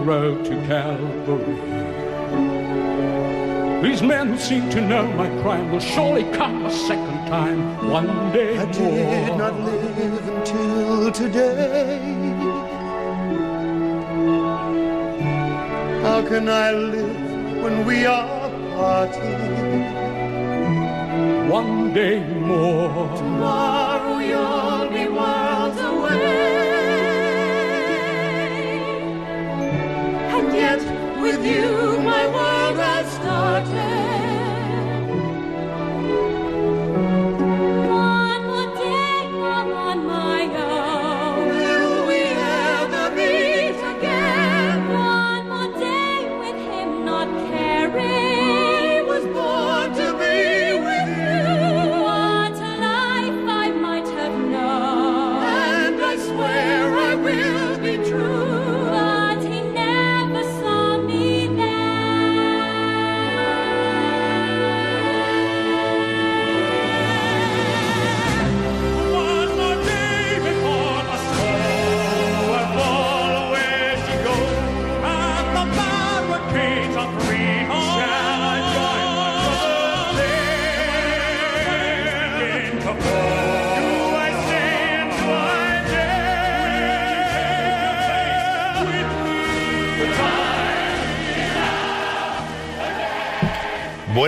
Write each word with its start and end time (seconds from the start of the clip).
Road 0.00 0.44
to 0.46 0.54
Calvary. 0.66 1.60
These 3.82 4.02
men 4.02 4.28
who 4.28 4.38
seem 4.38 4.68
to 4.70 4.80
know 4.80 5.06
my 5.12 5.28
crime 5.40 5.70
will 5.72 5.80
surely 5.80 6.24
come 6.32 6.66
a 6.66 6.70
second 6.70 7.26
time. 7.28 7.90
One 7.90 8.30
day 8.32 8.58
I 8.58 8.64
more. 8.64 8.72
did 8.72 9.36
not 9.38 9.60
live 9.60 10.28
until 10.28 11.12
today. 11.12 11.98
How 16.02 16.22
can 16.26 16.48
I 16.48 16.72
live 16.72 17.62
when 17.62 17.86
we 17.86 18.06
are 18.06 18.50
parted? 18.76 20.20
One 21.50 21.92
day 21.94 22.20
more. 22.20 23.16
Tomorrow 23.16 23.89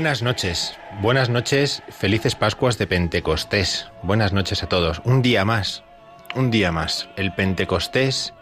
Buenas 0.02 0.24
noches, 0.24 0.76
buenas 1.00 1.28
noches, 1.28 1.80
felices 1.88 2.34
Pascuas 2.34 2.76
de 2.76 2.88
Pentecostés. 2.88 3.86
Buenas 4.02 4.32
noches 4.32 4.64
a 4.64 4.66
todos. 4.66 5.00
Un 5.04 5.22
día 5.22 5.44
más, 5.44 5.84
un 6.34 6.50
día 6.50 6.72
más. 6.72 7.08
El 7.16 7.32
Pentecostés, 7.32 8.34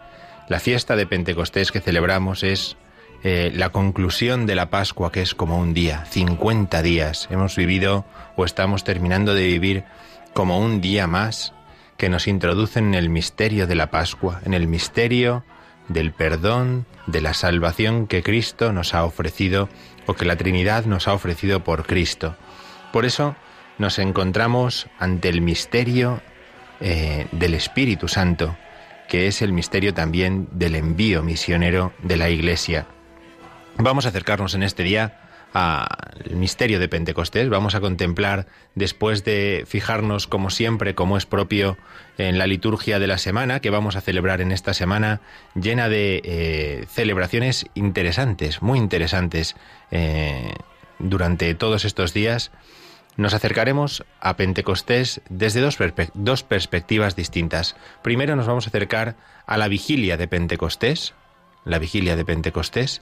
la 0.47 0.59
fiesta 0.59 0.95
de 0.95 1.05
Pentecostés 1.05 1.71
que 1.71 1.79
celebramos 1.79 2.41
es 2.41 2.77
eh, 3.23 3.51
la 3.53 3.69
conclusión 3.69 4.47
de 4.47 4.55
la 4.55 4.71
Pascua, 4.71 5.11
que 5.11 5.21
es 5.21 5.35
como 5.35 5.59
un 5.59 5.75
día, 5.75 6.03
50 6.05 6.81
días. 6.81 7.27
Hemos 7.29 7.55
vivido 7.55 8.05
o 8.35 8.43
estamos 8.43 8.83
terminando 8.83 9.35
de 9.35 9.45
vivir 9.45 9.83
como 10.33 10.57
un 10.57 10.81
día 10.81 11.05
más 11.05 11.53
que 11.95 12.09
nos 12.09 12.27
introducen 12.27 12.87
en 12.87 12.95
el 12.95 13.09
misterio 13.09 13.67
de 13.67 13.75
la 13.75 13.91
Pascua, 13.91 14.41
en 14.45 14.55
el 14.55 14.67
misterio 14.67 15.43
del 15.93 16.11
perdón, 16.11 16.85
de 17.07 17.21
la 17.21 17.33
salvación 17.33 18.07
que 18.07 18.23
Cristo 18.23 18.73
nos 18.73 18.93
ha 18.93 19.03
ofrecido 19.03 19.69
o 20.05 20.13
que 20.13 20.25
la 20.25 20.35
Trinidad 20.35 20.85
nos 20.85 21.07
ha 21.07 21.13
ofrecido 21.13 21.63
por 21.63 21.85
Cristo. 21.85 22.35
Por 22.91 23.05
eso 23.05 23.35
nos 23.77 23.99
encontramos 23.99 24.87
ante 24.99 25.29
el 25.29 25.41
misterio 25.41 26.21
eh, 26.79 27.27
del 27.31 27.53
Espíritu 27.53 28.07
Santo, 28.07 28.55
que 29.07 29.27
es 29.27 29.41
el 29.41 29.53
misterio 29.53 29.93
también 29.93 30.47
del 30.51 30.75
envío 30.75 31.23
misionero 31.23 31.93
de 32.01 32.17
la 32.17 32.29
Iglesia. 32.29 32.87
Vamos 33.77 34.05
a 34.05 34.09
acercarnos 34.09 34.53
en 34.53 34.63
este 34.63 34.83
día 34.83 35.30
al 35.53 35.87
misterio 36.31 36.79
de 36.79 36.87
Pentecostés. 36.87 37.49
Vamos 37.49 37.75
a 37.75 37.81
contemplar, 37.81 38.47
después 38.75 39.23
de 39.23 39.65
fijarnos, 39.67 40.27
como 40.27 40.49
siempre, 40.49 40.95
como 40.95 41.17
es 41.17 41.25
propio 41.25 41.77
en 42.17 42.37
la 42.37 42.47
liturgia 42.47 42.99
de 42.99 43.07
la 43.07 43.17
semana, 43.17 43.59
que 43.59 43.69
vamos 43.69 43.95
a 43.95 44.01
celebrar 44.01 44.41
en 44.41 44.51
esta 44.51 44.73
semana, 44.73 45.21
llena 45.55 45.89
de 45.89 46.21
eh, 46.23 46.85
celebraciones 46.89 47.65
interesantes, 47.73 48.61
muy 48.61 48.79
interesantes, 48.79 49.55
eh, 49.91 50.53
durante 50.99 51.53
todos 51.55 51.85
estos 51.85 52.13
días. 52.13 52.51
Nos 53.17 53.33
acercaremos 53.33 54.05
a 54.21 54.37
Pentecostés 54.37 55.21
desde 55.29 55.59
dos, 55.59 55.77
dos 56.13 56.43
perspectivas 56.43 57.15
distintas. 57.15 57.75
Primero 58.01 58.35
nos 58.35 58.47
vamos 58.47 58.65
a 58.65 58.69
acercar 58.69 59.15
a 59.45 59.57
la 59.57 59.67
vigilia 59.67 60.15
de 60.15 60.27
Pentecostés, 60.27 61.13
la 61.65 61.77
vigilia 61.77 62.15
de 62.15 62.25
Pentecostés, 62.25 63.01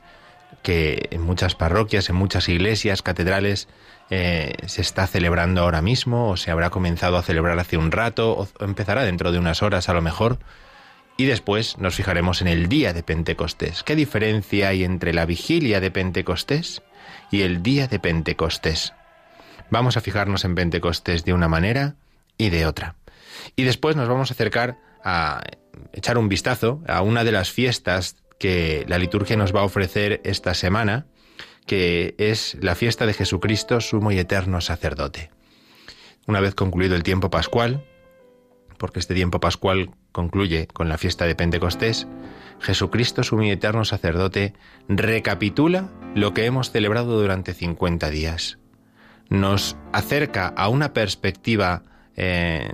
que 0.63 1.07
en 1.11 1.21
muchas 1.21 1.55
parroquias, 1.55 2.09
en 2.09 2.15
muchas 2.15 2.49
iglesias, 2.49 3.01
catedrales, 3.01 3.67
eh, 4.09 4.53
se 4.65 4.81
está 4.81 5.07
celebrando 5.07 5.61
ahora 5.61 5.81
mismo, 5.81 6.29
o 6.29 6.37
se 6.37 6.51
habrá 6.51 6.69
comenzado 6.69 7.17
a 7.17 7.23
celebrar 7.23 7.57
hace 7.59 7.77
un 7.77 7.91
rato, 7.91 8.31
o 8.31 8.47
empezará 8.59 9.03
dentro 9.03 9.31
de 9.31 9.39
unas 9.39 9.61
horas 9.61 9.89
a 9.89 9.93
lo 9.93 10.01
mejor. 10.01 10.39
Y 11.17 11.25
después 11.25 11.77
nos 11.77 11.95
fijaremos 11.95 12.41
en 12.41 12.47
el 12.47 12.69
día 12.69 12.93
de 12.93 13.03
Pentecostés. 13.03 13.83
¿Qué 13.83 13.95
diferencia 13.95 14.69
hay 14.69 14.83
entre 14.83 15.13
la 15.13 15.25
vigilia 15.25 15.81
de 15.81 15.91
Pentecostés 15.91 16.81
y 17.29 17.41
el 17.41 17.61
día 17.61 17.87
de 17.87 17.99
Pentecostés? 17.99 18.93
Vamos 19.69 19.97
a 19.97 20.01
fijarnos 20.01 20.45
en 20.45 20.55
Pentecostés 20.55 21.25
de 21.25 21.33
una 21.33 21.47
manera 21.47 21.95
y 22.37 22.49
de 22.49 22.65
otra. 22.65 22.95
Y 23.55 23.63
después 23.63 23.95
nos 23.95 24.07
vamos 24.07 24.31
a 24.31 24.33
acercar 24.33 24.77
a 25.03 25.41
echar 25.93 26.17
un 26.17 26.29
vistazo 26.29 26.81
a 26.87 27.01
una 27.01 27.23
de 27.23 27.31
las 27.31 27.51
fiestas 27.51 28.15
que 28.39 28.85
la 28.87 28.97
liturgia 28.97 29.37
nos 29.37 29.55
va 29.55 29.59
a 29.59 29.65
ofrecer 29.65 30.21
esta 30.23 30.53
semana, 30.55 31.05
que 31.67 32.15
es 32.17 32.57
la 32.61 32.73
fiesta 32.73 33.05
de 33.05 33.13
Jesucristo, 33.13 33.79
sumo 33.81 34.11
y 34.11 34.17
eterno 34.17 34.61
sacerdote. 34.61 35.29
Una 36.25 36.39
vez 36.39 36.55
concluido 36.55 36.95
el 36.95 37.03
tiempo 37.03 37.29
pascual, 37.29 37.85
porque 38.77 38.99
este 38.99 39.13
tiempo 39.13 39.39
pascual 39.39 39.91
concluye 40.11 40.67
con 40.67 40.89
la 40.89 40.97
fiesta 40.97 41.25
de 41.25 41.35
Pentecostés, 41.35 42.07
Jesucristo, 42.59 43.23
sumo 43.23 43.43
y 43.43 43.51
eterno 43.51 43.85
sacerdote, 43.85 44.53
recapitula 44.87 45.89
lo 46.15 46.33
que 46.33 46.45
hemos 46.45 46.71
celebrado 46.71 47.19
durante 47.19 47.53
50 47.53 48.09
días. 48.09 48.57
Nos 49.29 49.77
acerca 49.93 50.47
a 50.47 50.69
una 50.69 50.93
perspectiva, 50.93 51.83
eh, 52.15 52.71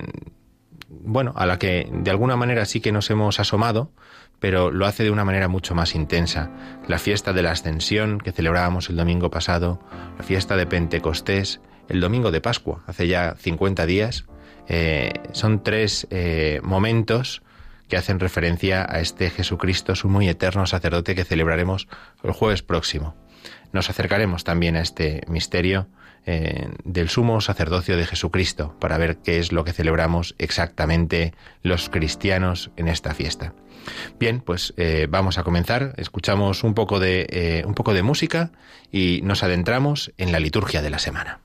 bueno, 0.89 1.33
a 1.35 1.45
la 1.45 1.59
que 1.59 1.89
de 1.91 2.11
alguna 2.11 2.35
manera 2.35 2.65
sí 2.65 2.81
que 2.81 2.91
nos 2.91 3.09
hemos 3.09 3.39
asomado, 3.39 3.91
pero 4.39 4.71
lo 4.71 4.85
hace 4.85 5.03
de 5.03 5.11
una 5.11 5.25
manera 5.25 5.47
mucho 5.47 5.75
más 5.75 5.95
intensa. 5.95 6.51
La 6.87 6.99
fiesta 6.99 7.33
de 7.33 7.43
la 7.43 7.51
Ascensión 7.51 8.19
que 8.19 8.31
celebrábamos 8.31 8.89
el 8.89 8.95
domingo 8.95 9.29
pasado, 9.29 9.79
la 10.17 10.23
fiesta 10.23 10.55
de 10.55 10.67
Pentecostés, 10.67 11.61
el 11.89 12.01
domingo 12.01 12.31
de 12.31 12.41
Pascua, 12.41 12.83
hace 12.87 13.07
ya 13.07 13.35
50 13.37 13.85
días, 13.85 14.25
eh, 14.67 15.13
son 15.31 15.63
tres 15.63 16.07
eh, 16.09 16.59
momentos 16.63 17.41
que 17.87 17.97
hacen 17.97 18.19
referencia 18.19 18.85
a 18.89 18.99
este 18.99 19.29
Jesucristo 19.29 19.95
sumo 19.95 20.21
y 20.21 20.29
eterno 20.29 20.65
sacerdote 20.65 21.15
que 21.15 21.23
celebraremos 21.23 21.87
el 22.23 22.31
jueves 22.31 22.63
próximo. 22.63 23.15
nos 23.71 23.89
acercaremos 23.89 24.43
también 24.43 24.75
a 24.75 24.81
este 24.81 25.21
misterio 25.27 25.87
eh, 26.25 26.69
del 26.83 27.09
sumo 27.09 27.41
sacerdocio 27.41 27.97
de 27.97 28.05
Jesucristo 28.05 28.75
para 28.79 28.97
ver 28.97 29.17
qué 29.17 29.37
es 29.37 29.51
lo 29.51 29.63
que 29.63 29.73
celebramos 29.73 30.33
exactamente 30.39 31.33
los 31.61 31.89
cristianos 31.89 32.71
en 32.77 32.87
esta 32.87 33.13
fiesta. 33.13 33.53
Bien, 34.19 34.41
pues 34.41 34.73
eh, 34.77 35.07
vamos 35.09 35.37
a 35.37 35.43
comenzar. 35.43 35.93
Escuchamos 35.97 36.63
un 36.63 36.73
poco 36.73 36.99
de 36.99 37.27
eh, 37.29 37.63
un 37.65 37.73
poco 37.73 37.93
de 37.93 38.03
música 38.03 38.51
y 38.91 39.21
nos 39.23 39.43
adentramos 39.43 40.11
en 40.17 40.31
la 40.31 40.39
liturgia 40.39 40.81
de 40.81 40.89
la 40.89 40.99
semana. 40.99 41.44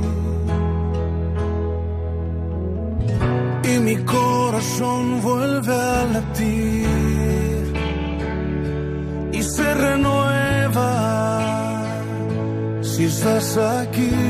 Si 13.53 14.20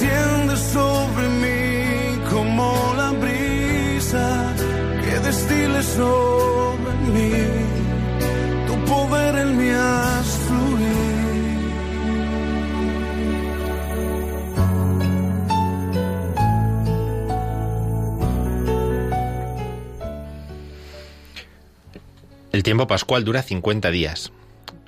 Desciende 0.00 0.56
sobre 0.56 1.28
mí 1.28 2.30
como 2.30 2.94
la 2.96 3.10
brisa 3.10 4.54
que 5.04 5.18
destile 5.18 5.82
sobre 5.82 6.94
mí. 7.12 7.32
Tu 8.66 8.84
poder 8.86 9.36
en 9.36 9.58
mí 9.58 9.70
fluir. 10.46 11.70
El 22.52 22.62
tiempo 22.62 22.86
pascual 22.86 23.24
dura 23.26 23.42
50 23.42 23.90
días. 23.90 24.32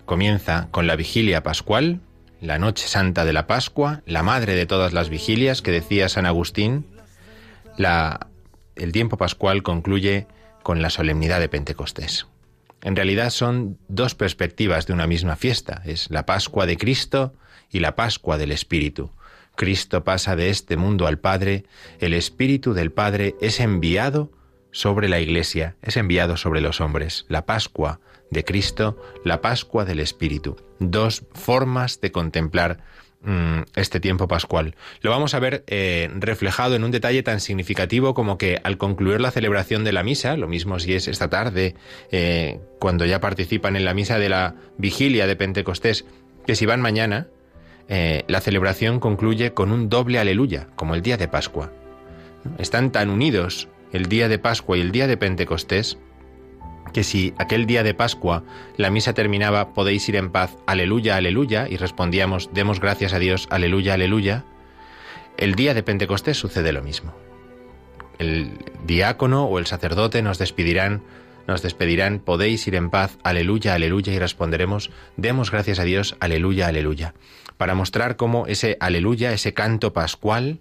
Comienza 0.07 0.69
con 0.71 0.87
la 0.87 0.97
vigilia 0.97 1.43
pascual, 1.43 2.01
la 2.43 2.59
noche 2.59 2.89
santa 2.89 3.25
de 3.25 3.33
la 3.33 3.47
Pascua, 3.47 4.03
la 4.05 4.25
madre 4.25 4.57
de 4.57 4.67
todas 4.67 4.93
las 4.93 5.09
vigilias 5.09 5.63
que 5.63 5.71
decía 5.71 6.09
San 6.09 6.27
Agustín. 6.27 6.85
La, 7.79 8.27
el 8.75 8.91
tiempo 8.91 9.17
pascual 9.17 9.63
concluye 9.63 10.27
con 10.65 10.83
la 10.83 10.91
solemnidad 10.91 11.39
de 11.39 11.49
Pentecostés. 11.49 12.27
En 12.83 12.97
realidad 12.97 13.31
son 13.31 13.79
dos 13.87 14.17
perspectivas 14.17 14.87
de 14.87 14.93
una 14.93 15.07
misma 15.07 15.37
fiesta. 15.37 15.83
Es 15.85 16.11
la 16.11 16.27
Pascua 16.27 16.67
de 16.67 16.77
Cristo 16.77 17.33
y 17.71 17.79
la 17.79 17.95
Pascua 17.95 18.39
del 18.39 18.51
Espíritu. 18.51 19.13
Cristo 19.55 20.03
pasa 20.03 20.35
de 20.35 20.51
este 20.51 20.77
mundo 20.77 21.07
al 21.07 21.19
Padre, 21.19 21.65
el 22.01 22.13
Espíritu 22.13 22.75
del 22.75 22.91
Padre 22.91 23.37
es 23.41 23.61
enviado 23.61 24.33
sobre 24.73 25.09
la 25.09 25.21
Iglesia, 25.21 25.77
es 25.81 25.97
enviado 25.97 26.37
sobre 26.37 26.61
los 26.61 26.81
hombres. 26.81 27.25
La 27.29 27.47
Pascua 27.47 28.01
de 28.33 28.45
Cristo, 28.45 28.97
la 29.25 29.41
Pascua 29.41 29.85
del 29.85 30.01
Espíritu. 30.01 30.57
Dos 30.79 31.25
formas 31.33 32.01
de 32.01 32.11
contemplar 32.11 32.79
mm, 33.23 33.61
este 33.77 34.01
tiempo 34.01 34.27
pascual. 34.27 34.75
Lo 35.03 35.11
vamos 35.11 35.35
a 35.35 35.39
ver 35.39 35.65
eh, 35.67 36.11
reflejado 36.15 36.75
en 36.75 36.85
un 36.85 36.91
detalle 36.91 37.23
tan 37.23 37.41
significativo 37.41 38.15
como 38.15 38.39
que 38.39 38.59
al 38.65 38.79
concluir 38.79 39.21
la 39.21 39.31
celebración 39.31 39.85
de 39.85 39.93
la 39.93 40.03
misa, 40.03 40.37
lo 40.37 40.49
mismo 40.49 40.79
si 40.79 40.95
es 40.95 41.09
esta 41.09 41.29
tarde, 41.29 41.75
eh, 42.11 42.61
cuando 42.81 43.05
ya 43.05 43.21
participan 43.21 43.77
en 43.77 43.85
la 43.85 43.95
misa 43.95 44.19
de 44.19 44.31
la 44.31 44.57
vigilia 44.79 45.27
de 45.27 45.37
Pentecostés, 45.37 46.07
que 46.47 46.57
si 46.57 46.67
van 46.67 46.81
mañana, 46.81 47.29
eh, 47.89 48.25
la 48.27 48.41
celebración 48.41 48.99
concluye 48.99 49.53
con 49.53 49.71
un 49.71 49.89
doble 49.89 50.19
aleluya, 50.19 50.69
como 50.77 50.95
el 50.95 51.03
día 51.03 51.19
de 51.19 51.29
Pascua. 51.29 51.71
Están 52.59 52.91
tan 52.91 53.11
unidos 53.11 53.69
el 53.93 54.07
día 54.07 54.29
de 54.29 54.39
Pascua 54.39 54.79
y 54.79 54.81
el 54.81 54.91
día 54.91 55.07
de 55.07 55.19
Pentecostés, 55.19 55.99
que 56.93 57.05
si 57.05 57.35
aquel 57.39 57.67
día 57.67 57.83
de 57.83 57.95
Pascua 57.95 58.45
la 58.77 58.91
misa 58.91 59.15
terminaba, 59.15 59.75
podéis 59.75 60.09
ir 60.09 60.17
en 60.17 60.31
paz, 60.31 60.57
aleluya, 60.67 61.17
aleluya, 61.17 61.67
y 61.69 61.77
respondíamos, 61.77 62.51
demos 62.53 62.81
gracias 62.81 63.13
a 63.13 63.19
Dios, 63.19 63.47
aleluya, 63.51 63.95
aleluya, 63.95 64.45
el 65.37 65.55
día 65.55 65.75
de 65.75 65.83
Pentecostés 65.83 66.37
sucede 66.37 66.73
lo 66.73 66.83
mismo. 66.83 67.15
El 68.19 68.59
diácono 68.85 69.47
o 69.47 69.59
el 69.59 69.67
sacerdote 69.67 70.23
nos 70.23 70.39
despedirán, 70.39 71.03
nos 71.47 71.63
despedirán, 71.63 72.21
podéis 72.21 72.67
ir 72.69 72.75
en 72.75 72.91
paz, 72.91 73.19
aleluya, 73.25 73.75
aleluya, 73.75 74.13
y 74.13 74.19
responderemos, 74.19 74.91
demos 75.17 75.51
gracias 75.51 75.79
a 75.79 75.85
Dios, 75.85 76.17
aleluya, 76.21 76.69
aleluya, 76.69 77.15
para 77.57 77.75
mostrar 77.75 78.17
cómo 78.17 78.47
ese 78.47 78.77
aleluya, 78.81 79.33
ese 79.33 79.55
canto 79.55 79.93
pascual 79.93 80.61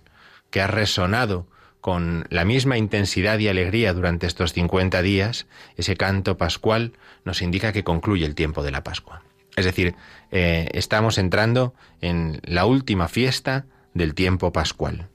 que 0.50 0.62
ha 0.62 0.68
resonado 0.68 1.46
con 1.82 2.26
la 2.30 2.46
misma 2.46 2.78
intensidad 2.78 3.40
y 3.40 3.48
alegría 3.48 3.94
durante 3.94 4.28
estos 4.28 4.54
50 4.54 5.02
días, 5.02 5.48
ese 5.76 5.98
canto 5.98 6.38
pascual 6.38 6.94
nos 7.26 7.42
indica 7.42 7.74
que 7.74 7.84
concluye 7.84 8.26
el 8.26 8.36
tiempo 8.36 8.64
de 8.64 8.72
la 8.72 8.84
Pascua. 8.84 9.24
Es 9.58 9.66
decir, 9.66 9.96
eh, 10.32 10.70
estamos 10.74 11.18
entrando 11.18 11.74
en 12.00 12.40
la 12.46 12.66
última 12.66 13.08
fiesta 13.08 13.66
del 13.94 14.14
tiempo 14.14 14.54
pascual. 14.54 15.10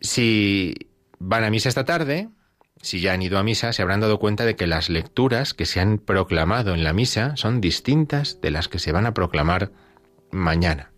Si 0.00 0.74
van 1.18 1.42
a 1.42 1.50
misa 1.50 1.70
esta 1.70 1.84
tarde, 1.84 2.28
si 2.80 3.00
ya 3.00 3.14
han 3.14 3.22
ido 3.22 3.38
a 3.38 3.42
misa, 3.42 3.72
se 3.72 3.82
habrán 3.82 4.00
dado 4.00 4.18
cuenta 4.18 4.44
de 4.44 4.54
que 4.54 4.66
las 4.66 4.90
lecturas 4.90 5.54
que 5.54 5.64
se 5.64 5.80
han 5.80 5.98
proclamado 5.98 6.74
en 6.74 6.84
la 6.84 6.92
misa 6.92 7.36
son 7.36 7.60
distintas 7.60 8.40
de 8.42 8.50
las 8.50 8.68
que 8.68 8.78
se 8.78 8.92
van 8.92 9.06
a 9.06 9.14
proclamar 9.14 9.72
mañana 10.30 10.93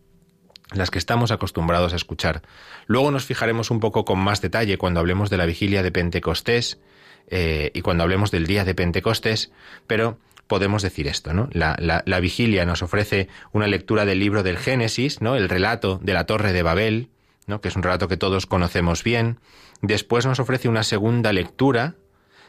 las 0.72 0.90
que 0.90 0.98
estamos 0.98 1.30
acostumbrados 1.30 1.92
a 1.92 1.96
escuchar. 1.96 2.42
Luego 2.86 3.10
nos 3.10 3.24
fijaremos 3.24 3.70
un 3.70 3.80
poco 3.80 4.04
con 4.04 4.18
más 4.18 4.40
detalle 4.40 4.78
cuando 4.78 5.00
hablemos 5.00 5.30
de 5.30 5.36
la 5.36 5.46
vigilia 5.46 5.82
de 5.82 5.92
Pentecostés 5.92 6.80
eh, 7.28 7.70
y 7.74 7.82
cuando 7.82 8.02
hablemos 8.02 8.30
del 8.30 8.46
día 8.46 8.64
de 8.64 8.74
Pentecostés, 8.74 9.52
pero 9.86 10.18
podemos 10.46 10.82
decir 10.82 11.08
esto, 11.08 11.32
¿no? 11.32 11.48
La, 11.52 11.76
la, 11.78 12.02
la, 12.06 12.20
vigilia 12.20 12.64
nos 12.64 12.82
ofrece 12.82 13.28
una 13.52 13.66
lectura 13.66 14.04
del 14.04 14.20
libro 14.20 14.42
del 14.42 14.58
Génesis, 14.58 15.20
¿no? 15.20 15.36
El 15.36 15.48
relato 15.48 15.98
de 16.02 16.14
la 16.14 16.24
Torre 16.24 16.52
de 16.52 16.62
Babel, 16.62 17.10
¿no? 17.46 17.60
Que 17.60 17.68
es 17.68 17.76
un 17.76 17.82
relato 17.82 18.08
que 18.08 18.16
todos 18.16 18.46
conocemos 18.46 19.02
bien. 19.02 19.38
Después 19.82 20.24
nos 20.26 20.38
ofrece 20.38 20.68
una 20.68 20.84
segunda 20.84 21.32
lectura 21.32 21.96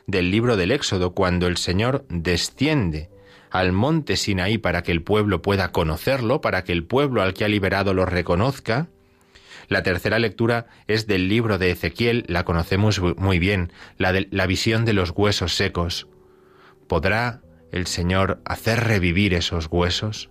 del 0.06 0.32
libro 0.32 0.58
del 0.58 0.72
Éxodo, 0.72 1.14
cuando 1.14 1.48
el 1.48 1.58
Señor 1.58 2.06
desciende 2.10 3.10
al 3.50 3.72
monte 3.72 4.18
Sinaí 4.18 4.58
para 4.58 4.84
que 4.84 4.92
el 4.92 5.02
pueblo 5.02 5.42
pueda 5.42 5.72
conocerlo, 5.72 6.42
para 6.42 6.64
que 6.64 6.72
el 6.72 6.84
pueblo 6.84 7.22
al 7.22 7.34
que 7.34 7.46
ha 7.46 7.48
liberado 7.48 7.94
lo 7.94 8.06
reconozca. 8.06 8.88
La 9.68 9.84
tercera 9.84 10.20
lectura 10.20 10.68
es 10.88 11.08
del 11.08 11.28
libro 11.28 11.58
de 11.58 11.72
Ezequiel, 11.72 12.26
la 12.28 12.46
conocemos 12.46 13.02
muy 13.18 13.40
bien, 13.40 13.72
la 13.98 14.14
de 14.14 14.28
la 14.32 14.48
visión 14.48 14.86
de 14.86 14.94
los 14.94 15.12
huesos 15.12 15.56
secos. 15.56 16.08
¿Podrá 16.88 17.42
el 17.72 17.86
Señor 17.86 18.42
hacer 18.46 18.84
revivir 18.86 19.34
esos 19.34 19.68
huesos? 19.70 20.30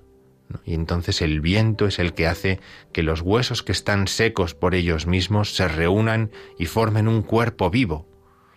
Y 0.64 0.74
entonces 0.74 1.22
el 1.22 1.40
viento 1.40 1.86
es 1.86 1.98
el 1.98 2.14
que 2.14 2.26
hace 2.26 2.60
que 2.92 3.02
los 3.02 3.20
huesos 3.20 3.62
que 3.62 3.72
están 3.72 4.08
secos 4.08 4.54
por 4.54 4.74
ellos 4.74 5.06
mismos 5.06 5.54
se 5.54 5.68
reúnan 5.68 6.30
y 6.58 6.66
formen 6.66 7.08
un 7.08 7.22
cuerpo 7.22 7.68
vivo 7.68 8.06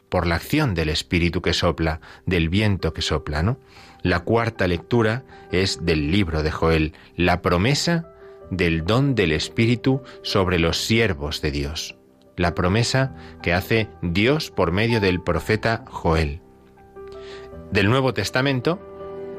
por 0.09 0.25
la 0.25 0.35
acción 0.35 0.73
del 0.73 0.89
espíritu 0.89 1.41
que 1.41 1.53
sopla, 1.53 2.01
del 2.25 2.49
viento 2.49 2.93
que 2.93 3.01
sopla, 3.01 3.43
¿no? 3.43 3.59
La 4.01 4.21
cuarta 4.21 4.67
lectura 4.67 5.23
es 5.51 5.85
del 5.85 6.11
libro 6.11 6.41
de 6.43 6.51
Joel, 6.51 6.93
la 7.15 7.41
promesa 7.41 8.13
del 8.49 8.85
don 8.85 9.15
del 9.15 9.31
espíritu 9.31 10.01
sobre 10.21 10.59
los 10.59 10.77
siervos 10.77 11.41
de 11.41 11.51
Dios. 11.51 11.97
La 12.37 12.55
promesa 12.55 13.15
que 13.41 13.53
hace 13.53 13.89
Dios 14.01 14.51
por 14.51 14.71
medio 14.71 15.01
del 15.01 15.21
profeta 15.21 15.83
Joel. 15.87 16.41
Del 17.71 17.89
Nuevo 17.89 18.13
Testamento, 18.13 18.79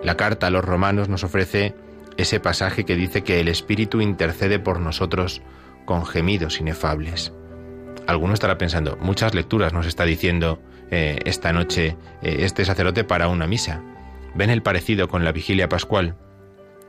la 0.04 0.16
carta 0.16 0.48
a 0.48 0.50
los 0.50 0.64
romanos 0.64 1.08
nos 1.08 1.24
ofrece 1.24 1.74
ese 2.16 2.38
pasaje 2.38 2.84
que 2.84 2.96
dice 2.96 3.22
que 3.22 3.40
el 3.40 3.48
Espíritu 3.48 4.00
intercede 4.00 4.58
por 4.58 4.78
nosotros 4.78 5.40
con 5.86 6.04
gemidos 6.04 6.60
inefables. 6.60 7.32
Alguno 8.06 8.34
estará 8.34 8.58
pensando, 8.58 8.98
muchas 9.00 9.34
lecturas 9.34 9.72
nos 9.72 9.86
está 9.86 10.04
diciendo 10.04 10.60
eh, 10.90 11.18
esta 11.24 11.52
noche 11.52 11.96
eh, 12.22 12.36
este 12.40 12.64
sacerdote 12.64 13.04
para 13.04 13.28
una 13.28 13.46
misa. 13.46 13.82
¿Ven 14.34 14.50
el 14.50 14.62
parecido 14.62 15.08
con 15.08 15.24
la 15.24 15.32
vigilia 15.32 15.68
pascual? 15.68 16.16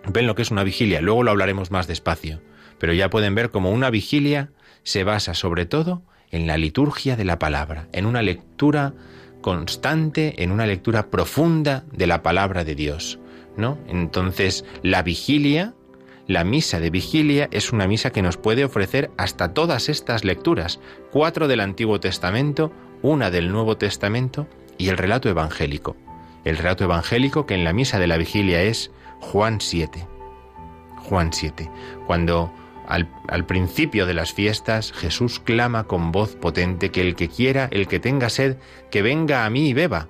¿Ven 0.08 0.28
lo 0.28 0.36
que 0.36 0.42
es 0.42 0.52
una 0.52 0.64
vigilia? 0.64 1.02
Luego 1.02 1.24
lo 1.24 1.32
hablaremos 1.32 1.72
más 1.72 1.88
despacio. 1.88 2.42
Pero 2.80 2.94
ya 2.94 3.10
pueden 3.10 3.36
ver 3.36 3.52
cómo 3.52 3.72
una 3.72 3.90
vigilia 3.90 4.52
se 4.84 5.04
basa 5.04 5.34
sobre 5.34 5.66
todo 5.66 6.02
en 6.32 6.48
la 6.48 6.58
liturgia 6.58 7.16
de 7.16 7.26
la 7.26 7.40
palabra, 7.40 7.88
en 7.92 8.06
una 8.06 8.22
lectura 8.22 8.94
constante, 9.42 10.44
en 10.44 10.52
una 10.52 10.66
lectura 10.66 11.10
profunda 11.10 11.84
de 11.92 12.08
la 12.08 12.24
palabra 12.24 12.64
de 12.64 12.76
Dios. 12.76 13.20
¿no? 13.58 13.78
Entonces, 13.88 14.66
la 14.82 15.04
vigilia, 15.04 15.74
la 16.28 16.44
misa 16.44 16.80
de 16.80 16.90
vigilia, 16.90 17.50
es 17.52 17.74
una 17.74 17.88
misa 17.88 18.12
que 18.12 18.22
nos 18.22 18.38
puede 18.38 18.64
ofrecer 18.64 19.12
hasta 19.18 19.54
todas 19.54 19.90
estas 19.90 20.24
lecturas, 20.24 20.80
cuatro 21.12 21.48
del 21.48 21.60
Antiguo 21.60 22.00
Testamento, 22.00 22.72
una 23.02 23.30
del 23.30 23.52
Nuevo 23.52 23.78
Testamento 23.78 24.48
y 24.78 24.90
el 24.90 24.98
relato 24.98 25.30
evangélico. 25.30 25.98
El 26.44 26.58
relato 26.58 26.84
evangélico 26.84 27.46
que 27.46 27.54
en 27.54 27.64
la 27.64 27.74
misa 27.74 28.00
de 28.00 28.08
la 28.08 28.18
vigilia 28.18 28.62
es 28.64 28.92
Juan 29.20 29.62
7. 29.62 30.08
Juan 30.98 31.34
7, 31.34 31.70
cuando 32.08 32.52
al, 32.88 33.46
principio 33.46 34.06
de 34.06 34.14
las 34.14 34.34
fiestas 34.34 34.92
Jesús 34.92 35.40
clama 35.40 35.86
con 35.86 36.12
voz 36.12 36.36
potente 36.36 36.92
que 36.92 37.02
el 37.02 37.16
que 37.16 37.30
quiera, 37.30 37.68
el 37.72 37.88
que 37.88 38.00
tenga 38.00 38.30
sed, 38.30 38.58
que 38.90 39.02
venga 39.02 39.46
a 39.46 39.50
mí 39.50 39.70
y 39.70 39.74
beba. 39.74 40.08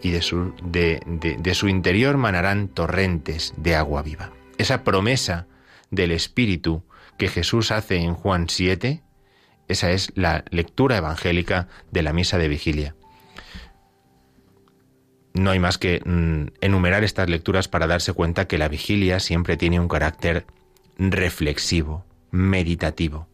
Y 0.00 0.10
de 0.10 0.22
su, 0.22 0.54
de, 0.62 1.00
de, 1.06 1.36
de 1.36 1.54
su 1.54 1.68
interior 1.68 2.16
manarán 2.16 2.68
torrentes 2.68 3.54
de 3.56 3.76
agua 3.76 4.02
viva. 4.02 4.32
Esa 4.58 4.84
promesa 4.84 5.46
del 5.90 6.12
Espíritu 6.12 6.84
que 7.18 7.28
Jesús 7.28 7.70
hace 7.70 7.96
en 7.96 8.14
Juan 8.14 8.48
7, 8.48 9.02
esa 9.68 9.90
es 9.90 10.12
la 10.14 10.44
lectura 10.50 10.96
evangélica 10.96 11.68
de 11.90 12.02
la 12.02 12.12
misa 12.12 12.38
de 12.38 12.48
vigilia. 12.48 12.94
No 15.34 15.50
hay 15.50 15.58
más 15.58 15.78
que 15.78 16.02
mm, 16.04 16.54
enumerar 16.60 17.04
estas 17.04 17.28
lecturas 17.28 17.68
para 17.68 17.86
darse 17.86 18.12
cuenta 18.12 18.46
que 18.46 18.58
la 18.58 18.68
vigilia 18.68 19.20
siempre 19.20 19.56
tiene 19.56 19.80
un 19.80 19.88
carácter 19.88 20.46
reflexivo, 20.98 22.04
meditativo. 22.30 23.28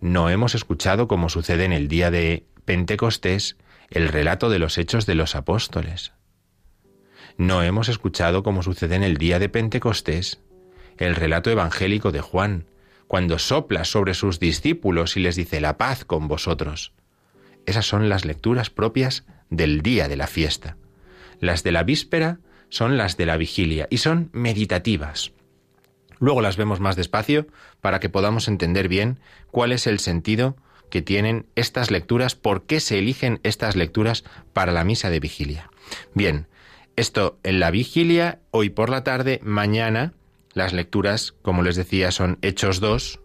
No 0.00 0.28
hemos 0.30 0.54
escuchado, 0.54 1.08
como 1.08 1.28
sucede 1.28 1.64
en 1.64 1.72
el 1.72 1.88
día 1.88 2.10
de 2.10 2.44
Pentecostés, 2.64 3.56
el 3.90 4.08
relato 4.08 4.50
de 4.50 4.58
los 4.58 4.78
hechos 4.78 5.06
de 5.06 5.14
los 5.14 5.34
apóstoles. 5.34 6.12
No 7.36 7.62
hemos 7.62 7.88
escuchado, 7.88 8.42
como 8.42 8.62
sucede 8.62 8.96
en 8.96 9.02
el 9.02 9.16
día 9.16 9.38
de 9.38 9.48
Pentecostés, 9.48 10.40
el 10.98 11.14
relato 11.14 11.50
evangélico 11.50 12.12
de 12.12 12.20
Juan, 12.20 12.66
cuando 13.06 13.38
sopla 13.38 13.84
sobre 13.84 14.14
sus 14.14 14.38
discípulos 14.38 15.16
y 15.16 15.20
les 15.20 15.36
dice 15.36 15.60
la 15.60 15.76
paz 15.76 16.04
con 16.04 16.28
vosotros. 16.28 16.92
Esas 17.66 17.86
son 17.86 18.08
las 18.08 18.24
lecturas 18.24 18.70
propias 18.70 19.24
del 19.50 19.82
día 19.82 20.08
de 20.08 20.16
la 20.16 20.26
fiesta. 20.26 20.76
Las 21.42 21.64
de 21.64 21.72
la 21.72 21.82
víspera 21.82 22.38
son 22.68 22.96
las 22.96 23.16
de 23.16 23.26
la 23.26 23.36
vigilia 23.36 23.88
y 23.90 23.98
son 23.98 24.30
meditativas. 24.32 25.32
Luego 26.20 26.40
las 26.40 26.56
vemos 26.56 26.78
más 26.78 26.94
despacio 26.94 27.48
para 27.80 27.98
que 27.98 28.08
podamos 28.08 28.46
entender 28.46 28.86
bien 28.86 29.18
cuál 29.50 29.72
es 29.72 29.88
el 29.88 29.98
sentido 29.98 30.56
que 30.88 31.02
tienen 31.02 31.46
estas 31.56 31.90
lecturas, 31.90 32.36
por 32.36 32.62
qué 32.62 32.78
se 32.78 33.00
eligen 33.00 33.40
estas 33.42 33.74
lecturas 33.74 34.22
para 34.52 34.70
la 34.70 34.84
misa 34.84 35.10
de 35.10 35.18
vigilia. 35.18 35.68
Bien, 36.14 36.46
esto 36.94 37.40
en 37.42 37.58
la 37.58 37.72
vigilia, 37.72 38.38
hoy 38.52 38.70
por 38.70 38.88
la 38.88 39.02
tarde, 39.02 39.40
mañana, 39.42 40.12
las 40.52 40.72
lecturas, 40.72 41.34
como 41.42 41.64
les 41.64 41.74
decía, 41.74 42.12
son 42.12 42.38
Hechos 42.42 42.78
2, 42.78 43.18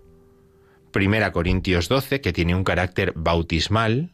Primera 0.92 1.32
Corintios 1.32 1.88
12, 1.88 2.20
que 2.22 2.34
tiene 2.34 2.56
un 2.56 2.64
carácter 2.64 3.14
bautismal, 3.16 4.12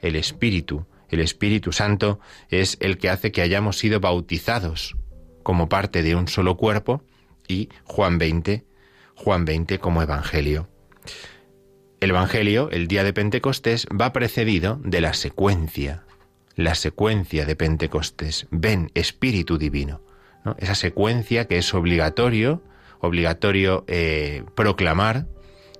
el 0.00 0.16
Espíritu, 0.16 0.86
el 1.08 1.20
Espíritu 1.20 1.72
Santo 1.72 2.20
es 2.48 2.76
el 2.80 2.98
que 2.98 3.10
hace 3.10 3.32
que 3.32 3.42
hayamos 3.42 3.78
sido 3.78 4.00
bautizados 4.00 4.96
como 5.42 5.68
parte 5.68 6.02
de 6.02 6.16
un 6.16 6.26
solo 6.26 6.56
cuerpo, 6.56 7.04
y 7.46 7.68
Juan 7.84 8.18
20, 8.18 8.64
Juan 9.14 9.44
20 9.44 9.78
como 9.78 10.02
Evangelio. 10.02 10.68
El 12.00 12.10
Evangelio, 12.10 12.68
el 12.70 12.88
día 12.88 13.04
de 13.04 13.12
Pentecostés, 13.12 13.86
va 13.88 14.12
precedido 14.12 14.80
de 14.82 15.00
la 15.00 15.14
secuencia, 15.14 16.04
la 16.56 16.74
secuencia 16.74 17.46
de 17.46 17.56
Pentecostés. 17.56 18.48
Ven, 18.50 18.90
Espíritu 18.94 19.56
Divino. 19.56 20.02
¿no? 20.44 20.56
Esa 20.58 20.74
secuencia 20.74 21.46
que 21.46 21.58
es 21.58 21.72
obligatorio, 21.74 22.62
obligatorio 23.00 23.84
eh, 23.86 24.44
proclamar, 24.54 25.26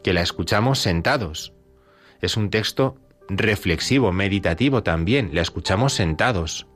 que 0.02 0.12
la 0.12 0.22
escuchamos 0.22 0.78
sentados. 0.78 1.52
Es 2.20 2.36
un 2.36 2.50
texto 2.50 2.96
reflexivo, 3.28 4.12
meditativo 4.12 4.82
también, 4.82 5.30
la 5.32 5.42
escuchamos 5.42 5.94
sentados. 5.94 6.66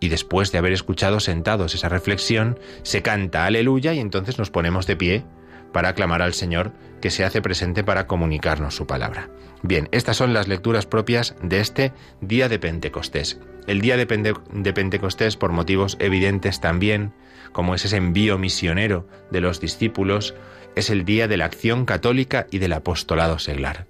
Y 0.00 0.08
después 0.08 0.52
de 0.52 0.58
haber 0.58 0.72
escuchado 0.72 1.20
sentados 1.20 1.74
esa 1.74 1.88
reflexión, 1.88 2.58
se 2.82 3.02
canta 3.02 3.46
aleluya 3.46 3.94
y 3.94 4.00
entonces 4.00 4.38
nos 4.38 4.50
ponemos 4.50 4.86
de 4.86 4.96
pie 4.96 5.24
para 5.72 5.90
aclamar 5.90 6.22
al 6.22 6.34
Señor 6.34 6.72
que 7.00 7.10
se 7.10 7.24
hace 7.24 7.42
presente 7.42 7.84
para 7.84 8.06
comunicarnos 8.06 8.74
su 8.74 8.86
palabra. 8.86 9.28
Bien, 9.62 9.88
estas 9.92 10.16
son 10.16 10.32
las 10.32 10.46
lecturas 10.46 10.86
propias 10.86 11.36
de 11.42 11.60
este 11.60 11.92
día 12.20 12.48
de 12.48 12.58
Pentecostés. 12.58 13.40
El 13.66 13.80
día 13.80 13.96
de, 13.96 14.06
Pente 14.06 14.34
de 14.52 14.72
Pentecostés, 14.72 15.36
por 15.36 15.52
motivos 15.52 15.96
evidentes 16.00 16.60
también, 16.60 17.12
como 17.52 17.74
es 17.74 17.84
ese 17.84 17.96
envío 17.96 18.36
misionero 18.38 19.08
de 19.30 19.40
los 19.40 19.60
discípulos, 19.60 20.34
es 20.76 20.90
el 20.90 21.04
día 21.04 21.28
de 21.28 21.36
la 21.36 21.46
acción 21.46 21.86
católica 21.86 22.46
y 22.50 22.58
del 22.58 22.74
apostolado 22.74 23.38
seglar. 23.38 23.86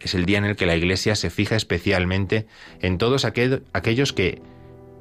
Es 0.00 0.14
el 0.14 0.26
día 0.26 0.38
en 0.38 0.44
el 0.44 0.56
que 0.56 0.66
la 0.66 0.76
Iglesia 0.76 1.14
se 1.14 1.30
fija 1.30 1.56
especialmente 1.56 2.46
en 2.80 2.98
todos 2.98 3.24
aquel, 3.24 3.64
aquellos 3.72 4.12
que 4.12 4.40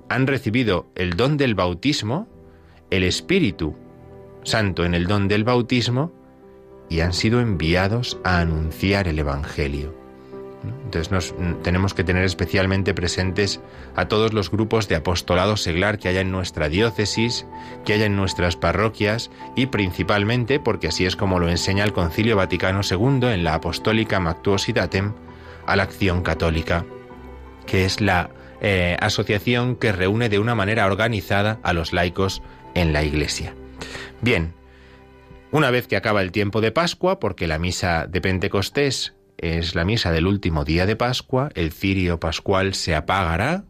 han 0.09 0.27
recibido 0.27 0.87
el 0.95 1.11
don 1.11 1.37
del 1.37 1.55
bautismo, 1.55 2.27
el 2.89 3.03
Espíritu 3.03 3.75
Santo 4.43 4.85
en 4.85 4.93
el 4.93 5.07
don 5.07 5.27
del 5.27 5.43
bautismo, 5.43 6.11
y 6.89 7.01
han 7.01 7.13
sido 7.13 7.41
enviados 7.41 8.19
a 8.23 8.39
anunciar 8.39 9.07
el 9.07 9.19
Evangelio. 9.19 9.96
Entonces 10.63 11.35
tenemos 11.63 11.93
que 11.93 12.03
tener 12.03 12.23
especialmente 12.23 12.93
presentes 12.93 13.61
a 13.95 14.07
todos 14.07 14.33
los 14.33 14.49
grupos 14.49 14.87
de 14.87 14.95
apostolado 14.95 15.57
seglar 15.57 15.99
que 15.99 16.07
haya 16.07 16.21
en 16.21 16.31
nuestra 16.31 16.69
diócesis, 16.69 17.45
que 17.85 17.93
haya 17.93 18.05
en 18.05 18.15
nuestras 18.15 18.55
parroquias 18.55 19.29
y 19.55 19.67
principalmente, 19.67 20.59
porque 20.59 20.87
así 20.87 21.05
es 21.05 21.15
como 21.15 21.39
lo 21.39 21.49
enseña 21.49 21.83
el 21.83 21.93
Concilio 21.93 22.35
Vaticano 22.35 22.81
II 22.89 23.27
en 23.27 23.43
la 23.43 23.55
Apostólica 23.55 24.19
Mactuositatem, 24.19 25.13
a 25.65 25.75
la 25.75 25.83
acción 25.83 26.23
católica, 26.23 26.85
que 27.65 27.85
es 27.85 28.01
la 28.01 28.31
eh, 28.61 28.97
asociación 28.99 29.75
que 29.75 29.91
reúne 29.91 30.29
de 30.29 30.39
una 30.39 30.55
manera 30.55 30.85
organizada 30.85 31.59
a 31.63 31.73
los 31.73 31.93
laicos 31.93 32.41
en 32.73 32.93
la 32.93 33.03
Iglesia. 33.03 33.53
Bien, 34.21 34.53
una 35.51 35.69
vez 35.69 35.87
que 35.87 35.97
acaba 35.97 36.21
el 36.21 36.31
tiempo 36.31 36.61
de 36.61 36.71
Pascua, 36.71 37.19
porque 37.19 37.47
la 37.47 37.59
misa 37.59 38.07
de 38.07 38.21
Pentecostés 38.21 39.16
es 39.37 39.75
la 39.75 39.85
misa 39.85 40.11
del 40.11 40.27
último 40.27 40.65
día 40.65 40.85
de 40.85 40.95
Pascua, 40.95 41.49
el 41.53 41.71
cirio 41.71 42.19
pascual 42.19 42.73
se 42.73 42.95
apagará 42.95 43.65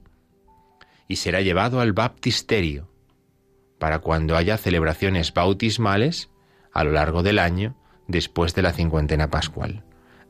y 1.07 1.17
será 1.17 1.41
llevado 1.41 1.79
al 1.81 1.93
baptisterio, 1.93 2.89
para 3.77 3.99
cuando 3.99 4.35
haya 4.35 4.57
celebraciones 4.57 5.33
bautismales 5.33 6.29
a 6.71 6.83
lo 6.83 6.91
largo 6.91 7.23
del 7.23 7.39
año 7.39 7.75
después 8.07 8.55
de 8.55 8.61
la 8.61 8.73
cincuentena 8.73 9.29
pascual. 9.29 9.83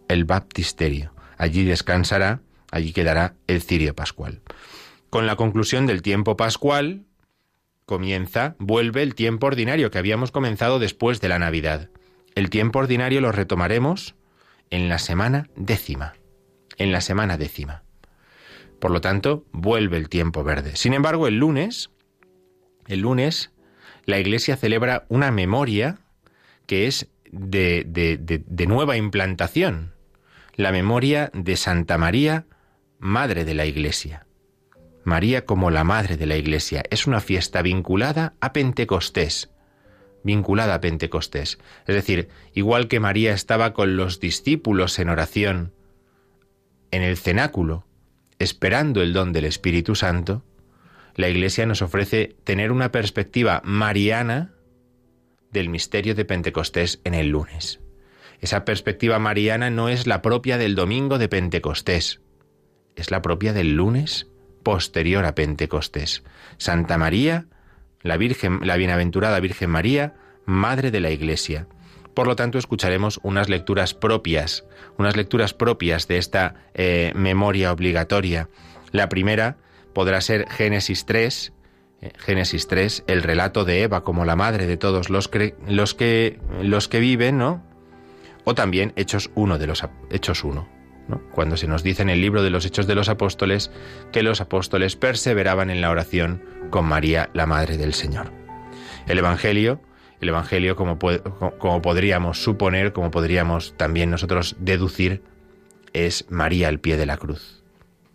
El 0.08 0.26
baptisterio. 0.26 1.14
Allí 1.38 1.64
descansará, 1.64 2.42
allí 2.72 2.94
quedará 2.94 3.36
el 3.48 3.62
cirio 3.62 3.96
pascual. 3.96 4.42
Con 5.10 5.28
la 5.28 5.36
conclusión 5.36 5.86
del 5.86 6.02
tiempo 6.02 6.36
pascual, 6.36 7.06
comienza, 7.86 8.56
vuelve 8.60 9.04
el 9.04 9.16
tiempo 9.16 9.48
ordinario 9.48 9.92
que 9.92 10.00
habíamos 10.00 10.32
comenzado 10.32 10.80
después 10.80 11.22
de 11.22 11.30
la 11.30 11.40
Navidad. 11.40 11.90
El 12.36 12.50
tiempo 12.50 12.80
ordinario 12.80 13.22
lo 13.22 13.32
retomaremos 13.32 14.17
en 14.70 14.90
la 14.90 15.00
semana 15.00 15.50
décima. 15.56 16.14
En 16.78 16.92
la 16.92 17.02
semana 17.02 17.38
décima. 17.38 17.84
Por 18.80 18.92
lo 18.92 19.02
tanto, 19.02 19.46
vuelve 19.52 19.98
el 19.98 20.10
tiempo 20.10 20.44
verde. 20.44 20.76
Sin 20.76 20.94
embargo, 20.94 21.28
el 21.28 21.38
lunes, 21.38 21.90
el 22.88 23.00
lunes, 23.02 23.52
la 24.06 24.20
Iglesia 24.20 24.56
celebra 24.56 25.06
una 25.10 25.32
memoria 25.32 26.00
que 26.68 26.88
es 26.88 27.08
de, 27.32 27.84
de- 27.86 28.68
nueva 28.68 28.98
implantación, 28.98 29.94
la 30.56 30.72
memoria 30.72 31.32
de 31.34 31.56
Santa 31.56 31.98
María, 31.98 32.46
Madre 33.00 33.46
de 33.46 33.54
la 33.54 33.66
Iglesia. 33.66 34.26
María 35.04 35.46
como 35.46 35.72
la 35.72 35.84
Madre 35.84 36.18
de 36.18 36.26
la 36.26 36.36
Iglesia 36.36 36.84
es 36.90 37.08
una 37.08 37.22
fiesta 37.22 37.62
vinculada 37.62 38.34
a 38.42 38.54
Pentecostés, 38.54 39.50
vinculada 40.28 40.76
a 40.76 40.82
Pentecostés. 40.82 41.58
Es 41.88 41.96
decir, 41.96 42.28
igual 42.54 42.88
que 42.88 43.00
María 43.00 43.34
estaba 43.34 43.74
con 43.74 43.96
los 43.96 44.20
discípulos 44.20 45.00
en 45.00 45.10
oración 45.10 45.74
en 46.92 47.02
el 47.02 47.18
cenáculo, 47.18 47.88
esperando 48.38 49.02
el 49.02 49.14
don 49.14 49.34
del 49.34 49.46
Espíritu 49.46 49.96
Santo, 49.96 50.44
la 51.16 51.30
Iglesia 51.30 51.66
nos 51.66 51.82
ofrece 51.82 52.36
tener 52.44 52.72
una 52.72 52.92
perspectiva 52.92 53.62
mariana 53.66 54.54
del 55.52 55.70
misterio 55.70 56.14
de 56.14 56.26
Pentecostés 56.26 57.00
en 57.04 57.16
el 57.16 57.30
lunes. 57.30 57.80
Esa 58.40 58.66
perspectiva 58.66 59.18
mariana 59.18 59.72
no 59.72 59.90
es 59.90 60.06
la 60.06 60.22
propia 60.22 60.60
del 60.60 60.76
domingo 60.76 61.18
de 61.18 61.30
Pentecostés, 61.30 62.22
es 62.96 63.10
la 63.10 63.22
propia 63.22 63.54
del 63.54 63.76
lunes 63.76 64.28
posterior 64.62 65.26
a 65.26 65.34
Pentecostés. 65.34 66.24
Santa 66.58 66.98
María, 66.98 67.48
la 68.02 68.18
Virgen, 68.18 68.60
la 68.64 68.78
bienaventurada 68.78 69.40
Virgen 69.40 69.70
María, 69.70 70.16
Madre 70.46 70.92
de 70.92 71.02
la 71.02 71.12
Iglesia. 71.12 71.68
Por 72.14 72.26
lo 72.26 72.36
tanto, 72.36 72.58
escucharemos 72.58 73.20
unas 73.22 73.48
lecturas 73.48 73.94
propias, 73.94 74.66
unas 74.98 75.16
lecturas 75.16 75.54
propias 75.54 76.08
de 76.08 76.18
esta 76.18 76.56
eh, 76.74 77.12
memoria 77.16 77.72
obligatoria. 77.72 78.50
La 78.92 79.10
primera 79.10 79.58
podrá 79.94 80.22
ser 80.22 80.50
Génesis 80.50 81.06
3, 81.06 81.54
eh, 82.02 82.12
Génesis 82.18 82.68
3, 82.68 83.04
el 83.08 83.24
relato 83.24 83.66
de 83.66 83.84
Eva 83.84 84.04
como 84.04 84.26
la 84.26 84.36
madre 84.36 84.66
de 84.66 84.78
todos 84.78 85.10
los, 85.10 85.28
que, 85.28 85.56
los 85.68 86.88
que 86.88 87.00
viven, 87.00 87.38
¿no? 87.38 87.64
O 88.46 88.56
también 88.56 88.94
Hechos 88.96 89.30
1 89.36 89.60
de 89.60 89.68
los 89.68 89.84
Hechos 90.10 90.44
1, 90.44 90.68
Cuando 91.32 91.58
se 91.58 91.68
nos 91.68 91.84
dice 91.84 92.02
en 92.02 92.10
el 92.10 92.22
libro 92.22 92.44
de 92.44 92.50
los 92.50 92.66
Hechos 92.66 92.88
de 92.88 92.96
los 92.96 93.10
Apóstoles 93.10 93.72
que 94.12 94.24
los 94.24 94.42
apóstoles 94.42 94.96
perseveraban 94.96 95.70
en 95.70 95.82
la 95.82 95.90
oración 95.90 96.44
con 96.70 96.86
María, 96.86 97.30
la 97.34 97.46
madre 97.46 97.78
del 97.78 97.94
Señor. 97.94 98.32
El 99.08 99.20
Evangelio, 99.20 99.80
el 100.20 100.30
Evangelio 100.30 100.76
como, 100.76 100.98
como 101.00 101.82
podríamos 101.82 102.44
suponer, 102.44 102.92
como 102.92 103.12
podríamos 103.12 103.74
también 103.78 104.10
nosotros 104.10 104.56
deducir, 104.60 105.22
es 105.94 106.26
María 106.30 106.68
al 106.68 106.80
pie 106.80 106.98
de 106.98 107.06
la 107.06 107.18
cruz. 107.18 107.64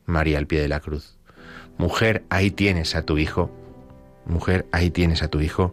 María 0.05 0.39
al 0.39 0.47
pie 0.47 0.61
de 0.61 0.69
la 0.69 0.81
cruz. 0.81 1.17
Mujer, 1.79 2.25
ahí 2.29 2.51
tienes 2.51 2.95
a 2.95 3.03
tu 3.03 3.19
hijo. 3.19 3.51
Mujer, 4.27 4.67
ahí 4.73 4.91
tienes 4.91 5.23
a 5.23 5.29
tu 5.29 5.41
hijo. 5.41 5.73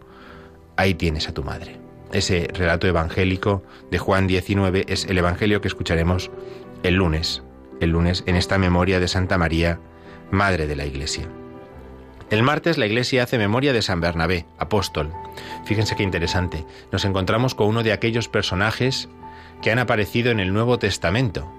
Ahí 0.77 0.93
tienes 0.93 1.27
a 1.27 1.33
tu 1.33 1.43
madre. 1.43 1.77
Ese 2.11 2.47
relato 2.53 2.87
evangélico 2.87 3.63
de 3.91 3.99
Juan 3.99 4.25
19 4.25 4.85
es 4.87 5.05
el 5.05 5.17
evangelio 5.17 5.61
que 5.61 5.67
escucharemos 5.67 6.31
el 6.83 6.95
lunes, 6.95 7.43
el 7.81 7.91
lunes 7.91 8.23
en 8.25 8.35
esta 8.35 8.57
memoria 8.57 8.99
de 8.99 9.07
Santa 9.07 9.37
María, 9.37 9.79
Madre 10.31 10.67
de 10.67 10.75
la 10.75 10.85
Iglesia. 10.85 11.27
El 12.29 12.43
martes 12.43 12.77
la 12.77 12.85
Iglesia 12.85 13.23
hace 13.23 13.37
memoria 13.37 13.73
de 13.73 13.81
San 13.81 14.01
Bernabé, 14.01 14.45
apóstol. 14.57 15.11
Fíjense 15.65 15.95
qué 15.95 16.03
interesante. 16.03 16.65
Nos 16.91 17.03
encontramos 17.03 17.55
con 17.55 17.67
uno 17.67 17.81
de 17.83 17.91
aquellos 17.91 18.27
personajes 18.27 19.09
que 19.61 19.71
han 19.71 19.79
aparecido 19.79 20.31
en 20.31 20.39
el 20.39 20.53
Nuevo 20.53 20.77
Testamento. 20.77 21.51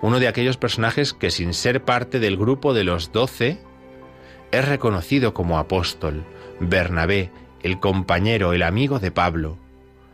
Uno 0.00 0.20
de 0.20 0.28
aquellos 0.28 0.56
personajes 0.56 1.12
que 1.12 1.30
sin 1.30 1.52
ser 1.52 1.82
parte 1.82 2.20
del 2.20 2.36
grupo 2.36 2.74
de 2.74 2.84
los 2.84 3.10
doce, 3.10 3.58
es 4.52 4.68
reconocido 4.68 5.34
como 5.34 5.58
apóstol. 5.58 6.24
Bernabé, 6.60 7.30
el 7.62 7.80
compañero, 7.80 8.52
el 8.52 8.62
amigo 8.62 9.00
de 9.00 9.10
Pablo, 9.10 9.58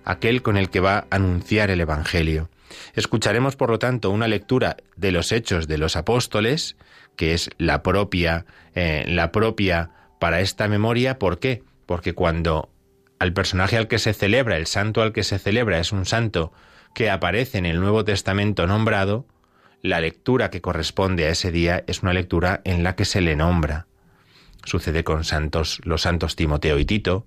aquel 0.04 0.42
con 0.42 0.56
el 0.56 0.70
que 0.70 0.80
va 0.80 0.98
a 0.98 1.06
anunciar 1.10 1.70
el 1.70 1.80
Evangelio. 1.80 2.48
Escucharemos, 2.94 3.56
por 3.56 3.70
lo 3.70 3.78
tanto, 3.78 4.10
una 4.10 4.28
lectura 4.28 4.76
de 4.96 5.12
los 5.12 5.32
hechos 5.32 5.68
de 5.68 5.78
los 5.78 5.96
apóstoles, 5.96 6.76
que 7.16 7.34
es 7.34 7.50
la 7.58 7.82
propia, 7.82 8.46
eh, 8.74 9.04
la 9.06 9.32
propia 9.32 9.90
para 10.18 10.40
esta 10.40 10.68
memoria. 10.68 11.18
¿Por 11.18 11.38
qué? 11.38 11.62
Porque 11.86 12.14
cuando 12.14 12.70
al 13.18 13.32
personaje 13.32 13.76
al 13.76 13.88
que 13.88 13.98
se 13.98 14.14
celebra, 14.14 14.56
el 14.56 14.66
santo 14.66 15.02
al 15.02 15.12
que 15.12 15.24
se 15.24 15.38
celebra, 15.38 15.78
es 15.78 15.92
un 15.92 16.06
santo 16.06 16.52
que 16.94 17.10
aparece 17.10 17.58
en 17.58 17.66
el 17.66 17.80
Nuevo 17.80 18.04
Testamento 18.04 18.66
nombrado, 18.66 19.26
la 19.82 20.00
lectura 20.00 20.50
que 20.50 20.60
corresponde 20.60 21.26
a 21.26 21.30
ese 21.30 21.50
día 21.50 21.84
es 21.86 22.02
una 22.02 22.12
lectura 22.12 22.60
en 22.64 22.82
la 22.82 22.96
que 22.96 23.04
se 23.04 23.20
le 23.20 23.36
nombra. 23.36 23.86
Sucede 24.64 25.04
con 25.04 25.24
santos, 25.24 25.80
los 25.84 26.02
santos 26.02 26.36
Timoteo 26.36 26.78
y 26.78 26.84
Tito, 26.84 27.26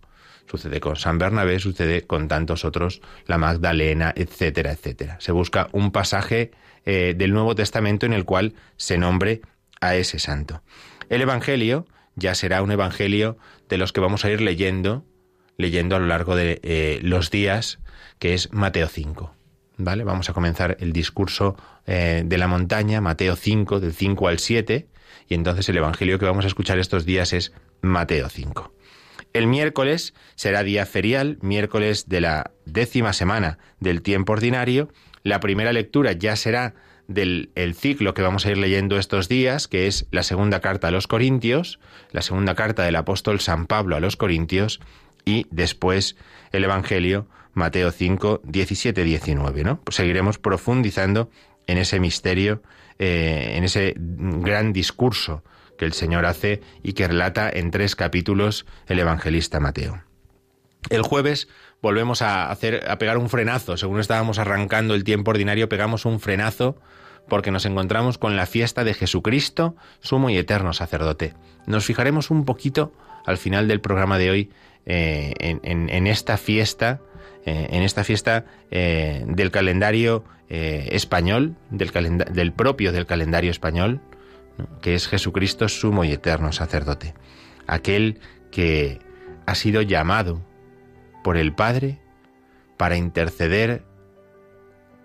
sucede 0.50 0.80
con 0.80 0.96
San 0.96 1.18
Bernabé, 1.18 1.60
sucede 1.60 2.04
con 2.04 2.28
tantos 2.28 2.66
otros, 2.66 3.02
la 3.26 3.38
Magdalena, 3.38 4.14
etcétera, 4.16 4.72
etcétera. 4.72 5.18
Se 5.20 5.32
busca 5.32 5.70
un 5.72 5.92
pasaje 5.92 6.52
eh, 6.86 7.16
del 7.18 7.34
Nuevo 7.34 7.56
Testamento 7.56 8.06
en 8.06 8.14
el 8.14 8.26
cual 8.26 8.54
se 8.78 8.98
nombre 8.98 9.42
a 9.82 9.96
ese 9.96 10.20
santo. 10.20 10.62
El 11.10 11.22
Evangelio 11.22 11.86
ya 12.16 12.36
será 12.36 12.62
un 12.62 12.72
Evangelio 12.72 13.38
de 13.70 13.78
los 13.78 13.94
que 13.94 14.02
vamos 14.02 14.26
a 14.26 14.32
ir 14.32 14.42
leyendo, 14.42 15.06
leyendo 15.58 15.96
a 15.96 16.00
lo 16.00 16.08
largo 16.08 16.36
de 16.36 16.60
eh, 16.64 17.00
los 17.02 17.32
días, 17.32 17.80
que 18.20 18.34
es 18.34 18.52
Mateo 18.54 18.88
5. 18.88 19.34
¿Vale? 19.78 20.04
Vamos 20.04 20.30
a 20.30 20.34
comenzar 20.34 20.78
el 20.80 20.94
discurso 20.94 21.58
eh, 21.88 22.24
de 22.26 22.38
la 22.38 22.48
montaña, 22.48 23.02
Mateo 23.02 23.36
5, 23.36 23.80
del 23.80 23.94
5 23.94 24.28
al 24.28 24.40
7, 24.40 24.88
y 25.28 25.34
entonces 25.34 25.68
el 25.70 25.78
Evangelio 25.78 26.20
que 26.20 26.26
vamos 26.26 26.46
a 26.46 26.48
escuchar 26.48 26.78
estos 26.80 27.06
días 27.06 27.34
es 27.34 27.54
Mateo 27.82 28.30
5. 28.30 28.72
El 29.34 29.48
miércoles 29.48 30.14
será 30.36 30.64
día 30.64 30.86
ferial, 30.86 31.40
miércoles 31.42 32.08
de 32.08 32.22
la 32.22 32.52
décima 32.66 33.14
semana 33.14 33.58
del 33.80 34.04
tiempo 34.04 34.34
ordinario. 34.34 34.90
La 35.24 35.40
primera 35.40 35.74
lectura 35.74 36.12
ya 36.12 36.36
será 36.36 36.76
del 37.08 37.50
el 37.56 37.74
ciclo 37.74 38.14
que 38.14 38.22
vamos 38.22 38.46
a 38.46 38.52
ir 38.52 38.58
leyendo 38.58 38.98
estos 38.98 39.28
días, 39.28 39.68
que 39.68 39.88
es 39.88 40.06
la 40.12 40.24
segunda 40.24 40.62
carta 40.62 40.88
a 40.88 40.92
los 40.92 41.08
Corintios, 41.08 41.80
la 42.12 42.22
segunda 42.22 42.54
carta 42.56 42.84
del 42.84 42.96
apóstol 42.96 43.40
San 43.40 43.66
Pablo 43.66 43.96
a 43.96 44.00
los 44.00 44.16
Corintios, 44.16 44.80
y 45.26 45.48
después 45.50 46.16
el 46.52 46.64
Evangelio, 46.64 47.28
Mateo 47.54 47.92
5, 47.92 48.42
17, 48.44 49.04
19. 49.04 49.64
¿no? 49.64 49.82
Pues 49.82 49.96
seguiremos 49.96 50.38
profundizando 50.38 51.30
en 51.66 51.78
ese 51.80 52.00
misterio, 52.00 52.62
eh, 53.00 53.54
en 53.56 53.64
ese 53.64 53.96
gran 53.98 54.74
discurso 54.74 55.44
el 55.84 55.94
Señor 55.94 56.26
hace 56.26 56.62
y 56.82 56.94
que 56.94 57.08
relata 57.08 57.50
en 57.50 57.72
tres 57.72 57.96
capítulos 57.96 58.66
el 58.88 59.00
evangelista 59.00 59.60
Mateo. 59.60 60.04
El 60.90 61.02
jueves 61.02 61.48
volvemos 61.82 62.22
a 62.22 62.50
hacer 62.50 62.90
a 62.90 62.98
pegar 62.98 63.18
un 63.18 63.30
frenazo, 63.30 63.78
según 63.78 64.00
estábamos 64.00 64.40
arrancando 64.40 64.96
el 64.96 65.04
tiempo 65.04 65.32
ordinario, 65.32 65.70
pegamos 65.70 66.06
un 66.06 66.20
frenazo 66.20 66.78
porque 67.28 67.52
nos 67.52 67.66
encontramos 67.66 68.18
con 68.18 68.36
la 68.36 68.46
fiesta 68.46 68.84
de 68.84 68.94
Jesucristo, 68.94 69.76
sumo 70.02 70.30
y 70.30 70.38
eterno 70.38 70.74
sacerdote. 70.74 71.34
Nos 71.66 71.86
fijaremos 71.86 72.32
un 72.32 72.46
poquito 72.46 72.94
al 73.26 73.38
final 73.38 73.68
del 73.68 73.80
programa 73.80 74.18
de 74.18 74.30
hoy 74.30 74.50
eh, 74.86 75.34
en, 75.40 76.08
esta 76.08 76.38
fiesta, 76.38 77.00
eh, 77.46 77.68
en 77.72 77.84
esta 77.84 78.04
fiesta 78.04 78.46
eh, 78.72 79.24
del 79.28 79.52
calendario 79.52 80.26
español, 80.50 81.56
del, 81.72 81.90
del 82.32 82.52
propio 82.52 82.92
del 82.92 83.08
calendario 83.08 83.50
español. 83.50 84.02
Que 84.82 84.96
es 84.96 85.08
Jesucristo 85.08 85.68
sumo 85.68 86.04
y 86.04 86.12
eterno 86.12 86.52
sacerdote, 86.52 87.14
aquel 87.68 88.20
que 88.52 89.00
ha 89.46 89.56
sido 89.56 89.82
llamado 89.82 90.42
por 91.24 91.38
el 91.38 91.54
Padre 91.54 92.00
para 92.78 92.98
interceder 92.98 93.84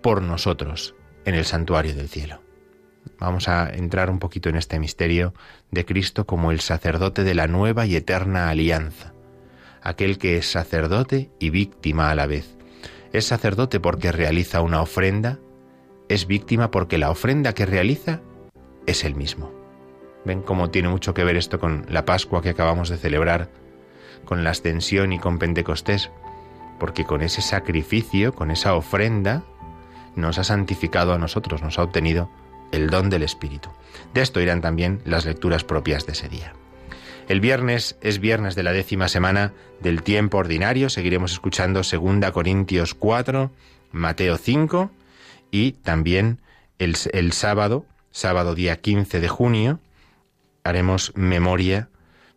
por 0.02 0.22
nosotros 0.22 0.94
en 1.24 1.34
el 1.34 1.44
santuario 1.44 1.94
del 1.94 2.08
cielo. 2.08 2.42
Vamos 3.18 3.48
a 3.48 3.70
entrar 3.70 4.10
un 4.10 4.18
poquito 4.18 4.48
en 4.48 4.56
este 4.56 4.78
misterio 4.78 5.34
de 5.70 5.84
Cristo 5.84 6.26
como 6.26 6.52
el 6.52 6.60
sacerdote 6.60 7.24
de 7.24 7.34
la 7.34 7.46
nueva 7.46 7.86
y 7.86 7.96
eterna 7.96 8.48
alianza, 8.48 9.12
aquel 9.82 10.18
que 10.18 10.36
es 10.36 10.50
sacerdote 10.50 11.30
y 11.38 11.50
víctima 11.50 12.10
a 12.10 12.14
la 12.14 12.26
vez. 12.26 12.56
Es 13.12 13.26
sacerdote 13.26 13.80
porque 13.80 14.12
realiza 14.12 14.60
una 14.60 14.82
ofrenda, 14.82 15.38
es 16.08 16.26
víctima 16.26 16.70
porque 16.70 16.98
la 16.98 17.10
ofrenda 17.10 17.54
que 17.54 17.66
realiza 17.66 18.20
es 18.88 19.04
el 19.04 19.14
mismo. 19.14 19.52
¿Ven 20.24 20.42
cómo 20.42 20.70
tiene 20.70 20.88
mucho 20.88 21.14
que 21.14 21.22
ver 21.22 21.36
esto 21.36 21.60
con 21.60 21.86
la 21.88 22.04
Pascua 22.04 22.42
que 22.42 22.48
acabamos 22.48 22.88
de 22.88 22.96
celebrar, 22.96 23.48
con 24.24 24.42
la 24.42 24.50
ascensión 24.50 25.12
y 25.12 25.18
con 25.18 25.38
Pentecostés? 25.38 26.10
Porque 26.80 27.04
con 27.04 27.22
ese 27.22 27.42
sacrificio, 27.42 28.34
con 28.34 28.50
esa 28.50 28.74
ofrenda, 28.74 29.44
nos 30.16 30.38
ha 30.38 30.44
santificado 30.44 31.12
a 31.12 31.18
nosotros, 31.18 31.62
nos 31.62 31.78
ha 31.78 31.82
obtenido 31.82 32.30
el 32.72 32.88
don 32.88 33.10
del 33.10 33.22
Espíritu. 33.22 33.70
De 34.14 34.22
esto 34.22 34.40
irán 34.40 34.60
también 34.60 35.00
las 35.04 35.24
lecturas 35.24 35.64
propias 35.64 36.06
de 36.06 36.12
ese 36.12 36.28
día. 36.28 36.54
El 37.28 37.40
viernes 37.40 37.98
es 38.00 38.20
viernes 38.20 38.54
de 38.54 38.62
la 38.62 38.72
décima 38.72 39.08
semana 39.08 39.52
del 39.80 40.02
tiempo 40.02 40.38
ordinario. 40.38 40.88
Seguiremos 40.88 41.32
escuchando 41.32 41.82
2 41.82 42.30
Corintios 42.32 42.94
4, 42.94 43.50
Mateo 43.92 44.38
5 44.38 44.90
y 45.50 45.72
también 45.72 46.38
el, 46.78 46.96
el 47.12 47.32
sábado, 47.32 47.84
sábado 48.10 48.54
día 48.54 48.80
15 48.80 49.20
de 49.20 49.28
junio, 49.28 49.80
haremos 50.64 51.12
memoria, 51.14 51.88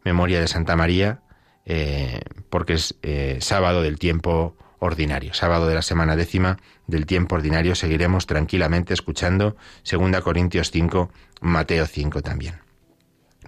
memoria 0.04 0.40
de 0.40 0.48
Santa 0.48 0.76
María, 0.76 1.22
eh, 1.66 2.22
porque 2.50 2.74
es 2.74 2.96
eh, 3.02 3.38
sábado 3.42 3.82
del 3.82 4.00
tiempo 4.00 4.56
ordinario, 4.80 5.34
sábado 5.34 5.68
de 5.68 5.76
la 5.76 5.82
semana 5.82 6.16
décima 6.16 6.58
del 6.88 7.06
tiempo 7.06 7.36
ordinario. 7.36 7.76
Seguiremos 7.76 8.26
tranquilamente 8.26 8.94
escuchando 8.94 9.56
2 9.90 10.22
Corintios 10.22 10.72
5, 10.72 11.12
Mateo 11.42 11.86
5 11.86 12.22
también. 12.22 12.61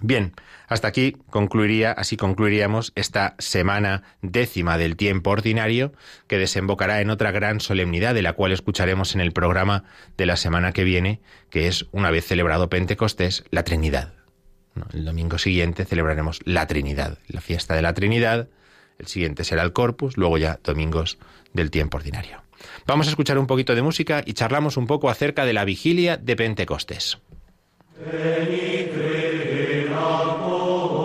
Bien, 0.02 0.32
hasta 0.66 0.88
aquí 0.88 1.16
concluiría, 1.30 1.92
así 1.92 2.16
concluiríamos 2.16 2.92
esta 2.96 3.36
semana 3.38 4.02
décima 4.22 4.76
del 4.76 4.96
tiempo 4.96 5.30
ordinario, 5.30 5.92
que 6.26 6.38
desembocará 6.38 7.00
en 7.00 7.10
otra 7.10 7.30
gran 7.30 7.60
solemnidad 7.60 8.14
de 8.14 8.22
la 8.22 8.32
cual 8.32 8.52
escucharemos 8.52 9.14
en 9.14 9.20
el 9.20 9.32
programa 9.32 9.84
de 10.16 10.26
la 10.26 10.36
semana 10.36 10.72
que 10.72 10.84
viene, 10.84 11.20
que 11.48 11.68
es, 11.68 11.86
una 11.92 12.10
vez 12.10 12.26
celebrado 12.26 12.68
Pentecostés, 12.68 13.44
la 13.50 13.62
Trinidad. 13.62 14.14
El 14.92 15.04
domingo 15.04 15.38
siguiente 15.38 15.84
celebraremos 15.84 16.40
la 16.44 16.66
Trinidad, 16.66 17.18
la 17.28 17.40
fiesta 17.40 17.76
de 17.76 17.82
la 17.82 17.94
Trinidad, 17.94 18.48
el 18.98 19.06
siguiente 19.06 19.44
será 19.44 19.62
el 19.62 19.72
Corpus, 19.72 20.16
luego 20.16 20.38
ya 20.38 20.58
domingos 20.62 21.18
del 21.52 21.70
tiempo 21.70 21.98
ordinario. 21.98 22.42
Vamos 22.86 23.06
a 23.06 23.10
escuchar 23.10 23.38
un 23.38 23.46
poquito 23.46 23.74
de 23.74 23.82
música 23.82 24.22
y 24.24 24.32
charlamos 24.32 24.76
un 24.76 24.86
poco 24.86 25.10
acerca 25.10 25.44
de 25.44 25.52
la 25.52 25.64
vigilia 25.64 26.16
de 26.16 26.36
Pentecostés. 26.36 27.18
Veni, 27.96 28.90
Trina, 28.90 30.34
Bohom, 30.40 31.03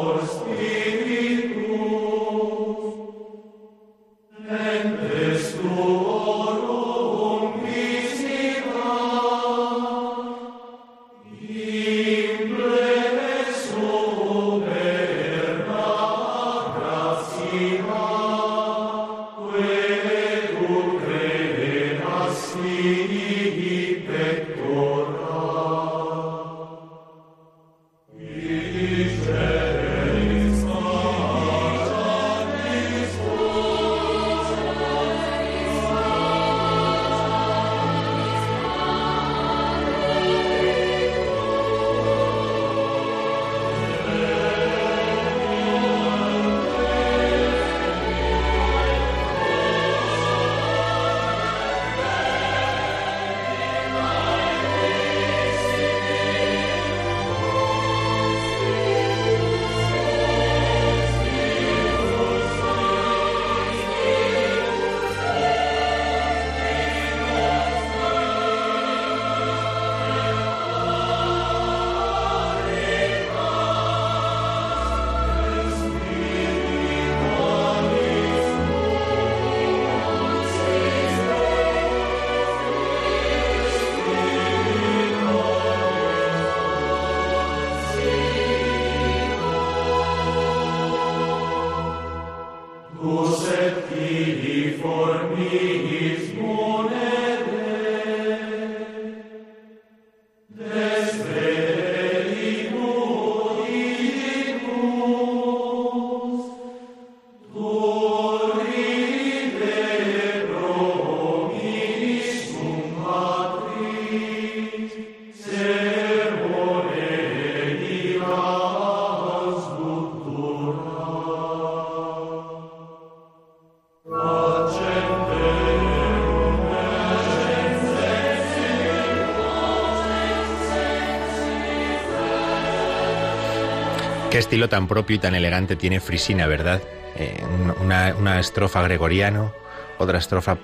Estilo 134.39 134.69
tan 134.69 134.87
propio 134.87 135.17
y 135.17 135.19
tan 135.19 135.35
elegante 135.35 135.75
tiene 135.75 135.99
Frisina, 135.99 136.47
¿verdad? 136.47 136.81
Eh, 137.15 137.43
una, 137.81 138.39
estrofa 138.39 138.81
gregoriano, 138.81 139.53
otra 139.97 140.17
estrofa 140.17 140.57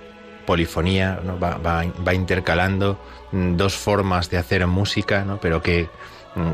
polifonía, 0.46 1.20
va, 1.42 2.14
intercalando 2.14 3.00
dos 3.32 3.76
formas 3.76 4.30
de 4.30 4.38
hacer 4.38 4.66
música, 4.68 5.26
¿no? 5.26 5.40
pero 5.40 5.62
que, 5.62 5.90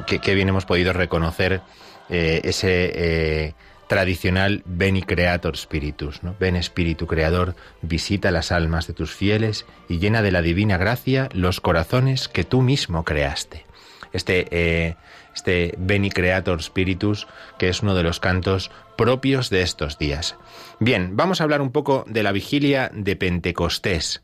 que, 0.08 0.20
que 0.20 0.34
bien 0.34 0.50
hemos 0.50 0.66
podido 0.66 0.94
reconocer 0.94 1.62
eh, 2.10 2.42
ese 2.44 2.92
eh, 2.94 3.54
tradicional 3.88 4.64
Beni 4.66 5.02
Creator 5.02 5.56
Spiritus, 5.56 6.24
¿no? 6.24 6.36
Ven 6.40 6.56
Espíritu 6.56 7.08
Creador, 7.08 7.56
visita 7.82 8.32
las 8.32 8.52
almas 8.52 8.88
de 8.88 8.94
tus 8.94 9.12
fieles 9.12 9.66
y 9.88 10.00
llena 10.00 10.22
de 10.22 10.32
la 10.32 10.42
divina 10.42 10.78
gracia 10.78 11.30
los 11.34 11.62
corazones 11.62 12.28
que 12.28 12.44
tú 12.44 12.62
mismo 12.62 13.06
creaste. 13.06 13.66
Este, 14.14 14.48
eh, 14.52 14.96
este 15.34 15.76
Beni 15.78 16.10
Creator 16.10 16.62
Spiritus, 16.62 17.28
que 17.58 17.70
es 17.70 17.82
uno 17.82 17.96
de 17.96 18.04
los 18.04 18.20
cantos 18.20 18.72
propios 18.98 19.50
de 19.50 19.62
estos 19.62 19.98
días. 19.98 20.36
Bien, 20.80 21.16
vamos 21.16 21.42
a 21.42 21.46
hablar 21.46 21.62
un 21.62 21.72
poco 21.72 22.06
de 22.08 22.24
la 22.24 22.32
vigilia 22.32 22.92
de 22.94 23.16
Pentecostés. 23.16 24.22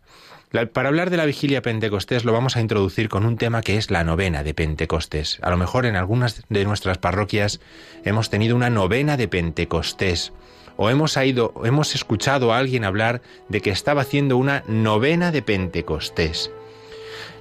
Para 0.71 0.87
hablar 0.87 1.09
de 1.09 1.17
la 1.17 1.25
vigilia 1.25 1.61
Pentecostés 1.61 2.23
lo 2.23 2.31
vamos 2.31 2.55
a 2.55 2.61
introducir 2.61 3.09
con 3.09 3.25
un 3.25 3.37
tema 3.37 3.61
que 3.61 3.75
es 3.75 3.91
la 3.91 4.05
novena 4.05 4.43
de 4.43 4.53
Pentecostés. 4.53 5.39
A 5.41 5.49
lo 5.49 5.57
mejor 5.57 5.85
en 5.85 5.97
algunas 5.97 6.41
de 6.47 6.63
nuestras 6.63 6.97
parroquias 6.97 7.59
hemos 8.05 8.29
tenido 8.29 8.55
una 8.55 8.69
novena 8.69 9.17
de 9.17 9.27
Pentecostés 9.27 10.31
o 10.77 10.89
hemos, 10.89 11.17
ido, 11.17 11.53
hemos 11.65 11.95
escuchado 11.95 12.53
a 12.53 12.59
alguien 12.59 12.85
hablar 12.85 13.21
de 13.49 13.61
que 13.61 13.71
estaba 13.71 14.03
haciendo 14.03 14.37
una 14.37 14.63
novena 14.67 15.31
de 15.31 15.41
Pentecostés. 15.41 16.49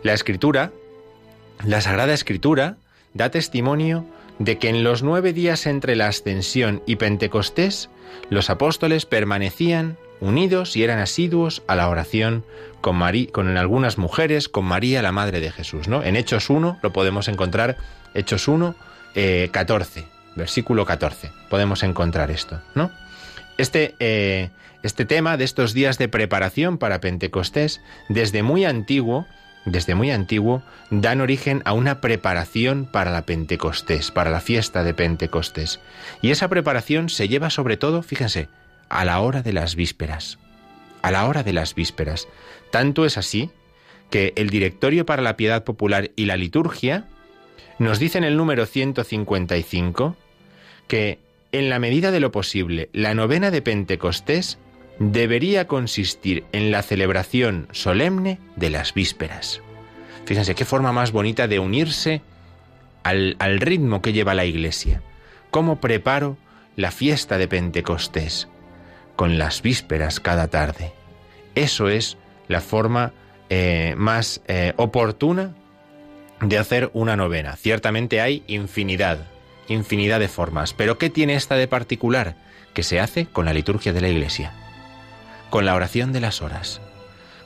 La 0.02 0.12
escritura, 0.12 0.72
la 1.64 1.80
Sagrada 1.80 2.14
Escritura, 2.14 2.76
da 3.14 3.30
testimonio 3.30 4.04
de 4.38 4.58
que 4.58 4.68
en 4.68 4.84
los 4.84 5.02
nueve 5.02 5.32
días 5.32 5.66
entre 5.66 5.96
la 5.96 6.08
ascensión 6.08 6.82
y 6.86 6.96
Pentecostés, 6.96 7.88
los 8.30 8.50
apóstoles 8.50 9.06
permanecían 9.06 9.96
unidos 10.20 10.76
y 10.76 10.82
eran 10.82 10.98
asiduos 10.98 11.62
a 11.66 11.74
la 11.74 11.88
oración 11.88 12.44
con, 12.80 12.96
María, 12.96 13.30
con 13.32 13.56
algunas 13.56 13.98
mujeres, 13.98 14.48
con 14.48 14.64
María, 14.64 15.02
la 15.02 15.12
Madre 15.12 15.40
de 15.40 15.50
Jesús. 15.50 15.88
¿no? 15.88 16.02
En 16.02 16.16
Hechos 16.16 16.50
1 16.50 16.78
lo 16.82 16.92
podemos 16.92 17.28
encontrar, 17.28 17.76
Hechos 18.14 18.48
1, 18.48 18.74
eh, 19.14 19.48
14, 19.52 20.04
versículo 20.34 20.84
14, 20.84 21.30
podemos 21.50 21.82
encontrar 21.82 22.30
esto. 22.30 22.60
¿no? 22.74 22.90
Este, 23.58 23.94
eh, 23.98 24.50
este 24.82 25.04
tema 25.04 25.36
de 25.36 25.44
estos 25.44 25.72
días 25.74 25.98
de 25.98 26.08
preparación 26.08 26.78
para 26.78 27.00
Pentecostés, 27.00 27.80
desde 28.08 28.42
muy 28.42 28.64
antiguo, 28.64 29.26
desde 29.66 29.94
muy 29.94 30.10
antiguo, 30.10 30.62
dan 30.90 31.20
origen 31.20 31.60
a 31.66 31.74
una 31.74 32.00
preparación 32.00 32.86
para 32.86 33.10
la 33.10 33.26
Pentecostés, 33.26 34.10
para 34.10 34.30
la 34.30 34.40
fiesta 34.40 34.82
de 34.84 34.94
Pentecostés. 34.94 35.80
Y 36.22 36.30
esa 36.30 36.48
preparación 36.48 37.10
se 37.10 37.28
lleva 37.28 37.50
sobre 37.50 37.76
todo, 37.76 38.02
fíjense, 38.02 38.48
a 38.88 39.04
la 39.04 39.20
hora 39.20 39.42
de 39.42 39.52
las 39.52 39.74
vísperas. 39.74 40.38
A 41.02 41.10
la 41.10 41.26
hora 41.26 41.42
de 41.42 41.52
las 41.52 41.74
vísperas. 41.74 42.28
Tanto 42.70 43.04
es 43.04 43.18
así 43.18 43.50
que 44.08 44.32
el 44.36 44.50
Directorio 44.50 45.04
para 45.04 45.22
la 45.22 45.36
Piedad 45.36 45.64
Popular 45.64 46.10
y 46.16 46.26
la 46.26 46.36
Liturgia 46.36 47.06
nos 47.78 47.98
dice 47.98 48.18
en 48.18 48.24
el 48.24 48.36
número 48.36 48.66
155 48.66 50.16
que, 50.88 51.18
en 51.52 51.68
la 51.68 51.78
medida 51.78 52.10
de 52.10 52.20
lo 52.20 52.30
posible, 52.32 52.88
la 52.92 53.14
novena 53.14 53.50
de 53.50 53.62
Pentecostés 53.62 54.58
debería 54.98 55.66
consistir 55.66 56.44
en 56.52 56.70
la 56.70 56.82
celebración 56.82 57.68
solemne 57.72 58.38
de 58.56 58.70
las 58.70 58.94
vísperas. 58.94 59.60
Fíjense 60.24 60.54
qué 60.54 60.64
forma 60.64 60.92
más 60.92 61.12
bonita 61.12 61.48
de 61.48 61.58
unirse 61.58 62.22
al, 63.02 63.36
al, 63.38 63.60
ritmo 63.60 64.02
que 64.02 64.12
lleva 64.12 64.34
la 64.34 64.44
Iglesia. 64.44 65.02
¿Cómo 65.50 65.80
preparo 65.80 66.36
la 66.76 66.90
fiesta 66.90 67.38
de 67.38 67.48
Pentecostés, 67.48 68.48
con 69.16 69.38
las 69.38 69.62
vísperas 69.62 70.20
cada 70.20 70.48
tarde. 70.48 70.92
Eso 71.54 71.88
es 71.88 72.18
la 72.48 72.60
forma 72.60 73.12
eh, 73.48 73.94
más 73.96 74.42
eh, 74.46 74.74
oportuna 74.76 75.54
de 76.40 76.58
hacer 76.58 76.90
una 76.92 77.16
novena. 77.16 77.56
Ciertamente 77.56 78.20
hay 78.20 78.44
infinidad, 78.46 79.26
infinidad 79.68 80.20
de 80.20 80.28
formas, 80.28 80.74
pero 80.74 80.98
¿qué 80.98 81.08
tiene 81.08 81.34
esta 81.34 81.56
de 81.56 81.66
particular? 81.66 82.36
Que 82.74 82.82
se 82.82 83.00
hace 83.00 83.24
con 83.24 83.46
la 83.46 83.54
liturgia 83.54 83.94
de 83.94 84.02
la 84.02 84.08
Iglesia, 84.08 84.52
con 85.56 85.64
la 85.64 85.74
oración 85.74 86.12
de 86.12 86.20
las 86.20 86.42
horas, 86.42 86.82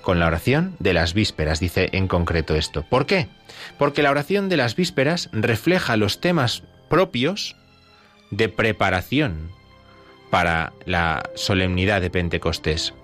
con 0.02 0.18
la 0.18 0.26
oración 0.26 0.74
de 0.80 0.94
las 0.94 1.14
vísperas, 1.14 1.60
dice 1.60 1.90
en 1.92 2.08
concreto 2.08 2.56
esto. 2.56 2.82
¿Por 2.82 3.06
qué? 3.06 3.28
Porque 3.78 4.02
la 4.02 4.10
oración 4.10 4.48
de 4.48 4.56
las 4.56 4.74
vísperas 4.74 5.28
refleja 5.30 5.96
los 5.96 6.20
temas 6.20 6.64
propios 6.88 7.54
de 8.32 8.48
preparación 8.48 9.52
para 10.28 10.72
la 10.86 11.22
solemnidad 11.36 12.00
de 12.00 12.10
Pentecostés. 12.10 12.94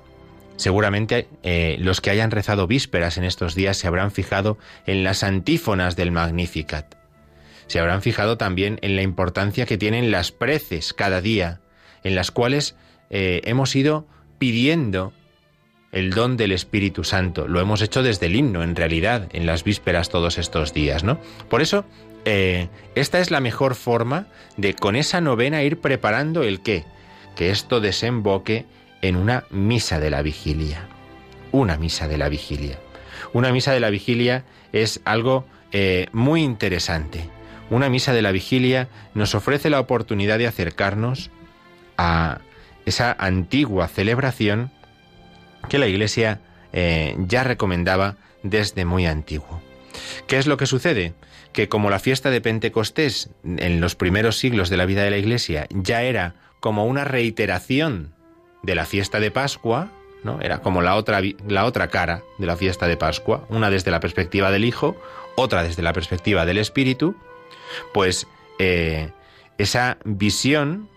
Seguramente 0.57 1.29
eh, 1.45 1.77
los 1.79 2.01
que 2.01 2.11
hayan 2.11 2.33
rezado 2.33 2.67
vísperas 2.67 3.17
en 3.17 3.23
estos 3.23 3.55
días 3.55 3.77
se 3.77 3.87
habrán 3.87 4.11
fijado 4.11 4.59
en 4.87 5.05
las 5.05 5.23
antífonas 5.23 5.95
del 5.95 6.11
Magnificat. 6.11 6.97
Se 7.69 7.79
habrán 7.79 8.03
fijado 8.03 8.39
también 8.39 8.81
en 8.83 8.97
la 8.97 9.03
importancia 9.03 9.67
que 9.67 9.79
tienen 9.79 10.11
las 10.11 10.33
preces 10.33 10.93
cada 10.93 11.21
día, 11.21 11.61
en 12.03 12.17
las 12.17 12.33
cuales 12.33 12.75
eh, 13.09 13.43
hemos 13.45 13.77
ido 13.77 14.09
pidiendo 14.39 15.13
el 15.93 16.11
don 16.11 16.37
del 16.37 16.53
Espíritu 16.53 17.05
Santo. 17.05 17.49
Lo 17.49 17.61
hemos 17.61 17.81
hecho 17.81 18.03
desde 18.03 18.27
el 18.27 18.37
himno, 18.37 18.63
en 18.63 18.77
realidad, 18.77 19.29
en 19.33 19.47
las 19.47 19.65
vísperas 19.65 20.09
todos 20.09 20.39
estos 20.39 20.75
días, 20.75 21.05
¿no? 21.05 21.19
Por 21.49 21.63
eso, 21.63 21.85
eh, 22.25 22.69
esta 22.95 23.19
es 23.21 23.31
la 23.31 23.41
mejor 23.41 23.75
forma 23.75 24.27
de 24.57 24.75
con 24.75 24.97
esa 24.97 25.21
novena 25.21 25.63
ir 25.63 25.81
preparando 25.81 26.43
el 26.43 26.61
qué, 26.61 26.85
que 27.35 27.51
esto 27.51 27.81
desemboque 27.81 28.67
en 29.01 29.17
una 29.17 29.45
misa 29.51 30.01
de 30.01 30.11
la 30.11 30.23
vigilia. 30.23 30.87
Una 31.53 31.77
misa 31.77 32.09
de 32.09 32.19
la 32.19 32.29
vigilia. 32.29 32.79
Una 33.33 33.53
misa 33.53 33.73
de 33.73 33.81
la 33.81 33.91
vigilia 33.91 34.45
es 34.73 35.01
algo 35.05 35.47
eh, 35.73 36.09
muy 36.13 36.43
interesante. 36.43 37.29
Una 37.71 37.89
misa 37.89 38.13
de 38.13 38.23
la 38.23 38.33
vigilia 38.33 38.89
nos 39.15 39.35
ofrece 39.35 39.71
la 39.71 39.81
oportunidad 39.81 40.39
de 40.39 40.47
acercarnos 40.47 41.31
a 41.97 42.41
esa 42.87 43.15
antigua 43.19 43.89
celebración 43.89 44.71
que 45.69 45.79
la 45.79 45.87
Iglesia 45.87 46.41
eh, 46.73 47.15
ya 47.19 47.45
recomendaba 47.45 48.17
desde 48.43 48.85
muy 48.85 49.07
antiguo. 49.07 49.61
¿Qué 50.27 50.39
es 50.39 50.47
lo 50.47 50.57
que 50.57 50.67
sucede? 50.67 51.15
Que 51.53 51.69
como 51.69 51.91
la 51.91 51.99
fiesta 51.99 52.31
de 52.31 52.41
Pentecostés 52.41 53.31
en 53.45 53.81
los 53.81 53.95
primeros 53.95 54.39
siglos 54.39 54.71
de 54.71 54.77
la 54.77 54.87
vida 54.87 55.03
de 55.03 55.11
la 55.11 55.19
Iglesia 55.19 55.67
ya 55.71 56.03
era 56.03 56.35
como 56.61 56.87
una 56.87 57.05
reiteración 57.05 58.15
de 58.63 58.75
la 58.75 58.85
fiesta 58.85 59.21
de 59.21 59.31
Pascua, 59.31 59.91
¿no? 60.23 60.41
Era 60.41 60.59
como 60.61 60.83
la 60.83 60.97
otra, 60.97 61.21
la 61.49 61.65
otra 61.65 61.89
cara 61.89 62.23
de 62.39 62.47
la 62.47 62.57
fiesta 62.57 62.87
de 62.87 62.97
Pascua, 62.97 63.47
una 63.49 63.71
desde 63.71 63.91
la 63.91 64.01
perspectiva 64.01 64.51
del 64.51 64.65
Hijo, 64.65 64.97
otra 65.37 65.63
desde 65.63 65.83
la 65.83 65.93
perspectiva 65.93 66.47
del 66.47 66.59
Espíritu, 66.59 67.17
pues 67.93 68.27
eh, 68.59 69.11
esa 69.59 69.99
visión 70.05 70.89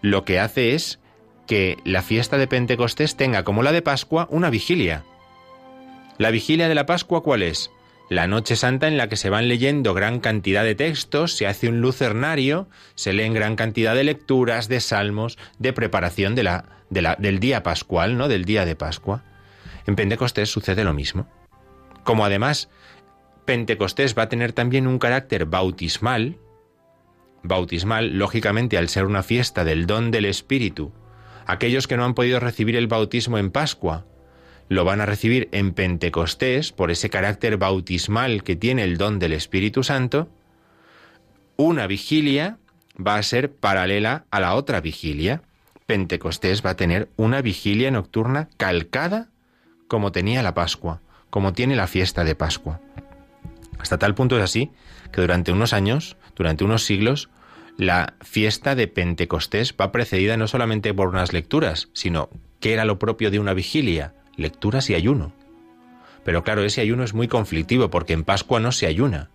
lo 0.00 0.24
que 0.24 0.38
hace 0.38 0.74
es 0.74 0.98
que 1.46 1.76
la 1.84 2.02
fiesta 2.02 2.38
de 2.38 2.46
Pentecostés 2.46 3.16
tenga, 3.16 3.44
como 3.44 3.62
la 3.62 3.72
de 3.72 3.82
Pascua, 3.82 4.26
una 4.30 4.50
vigilia. 4.50 5.04
¿La 6.18 6.30
vigilia 6.30 6.68
de 6.68 6.74
la 6.74 6.86
Pascua 6.86 7.22
cuál 7.22 7.42
es? 7.42 7.70
La 8.10 8.26
noche 8.26 8.54
santa 8.54 8.86
en 8.86 8.96
la 8.96 9.08
que 9.08 9.16
se 9.16 9.30
van 9.30 9.48
leyendo 9.48 9.94
gran 9.94 10.20
cantidad 10.20 10.62
de 10.62 10.74
textos, 10.74 11.32
se 11.32 11.46
hace 11.46 11.68
un 11.68 11.80
lucernario, 11.80 12.68
se 12.94 13.12
leen 13.12 13.32
gran 13.32 13.56
cantidad 13.56 13.94
de 13.94 14.04
lecturas, 14.04 14.68
de 14.68 14.80
salmos, 14.80 15.38
de 15.58 15.72
preparación 15.72 16.34
del 16.34 17.40
día 17.40 17.62
pascual, 17.62 18.18
¿no? 18.18 18.28
Del 18.28 18.44
día 18.44 18.66
de 18.66 18.76
Pascua. 18.76 19.24
En 19.86 19.96
Pentecostés 19.96 20.50
sucede 20.50 20.84
lo 20.84 20.92
mismo. 20.92 21.26
Como 22.04 22.24
además 22.24 22.68
Pentecostés 23.46 24.16
va 24.16 24.24
a 24.24 24.28
tener 24.28 24.52
también 24.52 24.86
un 24.86 24.98
carácter 24.98 25.46
bautismal, 25.46 26.38
bautismal, 27.42 28.18
lógicamente 28.18 28.76
al 28.78 28.88
ser 28.88 29.06
una 29.06 29.22
fiesta 29.22 29.64
del 29.64 29.86
don 29.86 30.10
del 30.10 30.26
Espíritu, 30.26 30.92
aquellos 31.46 31.86
que 31.86 31.96
no 31.96 32.04
han 32.04 32.14
podido 32.14 32.40
recibir 32.40 32.76
el 32.76 32.86
bautismo 32.86 33.38
en 33.38 33.50
Pascua, 33.50 34.04
lo 34.68 34.84
van 34.84 35.00
a 35.00 35.06
recibir 35.06 35.48
en 35.52 35.72
Pentecostés 35.72 36.72
por 36.72 36.90
ese 36.90 37.10
carácter 37.10 37.56
bautismal 37.58 38.42
que 38.42 38.56
tiene 38.56 38.84
el 38.84 38.96
don 38.96 39.18
del 39.18 39.32
Espíritu 39.32 39.82
Santo, 39.82 40.28
una 41.56 41.86
vigilia 41.86 42.58
va 42.94 43.16
a 43.16 43.22
ser 43.22 43.52
paralela 43.52 44.24
a 44.30 44.40
la 44.40 44.54
otra 44.54 44.80
vigilia. 44.80 45.42
Pentecostés 45.86 46.64
va 46.64 46.70
a 46.70 46.76
tener 46.76 47.08
una 47.16 47.42
vigilia 47.42 47.90
nocturna 47.90 48.48
calcada 48.56 49.28
como 49.86 50.12
tenía 50.12 50.42
la 50.42 50.54
Pascua, 50.54 51.00
como 51.30 51.52
tiene 51.52 51.76
la 51.76 51.86
fiesta 51.86 52.24
de 52.24 52.34
Pascua. 52.34 52.80
Hasta 53.78 53.98
tal 53.98 54.14
punto 54.14 54.36
es 54.36 54.42
así 54.42 54.70
que 55.12 55.20
durante 55.20 55.52
unos 55.52 55.72
años, 55.72 56.16
durante 56.34 56.64
unos 56.64 56.84
siglos, 56.84 57.28
la 57.76 58.14
fiesta 58.20 58.74
de 58.74 58.86
Pentecostés 58.86 59.74
va 59.80 59.92
precedida 59.92 60.36
no 60.36 60.46
solamente 60.46 60.94
por 60.94 61.08
unas 61.08 61.32
lecturas, 61.32 61.88
sino 61.92 62.30
que 62.60 62.72
era 62.72 62.84
lo 62.84 62.98
propio 62.98 63.30
de 63.30 63.38
una 63.38 63.54
vigilia, 63.54 64.14
lecturas 64.36 64.90
y 64.90 64.94
ayuno. 64.94 65.32
Pero 66.24 66.42
claro, 66.42 66.64
ese 66.64 66.80
ayuno 66.80 67.04
es 67.04 67.14
muy 67.14 67.28
conflictivo 67.28 67.90
porque 67.90 68.12
en 68.12 68.24
Pascua 68.24 68.60
no 68.60 68.72
se 68.72 68.86
ayuna. 68.86 69.30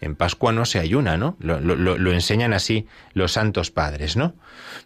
En 0.00 0.14
Pascua 0.14 0.52
no 0.52 0.64
se 0.64 0.78
ayuna, 0.78 1.16
¿no? 1.16 1.36
Lo, 1.40 2.12
enseñan 2.12 2.52
así 2.52 2.86
los 3.14 3.32
santos 3.32 3.70
padres, 3.70 4.16
¿no? 4.16 4.34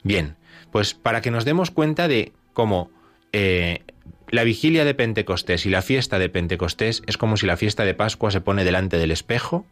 Bien, 0.03 0.37
pues 0.71 0.95
para 0.95 1.21
que 1.21 1.31
nos 1.31 1.45
demos 1.45 1.71
cuenta 1.71 2.09
de 2.09 2.33
cómo 2.53 2.91
eh, 3.33 3.83
la 4.31 4.45
vigilia 4.45 4.85
de 4.85 4.95
Pentecostés 4.95 5.67
y 5.67 5.71
la 5.71 5.83
fiesta 5.83 6.19
de 6.19 6.29
Pentecostés 6.29 7.03
es 7.07 7.19
como 7.19 7.37
si 7.37 7.47
la 7.47 7.57
fiesta 7.57 7.85
de 7.85 7.95
Pascua 7.95 8.31
se 8.31 8.41
pone 8.41 8.65
delante 8.65 8.97
del 8.97 9.11
espejo 9.11 9.67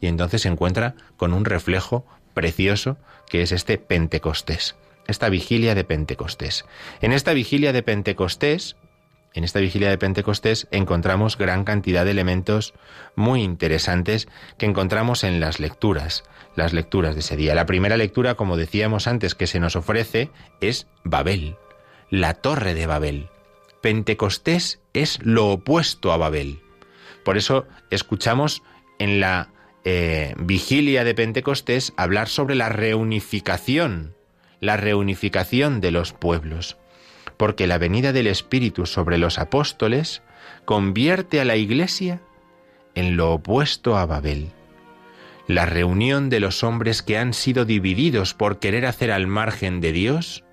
y 0.00 0.06
entonces 0.06 0.42
se 0.42 0.48
encuentra 0.48 0.94
con 1.16 1.32
un 1.32 1.44
reflejo 1.44 2.06
precioso 2.34 2.96
que 3.28 3.42
es 3.42 3.52
este 3.52 3.78
Pentecostés, 3.78 4.76
esta 5.06 5.28
vigilia 5.28 5.74
de 5.74 5.84
Pentecostés. 5.84 6.64
En 7.00 7.12
esta 7.12 7.32
vigilia 7.32 7.72
de 7.72 7.82
Pentecostés, 7.82 8.76
en 9.32 9.44
esta 9.44 9.60
vigilia 9.60 9.90
de 9.90 9.98
Pentecostés 9.98 10.66
encontramos 10.72 11.38
gran 11.38 11.64
cantidad 11.64 12.04
de 12.04 12.10
elementos 12.10 12.74
muy 13.14 13.42
interesantes 13.42 14.28
que 14.58 14.66
encontramos 14.66 15.22
en 15.22 15.38
las 15.38 15.60
lecturas, 15.60 16.24
las 16.56 16.72
lecturas 16.72 17.14
de 17.14 17.20
ese 17.20 17.36
día. 17.36 17.54
La 17.54 17.66
primera 17.66 17.96
lectura, 17.96 18.34
como 18.34 18.56
decíamos 18.56 19.06
antes, 19.06 19.34
que 19.34 19.46
se 19.46 19.60
nos 19.60 19.76
ofrece 19.76 20.30
es 20.60 20.88
Babel, 21.04 21.56
la 22.10 22.34
torre 22.34 22.74
de 22.74 22.86
Babel. 22.86 23.28
Pentecostés 23.80 24.80
es 24.92 25.20
lo 25.22 25.48
opuesto 25.48 26.12
a 26.12 26.16
Babel. 26.16 26.60
Por 27.24 27.36
eso 27.36 27.66
escuchamos 27.90 28.62
en 28.98 29.20
la 29.20 29.48
eh, 29.84 30.34
vigilia 30.38 31.04
de 31.04 31.14
Pentecostés 31.14 31.92
hablar 31.96 32.28
sobre 32.28 32.54
la 32.54 32.68
reunificación, 32.68 34.14
la 34.60 34.76
reunificación 34.76 35.80
de 35.80 35.90
los 35.90 36.12
pueblos 36.12 36.76
porque 37.40 37.66
la 37.66 37.78
venida 37.78 38.12
del 38.12 38.26
Espíritu 38.26 38.84
sobre 38.84 39.16
los 39.16 39.38
apóstoles 39.38 40.20
convierte 40.66 41.40
a 41.40 41.46
la 41.46 41.56
Iglesia 41.56 42.20
en 42.94 43.16
lo 43.16 43.32
opuesto 43.32 43.96
a 43.96 44.04
Babel. 44.04 44.50
La 45.46 45.64
reunión 45.64 46.28
de 46.28 46.38
los 46.38 46.62
hombres 46.62 47.02
que 47.02 47.16
han 47.16 47.32
sido 47.32 47.64
divididos 47.64 48.34
por 48.34 48.58
querer 48.58 48.84
hacer 48.84 49.10
al 49.10 49.26
margen 49.26 49.80
de 49.80 49.92
Dios 49.92 50.44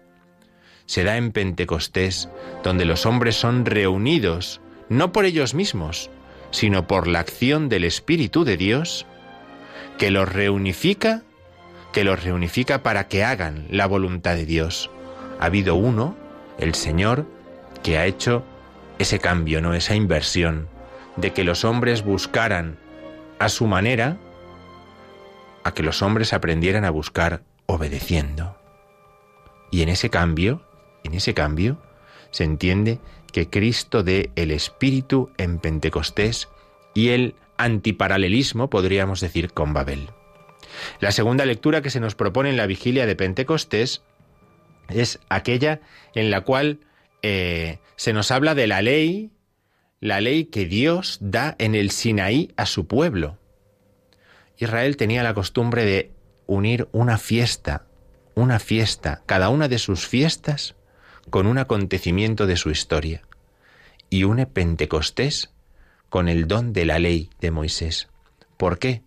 se 0.86 1.04
da 1.04 1.18
en 1.18 1.34
Pentecostés, 1.34 2.30
donde 2.64 2.86
los 2.86 3.06
hombres 3.06 3.36
son 3.36 3.66
reunidos, 3.66 4.62
no 4.88 5.12
por 5.12 5.26
ellos 5.26 5.54
mismos, 5.54 6.10
sino 6.52 6.88
por 6.88 7.10
la 7.10 7.20
acción 7.20 7.68
del 7.68 7.84
Espíritu 7.84 8.46
de 8.46 8.56
Dios, 8.56 9.06
que 9.98 10.12
los 10.12 10.32
reunifica, 10.32 11.24
que 11.92 12.04
los 12.04 12.24
reunifica 12.24 12.84
para 12.84 13.08
que 13.08 13.24
hagan 13.24 13.66
la 13.70 13.88
voluntad 13.88 14.36
de 14.36 14.46
Dios. 14.46 14.90
Ha 15.40 15.46
habido 15.46 15.76
uno, 15.76 16.16
el 16.60 16.76
Señor, 16.76 17.26
que 17.84 17.98
ha 17.98 18.06
hecho 18.06 18.44
ese 19.00 19.20
cambio, 19.20 19.62
no 19.62 19.74
esa 19.74 19.96
inversión, 19.96 20.68
de 21.16 21.34
que 21.34 21.44
los 21.44 21.66
hombres 21.66 22.04
buscaran 22.04 22.78
a 23.40 23.50
su 23.50 23.66
manera, 23.68 24.18
a 25.64 25.74
que 25.74 25.84
los 25.84 26.02
hombres 26.02 26.34
aprendieran 26.34 26.86
a 26.86 26.92
buscar 26.92 27.42
obedeciendo. 27.66 28.58
Y 29.72 29.82
en 29.82 29.90
ese 29.90 30.10
cambio, 30.10 30.62
en 31.04 31.14
ese 31.14 31.34
cambio, 31.34 31.78
se 32.32 32.44
entiende 32.44 33.00
que 33.32 33.50
Cristo 33.50 34.04
dé 34.04 34.32
el 34.36 34.52
Espíritu 34.52 35.32
en 35.38 35.60
Pentecostés 35.60 36.50
y 36.94 37.10
el 37.10 37.36
antiparalelismo, 37.58 38.70
podríamos 38.70 39.20
decir, 39.20 39.52
con 39.52 39.74
Babel. 39.74 40.10
La 41.00 41.12
segunda 41.12 41.46
lectura 41.46 41.82
que 41.82 41.90
se 41.90 42.00
nos 42.00 42.16
propone 42.16 42.50
en 42.50 42.58
la 42.58 42.68
vigilia 42.68 43.06
de 43.06 43.16
Pentecostés 43.16 44.04
es 44.90 45.20
aquella 45.30 45.82
en 46.14 46.32
la 46.32 46.42
cual 46.42 46.80
eh, 47.22 47.80
se 47.96 48.14
nos 48.14 48.32
habla 48.32 48.56
de 48.56 48.68
la 48.68 48.82
ley, 48.82 49.32
la 50.00 50.22
ley 50.22 50.46
que 50.46 50.66
Dios 50.66 51.18
da 51.22 51.56
en 51.60 51.76
el 51.76 51.92
Sinaí 51.92 52.52
a 52.58 52.66
su 52.66 52.88
pueblo. 52.88 53.38
Israel 54.58 54.98
tenía 54.98 55.24
la 55.24 55.34
costumbre 55.34 55.86
de 55.86 56.12
unir 56.46 56.88
una 56.92 57.18
fiesta, 57.18 57.86
una 58.36 58.60
fiesta, 58.60 59.22
cada 59.26 59.50
una 59.50 59.68
de 59.68 59.78
sus 59.78 60.08
fiestas, 60.08 60.76
con 61.30 61.48
un 61.48 61.58
acontecimiento 61.58 62.48
de 62.48 62.56
su 62.56 62.70
historia, 62.70 63.22
y 64.10 64.24
une 64.24 64.46
Pentecostés 64.46 65.52
con 66.10 66.30
el 66.30 66.48
don 66.48 66.74
de 66.74 66.86
la 66.86 67.00
ley 67.00 67.30
de 67.40 67.52
Moisés. 67.52 68.08
¿Por 68.58 68.80
qué? 68.80 69.02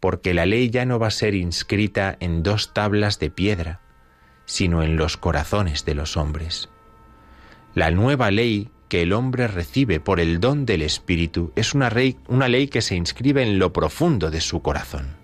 Porque 0.00 0.34
la 0.34 0.46
ley 0.46 0.70
ya 0.70 0.84
no 0.84 0.98
va 0.98 1.08
a 1.08 1.12
ser 1.12 1.34
inscrita 1.34 2.16
en 2.20 2.42
dos 2.42 2.72
tablas 2.72 3.18
de 3.18 3.30
piedra, 3.30 3.80
sino 4.46 4.82
en 4.82 4.96
los 4.96 5.16
corazones 5.16 5.84
de 5.84 5.94
los 5.94 6.16
hombres. 6.16 6.68
La 7.74 7.90
nueva 7.90 8.30
ley 8.30 8.70
que 8.88 9.02
el 9.02 9.12
hombre 9.12 9.46
recibe 9.46 10.00
por 10.00 10.18
el 10.18 10.40
don 10.40 10.66
del 10.66 10.82
Espíritu 10.82 11.52
es 11.54 11.74
una, 11.74 11.90
ley, 11.90 12.16
una 12.26 12.48
ley 12.48 12.66
que 12.66 12.82
se 12.82 12.96
inscribe 12.96 13.42
en 13.42 13.58
lo 13.58 13.72
profundo 13.72 14.30
de 14.30 14.40
su 14.40 14.62
corazón. 14.62 15.14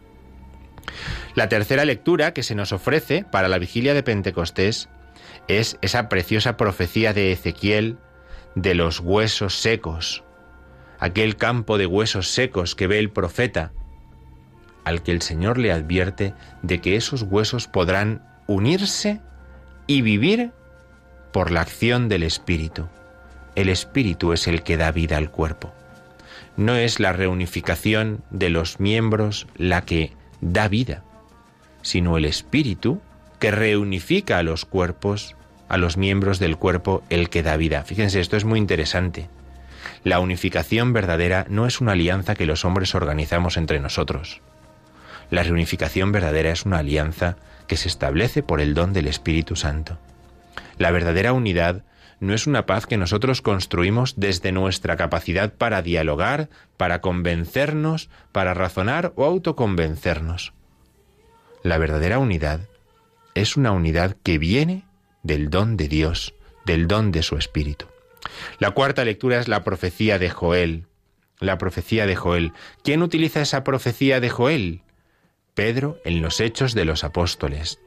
La 1.34 1.48
tercera 1.48 1.84
lectura 1.84 2.32
que 2.32 2.44
se 2.44 2.54
nos 2.54 2.72
ofrece 2.72 3.24
para 3.24 3.48
la 3.48 3.58
vigilia 3.58 3.92
de 3.92 4.04
Pentecostés 4.04 4.88
es 5.48 5.78
esa 5.82 6.08
preciosa 6.08 6.56
profecía 6.56 7.12
de 7.12 7.32
Ezequiel 7.32 7.98
de 8.54 8.74
los 8.74 9.00
huesos 9.00 9.54
secos, 9.54 10.22
aquel 10.98 11.36
campo 11.36 11.78
de 11.78 11.86
huesos 11.86 12.28
secos 12.28 12.74
que 12.74 12.86
ve 12.86 12.98
el 12.98 13.10
profeta, 13.10 13.72
al 14.84 15.02
que 15.02 15.12
el 15.12 15.22
Señor 15.22 15.58
le 15.58 15.72
advierte 15.72 16.34
de 16.62 16.80
que 16.80 16.96
esos 16.96 17.22
huesos 17.22 17.66
podrán 17.66 18.22
unirse 18.46 19.20
y 19.86 20.02
vivir 20.02 20.52
por 21.32 21.50
la 21.50 21.60
acción 21.60 22.08
del 22.08 22.22
Espíritu. 22.22 22.86
El 23.56 23.68
Espíritu 23.68 24.32
es 24.32 24.46
el 24.46 24.62
que 24.62 24.76
da 24.76 24.92
vida 24.92 25.16
al 25.16 25.30
cuerpo. 25.30 25.72
No 26.56 26.74
es 26.76 27.00
la 27.00 27.12
reunificación 27.12 28.22
de 28.30 28.48
los 28.48 28.80
miembros 28.80 29.46
la 29.56 29.82
que 29.82 30.12
da 30.40 30.68
vida, 30.68 31.02
sino 31.82 32.16
el 32.16 32.24
Espíritu 32.24 33.00
que 33.38 33.50
reunifica 33.50 34.38
a 34.38 34.42
los 34.42 34.64
cuerpos, 34.64 35.36
a 35.68 35.76
los 35.76 35.96
miembros 35.96 36.38
del 36.38 36.56
cuerpo, 36.56 37.02
el 37.10 37.28
que 37.28 37.42
da 37.42 37.56
vida. 37.56 37.82
Fíjense, 37.82 38.20
esto 38.20 38.36
es 38.36 38.44
muy 38.44 38.58
interesante. 38.58 39.28
La 40.06 40.20
unificación 40.20 40.92
verdadera 40.92 41.46
no 41.48 41.66
es 41.66 41.80
una 41.80 41.90
alianza 41.90 42.36
que 42.36 42.46
los 42.46 42.64
hombres 42.64 42.94
organizamos 42.94 43.56
entre 43.56 43.80
nosotros. 43.80 44.40
La 45.30 45.42
reunificación 45.42 46.12
verdadera 46.12 46.52
es 46.52 46.64
una 46.64 46.78
alianza 46.78 47.38
que 47.66 47.76
se 47.76 47.88
establece 47.88 48.44
por 48.44 48.60
el 48.60 48.72
don 48.72 48.92
del 48.92 49.08
Espíritu 49.08 49.56
Santo. 49.56 49.98
La 50.78 50.92
verdadera 50.92 51.32
unidad 51.32 51.82
no 52.20 52.34
es 52.34 52.46
una 52.46 52.66
paz 52.66 52.86
que 52.86 52.96
nosotros 52.96 53.42
construimos 53.42 54.14
desde 54.16 54.52
nuestra 54.52 54.96
capacidad 54.96 55.52
para 55.52 55.82
dialogar, 55.82 56.50
para 56.76 57.00
convencernos, 57.00 58.08
para 58.30 58.54
razonar 58.54 59.12
o 59.16 59.24
autoconvencernos. 59.24 60.52
La 61.64 61.78
verdadera 61.78 62.20
unidad 62.20 62.60
es 63.34 63.56
una 63.56 63.72
unidad 63.72 64.14
que 64.22 64.38
viene 64.38 64.84
del 65.24 65.50
don 65.50 65.76
de 65.76 65.88
Dios, 65.88 66.32
del 66.64 66.86
don 66.86 67.10
de 67.10 67.24
su 67.24 67.36
Espíritu. 67.36 67.86
La 68.58 68.70
cuarta 68.72 69.04
lectura 69.04 69.38
es 69.38 69.48
la 69.48 69.64
profecía 69.64 70.18
de 70.18 70.30
Joel. 70.30 70.86
La 71.40 71.58
profecía 71.58 72.06
de 72.06 72.16
Joel. 72.16 72.52
¿Quién 72.82 73.02
utiliza 73.02 73.42
esa 73.42 73.64
profecía 73.64 74.20
de 74.20 74.30
Joel? 74.30 74.82
Pedro 75.54 75.98
en 76.04 76.22
los 76.22 76.40
Hechos 76.40 76.74
de 76.74 76.84
los 76.84 77.04
Apóstoles. 77.04 77.80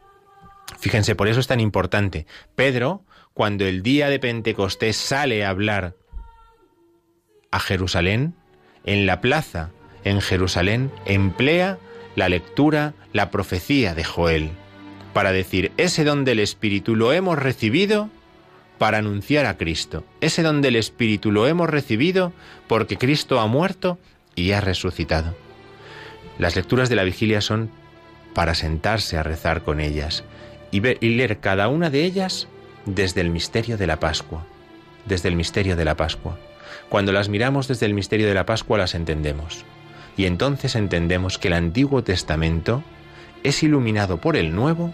Fíjense, 0.80 1.16
por 1.16 1.28
eso 1.28 1.40
es 1.40 1.48
tan 1.48 1.60
importante. 1.60 2.26
Pedro, 2.56 3.04
cuando 3.34 3.66
el 3.66 3.84
día 3.84 4.10
de 4.10 4.20
Pentecostés 4.20 4.98
sale 4.98 5.46
a 5.46 5.50
hablar 5.50 5.96
a 7.52 7.60
Jerusalén, 7.60 8.36
en 8.86 9.06
la 9.06 9.22
plaza 9.22 9.72
en 10.04 10.22
Jerusalén, 10.22 10.92
emplea 11.06 11.78
la 12.16 12.30
lectura, 12.30 12.94
la 13.14 13.32
profecía 13.32 13.96
de 13.96 14.04
Joel, 14.04 14.52
para 15.14 15.32
decir, 15.32 15.72
ese 15.78 16.04
don 16.04 16.26
del 16.26 16.40
Espíritu 16.40 16.96
lo 16.96 17.14
hemos 17.14 17.38
recibido 17.38 18.10
para 18.80 18.98
anunciar 18.98 19.46
a 19.46 19.58
Cristo. 19.58 20.04
Ese 20.22 20.42
don 20.42 20.62
del 20.62 20.76
Espíritu 20.76 21.32
lo 21.32 21.46
hemos 21.46 21.70
recibido 21.70 22.34
porque 22.68 22.98
Cristo 22.98 23.40
ha 23.40 23.46
muerto 23.46 24.00
y 24.36 24.54
ha 24.54 24.62
resucitado. 24.62 25.36
Las 26.40 26.56
lecturas 26.56 26.90
de 26.90 26.96
la 26.96 27.04
vigilia 27.04 27.42
son 27.42 27.70
para 28.34 28.56
sentarse 28.56 29.18
a 29.18 29.24
rezar 29.24 29.64
con 29.64 29.82
ellas 29.82 30.24
y, 30.72 30.78
y 31.06 31.16
leer 31.16 31.40
cada 31.40 31.68
una 31.68 31.90
de 31.90 32.06
ellas 32.06 32.48
desde 32.86 33.22
el 33.22 33.30
misterio 33.30 33.78
de 33.78 33.86
la 33.86 34.00
Pascua, 34.00 34.46
desde 35.06 35.30
el 35.30 35.36
misterio 35.36 35.76
de 35.76 35.86
la 35.86 35.96
Pascua. 35.96 36.40
Cuando 36.88 37.12
las 37.12 37.30
miramos 37.30 37.68
desde 37.68 37.86
el 37.86 37.94
misterio 37.94 38.28
de 38.28 38.34
la 38.34 38.46
Pascua 38.46 38.78
las 38.78 38.96
entendemos. 38.96 39.66
Y 40.16 40.26
entonces 40.26 40.76
entendemos 40.76 41.38
que 41.38 41.50
el 41.50 41.54
Antiguo 41.54 42.04
Testamento 42.04 42.84
es 43.44 43.62
iluminado 43.64 44.18
por 44.18 44.36
el 44.36 44.56
Nuevo, 44.56 44.94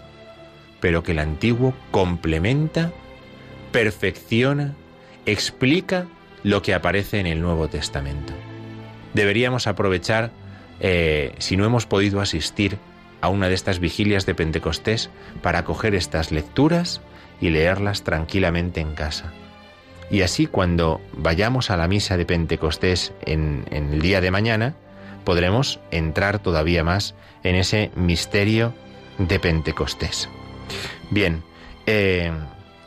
pero 0.80 1.02
que 1.02 1.12
el 1.12 1.18
Antiguo 1.20 1.74
complementa, 1.90 2.92
perfecciona, 3.76 4.74
explica 5.26 6.06
lo 6.42 6.62
que 6.62 6.72
aparece 6.72 7.20
en 7.20 7.26
el 7.26 7.42
Nuevo 7.42 7.68
Testamento. 7.68 8.32
Deberíamos 9.12 9.66
aprovechar, 9.66 10.30
eh, 10.80 11.34
si 11.36 11.58
no 11.58 11.66
hemos 11.66 11.84
podido 11.84 12.22
asistir 12.22 12.78
a 13.20 13.28
una 13.28 13.50
de 13.50 13.54
estas 13.54 13.78
vigilias 13.78 14.24
de 14.24 14.34
Pentecostés, 14.34 15.10
para 15.42 15.64
coger 15.64 15.94
estas 15.94 16.32
lecturas 16.32 17.02
y 17.38 17.50
leerlas 17.50 18.02
tranquilamente 18.02 18.80
en 18.80 18.94
casa. 18.94 19.34
Y 20.10 20.22
así 20.22 20.46
cuando 20.46 21.02
vayamos 21.12 21.70
a 21.70 21.76
la 21.76 21.86
misa 21.86 22.16
de 22.16 22.24
Pentecostés 22.24 23.12
en, 23.26 23.66
en 23.70 23.92
el 23.92 24.00
día 24.00 24.22
de 24.22 24.30
mañana, 24.30 24.74
podremos 25.24 25.80
entrar 25.90 26.38
todavía 26.38 26.82
más 26.82 27.14
en 27.42 27.56
ese 27.56 27.90
misterio 27.94 28.72
de 29.18 29.38
Pentecostés. 29.38 30.30
Bien, 31.10 31.42
eh, 31.84 32.32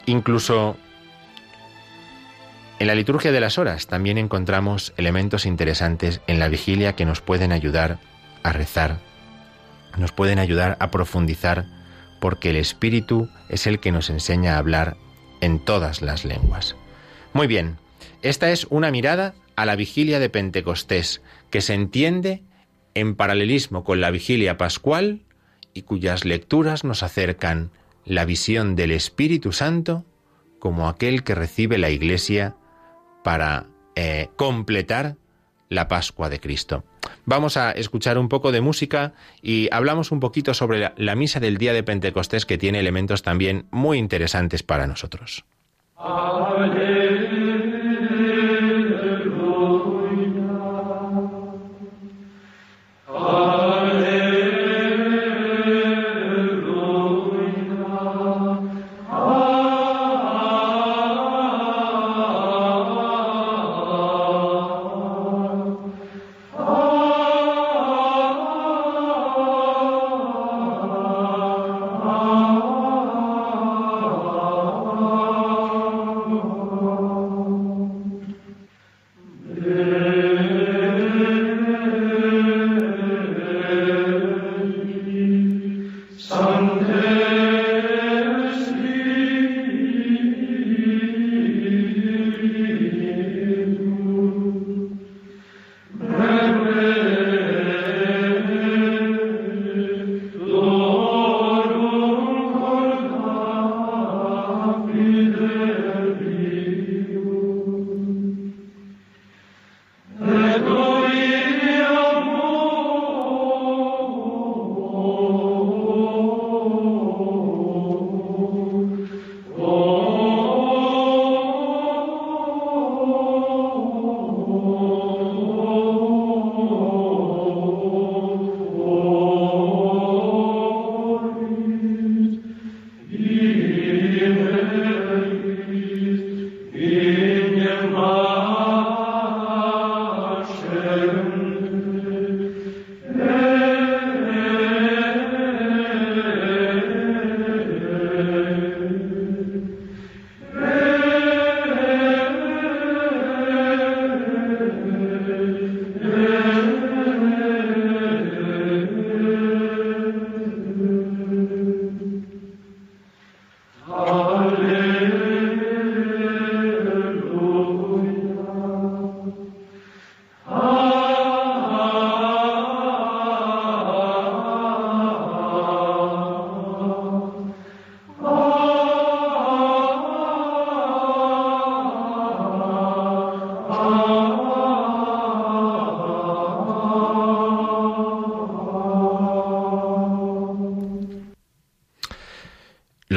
incluso 0.09 0.77
en 2.79 2.87
la 2.87 2.95
liturgia 2.95 3.31
de 3.31 3.39
las 3.39 3.57
horas 3.57 3.87
también 3.87 4.17
encontramos 4.17 4.93
elementos 4.97 5.45
interesantes 5.45 6.21
en 6.27 6.39
la 6.39 6.47
vigilia 6.47 6.95
que 6.95 7.05
nos 7.05 7.21
pueden 7.21 7.51
ayudar 7.51 7.99
a 8.43 8.53
rezar, 8.53 8.99
nos 9.97 10.11
pueden 10.11 10.39
ayudar 10.39 10.77
a 10.79 10.89
profundizar, 10.91 11.65
porque 12.21 12.51
el 12.51 12.55
Espíritu 12.55 13.29
es 13.49 13.67
el 13.67 13.79
que 13.79 13.91
nos 13.91 14.09
enseña 14.09 14.55
a 14.55 14.59
hablar 14.59 14.97
en 15.41 15.59
todas 15.59 16.01
las 16.01 16.25
lenguas. 16.25 16.75
Muy 17.33 17.47
bien, 17.47 17.77
esta 18.21 18.51
es 18.51 18.65
una 18.69 18.91
mirada 18.91 19.33
a 19.55 19.65
la 19.65 19.75
vigilia 19.75 20.19
de 20.19 20.29
Pentecostés, 20.29 21.21
que 21.49 21.61
se 21.61 21.73
entiende 21.73 22.43
en 22.93 23.15
paralelismo 23.15 23.83
con 23.83 23.99
la 24.01 24.09
vigilia 24.11 24.57
pascual 24.57 25.21
y 25.73 25.81
cuyas 25.81 26.25
lecturas 26.25 26.83
nos 26.83 27.03
acercan 27.03 27.71
la 28.09 28.25
visión 28.25 28.75
del 28.75 28.91
Espíritu 28.91 29.53
Santo 29.53 30.03
como 30.57 30.89
aquel 30.89 31.23
que 31.23 31.35
recibe 31.35 31.77
la 31.77 31.91
Iglesia 31.91 32.55
para 33.23 33.67
eh, 33.95 34.29
completar 34.35 35.15
la 35.69 35.87
Pascua 35.87 36.27
de 36.29 36.39
Cristo. 36.39 36.83
Vamos 37.25 37.55
a 37.55 37.71
escuchar 37.71 38.17
un 38.17 38.27
poco 38.27 38.51
de 38.51 38.61
música 38.61 39.13
y 39.43 39.69
hablamos 39.71 40.11
un 40.11 40.19
poquito 40.19 40.55
sobre 40.55 40.79
la, 40.79 40.93
la 40.97 41.15
misa 41.15 41.39
del 41.39 41.57
día 41.57 41.71
de 41.71 41.83
Pentecostés 41.83 42.47
que 42.47 42.57
tiene 42.57 42.79
elementos 42.79 43.21
también 43.21 43.67
muy 43.69 43.99
interesantes 43.99 44.63
para 44.63 44.87
nosotros. 44.87 45.45
Alleluia. 45.95 47.68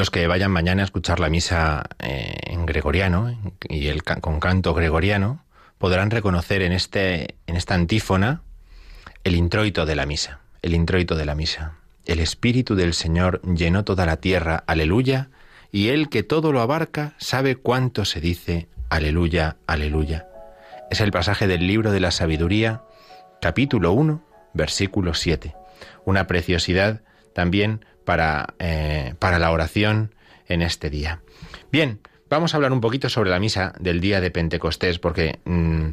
Los 0.03 0.11
que 0.11 0.27
vayan 0.27 0.51
mañana 0.51 0.83
a 0.83 0.85
escuchar 0.85 1.21
la 1.21 1.29
misa 1.29 1.85
eh, 2.01 2.35
en 2.49 2.67
gregoriano 2.67 3.39
y 3.69 3.87
el, 3.87 4.03
con 4.03 4.41
canto 4.41 4.75
gregoriano 4.75 5.45
podrán 5.79 6.11
reconocer 6.11 6.63
en, 6.63 6.73
este, 6.73 7.37
en 7.47 7.55
esta 7.55 7.77
antífona 7.77 8.43
el 9.23 9.37
introito 9.37 9.87
de 9.87 9.95
la 9.95 10.05
misa. 10.05 10.41
El 10.61 10.75
introito 10.75 11.15
de 11.15 11.25
la 11.25 11.37
misa. 11.37 11.75
El 12.05 12.19
Espíritu 12.19 12.75
del 12.75 12.95
Señor 12.95 13.43
llenó 13.43 13.85
toda 13.85 14.05
la 14.05 14.17
tierra, 14.17 14.65
aleluya, 14.67 15.29
y 15.71 15.91
Él 15.91 16.09
que 16.09 16.25
todo 16.25 16.51
lo 16.51 16.63
abarca 16.63 17.15
sabe 17.19 17.55
cuánto 17.55 18.05
se 18.05 18.21
dice, 18.21 18.67
aleluya, 18.89 19.59
aleluya. 19.69 20.27
Es 20.91 21.01
el 21.01 21.13
pasaje 21.13 21.47
del 21.47 21.69
libro 21.69 21.93
de 21.93 22.01
la 22.01 22.11
sabiduría, 22.11 22.83
capítulo 23.41 23.93
1, 23.93 24.21
versículo 24.53 25.15
7. 25.15 25.55
Una 26.05 26.27
preciosidad 26.27 27.03
también 27.35 27.85
para, 28.05 28.55
eh, 28.59 29.15
para 29.19 29.39
la 29.39 29.51
oración 29.51 30.15
en 30.49 30.63
este 30.63 30.91
día. 30.91 31.21
Bien, 31.71 32.01
vamos 32.29 32.55
a 32.55 32.57
hablar 32.57 32.73
un 32.73 32.81
poquito 32.81 33.09
sobre 33.09 33.31
la 33.31 33.39
misa 33.39 33.73
del 33.79 34.01
día 34.01 34.21
de 34.21 34.31
Pentecostés, 34.31 34.99
porque 34.99 35.41
mm, 35.45 35.89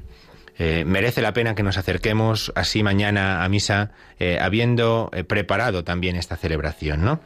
eh, 0.58 0.84
merece 0.86 1.22
la 1.22 1.34
pena 1.34 1.56
que 1.56 1.64
nos 1.64 1.78
acerquemos 1.78 2.52
así 2.56 2.84
mañana 2.84 3.44
a 3.44 3.50
misa, 3.50 3.92
eh, 4.20 4.38
habiendo 4.42 5.12
preparado 5.28 5.84
también 5.84 6.16
esta 6.16 6.36
celebración, 6.36 7.04
¿no? 7.04 7.22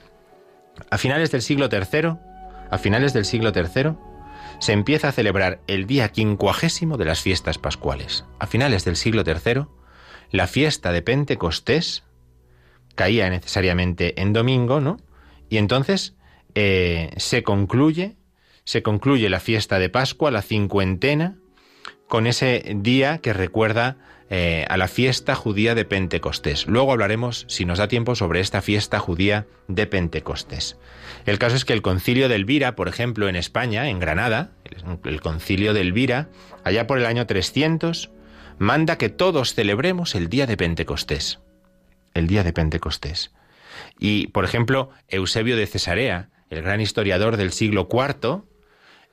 A 0.89 0.97
finales 0.97 1.31
del 1.31 1.41
siglo 1.41 1.69
III, 1.71 2.15
a 2.69 2.77
finales 2.77 3.13
del 3.13 3.25
siglo 3.25 3.51
III, 3.55 3.93
se 4.59 4.73
empieza 4.73 5.09
a 5.09 5.11
celebrar 5.11 5.59
el 5.67 5.85
día 5.87 6.09
quincuagésimo 6.09 6.97
de 6.97 7.05
las 7.05 7.21
fiestas 7.21 7.57
pascuales. 7.57 8.25
A 8.39 8.47
finales 8.47 8.85
del 8.85 8.95
siglo 8.95 9.23
III, 9.25 9.65
la 10.31 10.47
fiesta 10.47 10.91
de 10.91 11.01
Pentecostés 11.01 12.03
caía 12.95 13.29
necesariamente 13.29 14.21
en 14.21 14.33
domingo, 14.33 14.81
¿no? 14.81 14.97
Y 15.49 15.57
entonces 15.57 16.15
eh, 16.55 17.11
se 17.17 17.43
concluye, 17.43 18.15
se 18.63 18.83
concluye 18.83 19.29
la 19.29 19.39
fiesta 19.39 19.79
de 19.79 19.89
Pascua, 19.89 20.31
la 20.31 20.41
cincuentena, 20.41 21.37
con 22.07 22.27
ese 22.27 22.73
día 22.75 23.19
que 23.19 23.33
recuerda 23.33 23.97
eh, 24.35 24.65
a 24.67 24.77
la 24.77 24.87
fiesta 24.87 25.35
judía 25.35 25.75
de 25.75 25.85
Pentecostés. 25.85 26.65
Luego 26.65 26.91
hablaremos, 26.91 27.45
si 27.49 27.65
nos 27.65 27.77
da 27.77 27.87
tiempo, 27.87 28.15
sobre 28.15 28.39
esta 28.39 28.63
fiesta 28.63 28.97
judía 28.97 29.45
de 29.67 29.85
Pentecostés. 29.85 30.79
El 31.27 31.37
caso 31.37 31.55
es 31.55 31.65
que 31.65 31.73
el 31.73 31.83
concilio 31.83 32.29
de 32.29 32.35
Elvira, 32.35 32.75
por 32.75 32.87
ejemplo, 32.87 33.29
en 33.29 33.35
España, 33.35 33.89
en 33.89 33.99
Granada, 33.99 34.49
el, 35.03 35.21
concilio 35.21 35.75
de 35.75 35.81
Elvira, 35.81 36.29
allá 36.63 36.87
por 36.87 36.97
el 36.97 37.05
año 37.05 37.27
300, 37.27 38.09
manda 38.57 38.97
que 38.97 39.09
todos 39.09 39.53
celebremos 39.53 40.15
el 40.15 40.29
día 40.29 40.47
de 40.47 40.57
Pentecostés. 40.57 41.42
El 42.13 42.27
día 42.27 42.43
de 42.43 42.53
Pentecostés. 42.53 43.31
Y, 43.99 44.27
por 44.27 44.45
ejemplo, 44.45 44.89
Eusebio 45.07 45.57
de 45.57 45.67
Cesarea, 45.67 46.29
el 46.49 46.61
gran 46.61 46.81
historiador 46.81 47.37
del 47.37 47.51
siglo 47.51 47.87
IV, 47.91 48.43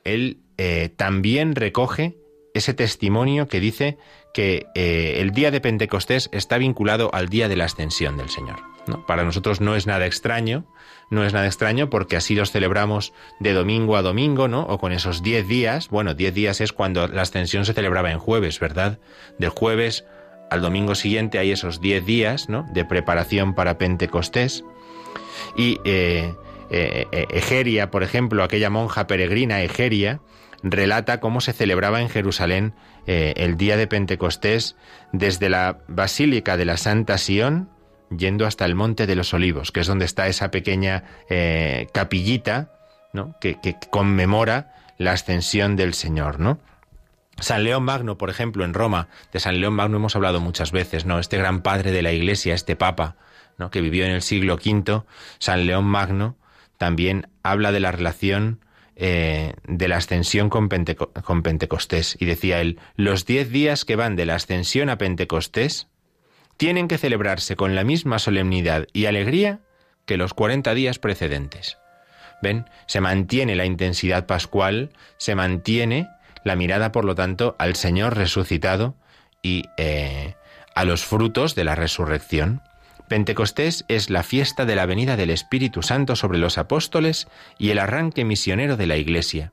él 0.03 0.39
eh, 0.57 0.89
también 0.95 1.55
recoge 1.55 2.17
ese 2.53 2.73
testimonio 2.73 3.47
que 3.47 3.59
dice 3.59 3.97
que 4.33 4.67
eh, 4.75 5.17
el 5.19 5.31
día 5.31 5.51
de 5.51 5.61
Pentecostés 5.61 6.29
está 6.31 6.57
vinculado 6.57 7.09
al 7.13 7.29
día 7.29 7.47
de 7.47 7.55
la 7.55 7.65
ascensión 7.65 8.17
del 8.17 8.29
Señor. 8.29 8.61
¿no? 8.87 9.05
Para 9.05 9.23
nosotros 9.23 9.61
no 9.61 9.75
es 9.75 9.87
nada 9.87 10.05
extraño, 10.05 10.65
no 11.09 11.23
es 11.25 11.33
nada 11.33 11.45
extraño 11.45 11.89
porque 11.89 12.17
así 12.17 12.35
los 12.35 12.51
celebramos 12.51 13.13
de 13.39 13.53
domingo 13.53 13.95
a 13.95 14.01
domingo, 14.01 14.47
¿no? 14.47 14.63
O 14.63 14.79
con 14.79 14.91
esos 14.91 15.21
diez 15.21 15.47
días, 15.47 15.89
bueno, 15.89 16.13
diez 16.13 16.33
días 16.33 16.61
es 16.61 16.73
cuando 16.73 17.07
la 17.07 17.21
ascensión 17.21 17.65
se 17.65 17.73
celebraba 17.73 18.11
en 18.11 18.19
jueves, 18.19 18.59
¿verdad? 18.59 18.99
Del 19.37 19.49
jueves 19.49 20.05
al 20.51 20.61
domingo 20.61 20.95
siguiente 20.95 21.39
hay 21.39 21.51
esos 21.51 21.79
diez 21.79 22.05
días, 22.05 22.49
¿no? 22.49 22.65
De 22.73 22.83
preparación 22.83 23.55
para 23.55 23.77
Pentecostés. 23.77 24.65
Y 25.55 25.79
eh, 25.85 26.35
eh, 26.69 27.07
eh, 27.13 27.27
Egeria, 27.29 27.89
por 27.89 28.03
ejemplo, 28.03 28.43
aquella 28.43 28.69
monja 28.69 29.07
peregrina 29.07 29.61
Egeria, 29.61 30.19
relata 30.61 31.21
cómo 31.21 31.39
se 31.39 31.53
celebraba 31.53 32.01
en 32.01 32.09
Jerusalén 32.09 32.75
el 33.07 33.57
día 33.57 33.77
de 33.77 33.87
Pentecostés 33.87 34.75
desde 35.11 35.49
la 35.49 35.79
Basílica 35.87 36.55
de 36.55 36.65
la 36.65 36.77
Santa 36.77 37.17
Sión 37.17 37.69
yendo 38.15 38.45
hasta 38.45 38.65
el 38.65 38.75
Monte 38.75 39.07
de 39.07 39.15
los 39.15 39.33
Olivos, 39.33 39.71
que 39.71 39.79
es 39.79 39.87
donde 39.87 40.05
está 40.05 40.27
esa 40.27 40.51
pequeña 40.51 41.03
capillita 41.93 42.73
que, 43.39 43.59
que 43.59 43.75
conmemora 43.89 44.75
la 44.99 45.13
ascensión 45.13 45.75
del 45.75 45.95
Señor, 45.95 46.39
¿no? 46.39 46.59
San 47.41 47.63
León 47.63 47.83
Magno, 47.83 48.17
por 48.17 48.29
ejemplo, 48.29 48.63
en 48.65 48.73
Roma, 48.73 49.07
de 49.31 49.39
San 49.39 49.59
León 49.59 49.73
Magno 49.73 49.97
hemos 49.97 50.15
hablado 50.15 50.39
muchas 50.39 50.71
veces, 50.71 51.05
¿no? 51.05 51.19
Este 51.19 51.37
gran 51.37 51.61
padre 51.61 51.91
de 51.91 52.01
la 52.01 52.11
Iglesia, 52.11 52.53
este 52.53 52.75
Papa, 52.75 53.17
¿no? 53.57 53.71
que 53.71 53.81
vivió 53.81 54.05
en 54.05 54.11
el 54.11 54.21
siglo 54.21 54.55
V, 54.55 55.03
San 55.39 55.65
León 55.65 55.85
Magno, 55.85 56.37
también 56.77 57.27
habla 57.43 57.71
de 57.71 57.79
la 57.79 57.91
relación 57.91 58.59
eh, 58.95 59.53
de 59.67 59.87
la 59.87 59.97
ascensión 59.97 60.49
con, 60.49 60.69
con 61.23 61.43
Pentecostés. 61.43 62.17
Y 62.19 62.25
decía 62.25 62.61
él, 62.61 62.79
los 62.95 63.25
diez 63.25 63.49
días 63.49 63.85
que 63.85 63.95
van 63.95 64.15
de 64.15 64.25
la 64.25 64.35
ascensión 64.35 64.89
a 64.89 64.97
Pentecostés 64.97 65.87
tienen 66.57 66.87
que 66.87 66.97
celebrarse 66.97 67.55
con 67.55 67.75
la 67.75 67.83
misma 67.83 68.19
solemnidad 68.19 68.87
y 68.93 69.05
alegría 69.05 69.61
que 70.05 70.17
los 70.17 70.33
cuarenta 70.33 70.73
días 70.73 70.99
precedentes. 70.99 71.77
¿Ven? 72.41 72.65
Se 72.87 73.01
mantiene 73.01 73.55
la 73.55 73.65
intensidad 73.65 74.25
pascual, 74.25 74.91
se 75.17 75.35
mantiene 75.35 76.07
la 76.43 76.55
mirada, 76.55 76.91
por 76.91 77.05
lo 77.05 77.15
tanto, 77.15 77.55
al 77.59 77.75
Señor 77.75 78.17
resucitado 78.17 78.95
y 79.41 79.65
eh, 79.77 80.35
a 80.75 80.85
los 80.85 81.05
frutos 81.05 81.55
de 81.55 81.63
la 81.63 81.75
resurrección. 81.75 82.61
Pentecostés 83.07 83.85
es 83.89 84.09
la 84.09 84.23
fiesta 84.23 84.65
de 84.65 84.75
la 84.75 84.85
venida 84.85 85.17
del 85.17 85.31
Espíritu 85.31 85.81
Santo 85.81 86.15
sobre 86.15 86.37
los 86.37 86.57
apóstoles 86.57 87.27
y 87.57 87.71
el 87.71 87.79
arranque 87.79 88.23
misionero 88.23 88.77
de 88.77 88.87
la 88.87 88.97
Iglesia. 88.97 89.51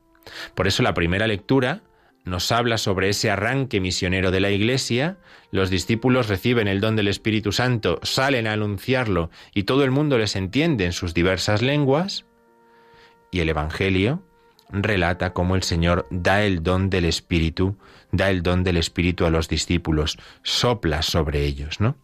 Por 0.55 0.67
eso 0.67 0.83
la 0.83 0.95
primera 0.95 1.27
lectura 1.27 1.83
nos 2.25 2.53
habla 2.53 2.79
sobre 2.79 3.09
ese 3.09 3.31
arranque 3.31 3.81
misionero 3.81 4.31
de 4.31 4.41
la 4.41 4.51
Iglesia, 4.51 5.17
los 5.51 5.71
discípulos 5.71 6.29
reciben 6.29 6.69
el 6.69 6.81
don 6.81 6.95
del 6.95 7.09
Espíritu 7.09 7.53
Santo, 7.53 8.01
salen 8.03 8.47
a 8.47 8.53
anunciarlo 8.53 9.31
y 9.55 9.63
todo 9.63 9.83
el 9.83 9.91
mundo 9.91 10.19
les 10.19 10.37
entiende 10.37 10.85
en 10.85 10.93
sus 10.93 11.15
diversas 11.15 11.63
lenguas, 11.63 12.27
y 13.31 13.41
el 13.41 13.49
Evangelio 13.49 14.23
relata 14.71 15.33
cómo 15.33 15.57
el 15.57 15.63
Señor 15.63 16.07
da 16.11 16.43
el 16.43 16.63
don 16.63 16.91
del 16.91 17.05
Espíritu, 17.05 17.79
da 18.13 18.31
el 18.31 18.43
don 18.43 18.65
del 18.65 18.77
Espíritu 18.77 19.27
a 19.27 19.31
los 19.31 19.49
discípulos, 19.49 20.19
sopla 20.43 21.03
sobre 21.03 21.45
ellos, 21.45 21.81
¿no? 21.81 21.97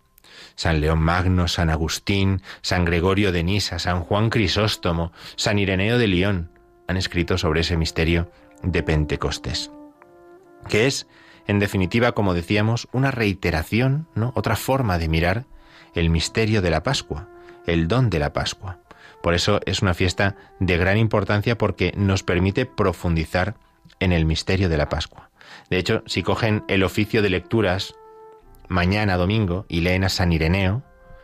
San 0.57 0.81
León 0.81 1.01
Magno, 1.01 1.49
San 1.49 1.71
Agustín, 1.71 2.43
San 2.63 2.85
Gregorio 2.85 3.33
de 3.33 3.45
Nisa, 3.45 3.79
San 3.79 4.01
Juan 4.01 4.31
Crisóstomo, 4.31 5.13
San 5.37 5.59
Ireneo 5.59 5.99
de 5.99 6.09
León 6.09 6.51
han 6.87 6.97
escrito 6.97 7.39
sobre 7.39 7.61
ese 7.61 7.77
misterio 7.77 8.31
de 8.63 8.83
Pentecostés, 8.83 9.71
que 10.69 10.87
es, 10.87 11.07
en 11.47 11.59
definitiva, 11.59 12.13
como 12.13 12.35
decíamos, 12.35 12.89
una 12.93 13.11
reiteración, 13.11 14.09
¿no? 14.15 14.33
Otra 14.35 14.57
forma 14.57 14.99
de 14.99 15.09
mirar 15.09 15.47
el 15.95 16.11
misterio 16.11 16.63
de 16.63 16.71
la 16.71 16.83
Pascua, 16.83 17.29
el 17.67 17.89
don 17.89 18.11
de 18.11 18.19
la 18.19 18.33
Pascua. 18.33 18.81
Por 19.25 19.33
eso 19.33 19.61
es 19.65 19.81
una 19.81 19.95
fiesta 19.95 20.37
de 20.61 20.77
gran 20.77 20.99
importancia 20.99 21.57
porque 21.57 21.95
nos 21.97 22.23
permite 22.23 22.67
profundizar 22.67 23.55
en 23.99 24.13
el 24.13 24.27
misterio 24.27 24.69
de 24.69 24.77
la 24.77 24.91
Pascua. 24.91 25.31
De 25.71 25.79
hecho, 25.79 26.03
si 26.05 26.23
cogen 26.23 26.63
el 26.69 26.83
oficio 26.83 27.23
de 27.23 27.31
lecturas 27.31 27.95
mañana 28.69 29.17
domingo 29.17 29.65
y 29.67 29.81
leen 29.81 30.05
a 30.05 30.11
San 30.11 30.31
Ireneo, 30.31 30.83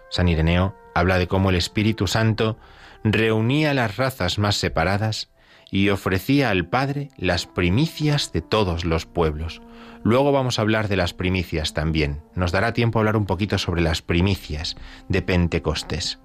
San 0.09 0.29
Ireneo 0.29 0.75
habla 0.95 1.19
de 1.19 1.29
cómo 1.29 1.51
el 1.51 1.57
Espíritu 1.57 2.07
Santo 2.07 2.57
reunía 3.05 3.75
las 3.75 3.99
razas 3.99 4.39
más 4.39 4.57
separadas 4.57 5.29
y 5.71 5.91
ofrecía 5.91 6.49
al 6.49 6.67
Padre 6.67 7.11
las 7.19 7.45
primicias 7.45 8.33
de 8.33 8.41
todos 8.41 8.87
los 8.87 9.05
pueblos. 9.05 9.61
Luego 10.05 10.33
vamos 10.33 10.59
a 10.59 10.63
hablar 10.63 10.89
de 10.89 10.97
las 10.97 11.13
primicias 11.13 11.75
también. 11.75 12.23
Nos 12.35 12.51
dará 12.51 12.73
tiempo 12.73 12.99
a 12.99 13.01
hablar 13.03 13.19
un 13.19 13.27
poquito 13.27 13.59
sobre 13.59 13.83
las 13.83 14.01
primicias 14.01 14.79
de 15.11 15.21
Pentecostés. 15.21 16.19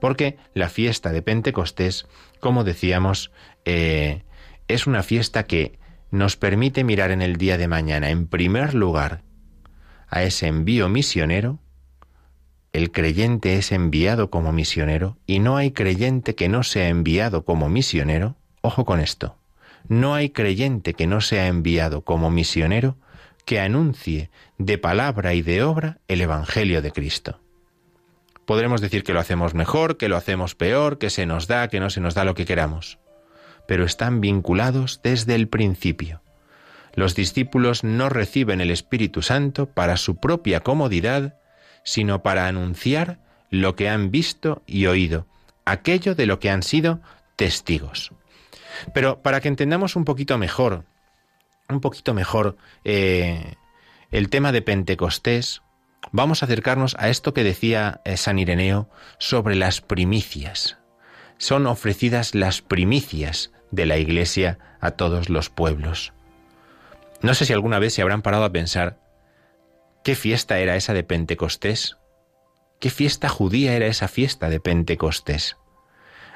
Porque 0.00 0.36
la 0.54 0.68
fiesta 0.68 1.12
de 1.12 1.22
Pentecostés, 1.22 2.06
como 2.40 2.64
decíamos, 2.64 3.30
eh, 3.64 4.22
es 4.68 4.86
una 4.86 5.02
fiesta 5.02 5.44
que 5.44 5.78
nos 6.10 6.36
permite 6.36 6.84
mirar 6.84 7.10
en 7.10 7.22
el 7.22 7.36
día 7.36 7.58
de 7.58 7.68
mañana, 7.68 8.10
en 8.10 8.26
primer 8.26 8.74
lugar, 8.74 9.22
a 10.08 10.22
ese 10.22 10.46
envío 10.46 10.88
misionero. 10.88 11.58
El 12.72 12.90
creyente 12.90 13.56
es 13.56 13.72
enviado 13.72 14.30
como 14.30 14.52
misionero 14.52 15.18
y 15.26 15.38
no 15.38 15.56
hay 15.56 15.72
creyente 15.72 16.34
que 16.34 16.48
no 16.48 16.62
sea 16.62 16.88
enviado 16.88 17.44
como 17.44 17.68
misionero. 17.68 18.36
Ojo 18.60 18.84
con 18.84 19.00
esto. 19.00 19.36
No 19.88 20.14
hay 20.14 20.30
creyente 20.30 20.94
que 20.94 21.06
no 21.06 21.20
sea 21.20 21.48
enviado 21.48 22.02
como 22.02 22.30
misionero 22.30 22.96
que 23.44 23.60
anuncie 23.60 24.30
de 24.58 24.78
palabra 24.78 25.34
y 25.34 25.42
de 25.42 25.62
obra 25.62 25.98
el 26.08 26.20
Evangelio 26.20 26.82
de 26.82 26.92
Cristo. 26.92 27.40
Podremos 28.46 28.80
decir 28.80 29.04
que 29.04 29.12
lo 29.12 29.20
hacemos 29.20 29.54
mejor, 29.54 29.96
que 29.96 30.08
lo 30.08 30.16
hacemos 30.16 30.54
peor, 30.54 30.98
que 30.98 31.10
se 31.10 31.26
nos 31.26 31.46
da, 31.46 31.68
que 31.68 31.80
no 31.80 31.90
se 31.90 32.00
nos 32.00 32.14
da 32.14 32.24
lo 32.24 32.34
que 32.34 32.44
queramos, 32.44 32.98
pero 33.66 33.84
están 33.84 34.20
vinculados 34.20 35.00
desde 35.02 35.34
el 35.34 35.48
principio. 35.48 36.22
Los 36.94 37.14
discípulos 37.14 37.84
no 37.84 38.08
reciben 38.08 38.60
el 38.60 38.70
Espíritu 38.70 39.22
Santo 39.22 39.66
para 39.66 39.96
su 39.96 40.16
propia 40.16 40.60
comodidad, 40.60 41.38
sino 41.84 42.22
para 42.22 42.46
anunciar 42.46 43.18
lo 43.50 43.76
que 43.76 43.88
han 43.88 44.10
visto 44.10 44.62
y 44.66 44.86
oído, 44.86 45.26
aquello 45.64 46.14
de 46.14 46.26
lo 46.26 46.38
que 46.38 46.50
han 46.50 46.62
sido 46.62 47.00
testigos. 47.36 48.12
Pero 48.92 49.22
para 49.22 49.40
que 49.40 49.48
entendamos 49.48 49.96
un 49.96 50.04
poquito 50.04 50.36
mejor, 50.38 50.84
un 51.68 51.80
poquito 51.80 52.14
mejor 52.14 52.56
eh, 52.84 53.54
el 54.10 54.28
tema 54.28 54.52
de 54.52 54.62
Pentecostés, 54.62 55.61
vamos 56.10 56.42
a 56.42 56.46
acercarnos 56.46 56.96
a 56.98 57.08
esto 57.08 57.32
que 57.32 57.44
decía 57.44 58.00
eh, 58.04 58.16
San 58.16 58.38
Ireneo 58.38 58.88
sobre 59.18 59.54
las 59.54 59.80
primicias. 59.80 60.78
Son 61.38 61.66
ofrecidas 61.66 62.34
las 62.34 62.62
primicias 62.62 63.52
de 63.70 63.86
la 63.86 63.96
Iglesia 63.96 64.58
a 64.80 64.92
todos 64.92 65.28
los 65.28 65.50
pueblos. 65.50 66.12
No 67.22 67.34
sé 67.34 67.46
si 67.46 67.52
alguna 67.52 67.78
vez 67.78 67.94
se 67.94 68.02
habrán 68.02 68.22
parado 68.22 68.44
a 68.44 68.52
pensar 68.52 68.98
qué 70.02 70.14
fiesta 70.14 70.58
era 70.58 70.76
esa 70.76 70.92
de 70.92 71.04
Pentecostés, 71.04 71.96
qué 72.80 72.90
fiesta 72.90 73.28
judía 73.28 73.74
era 73.74 73.86
esa 73.86 74.08
fiesta 74.08 74.48
de 74.48 74.60
Pentecostés. 74.60 75.56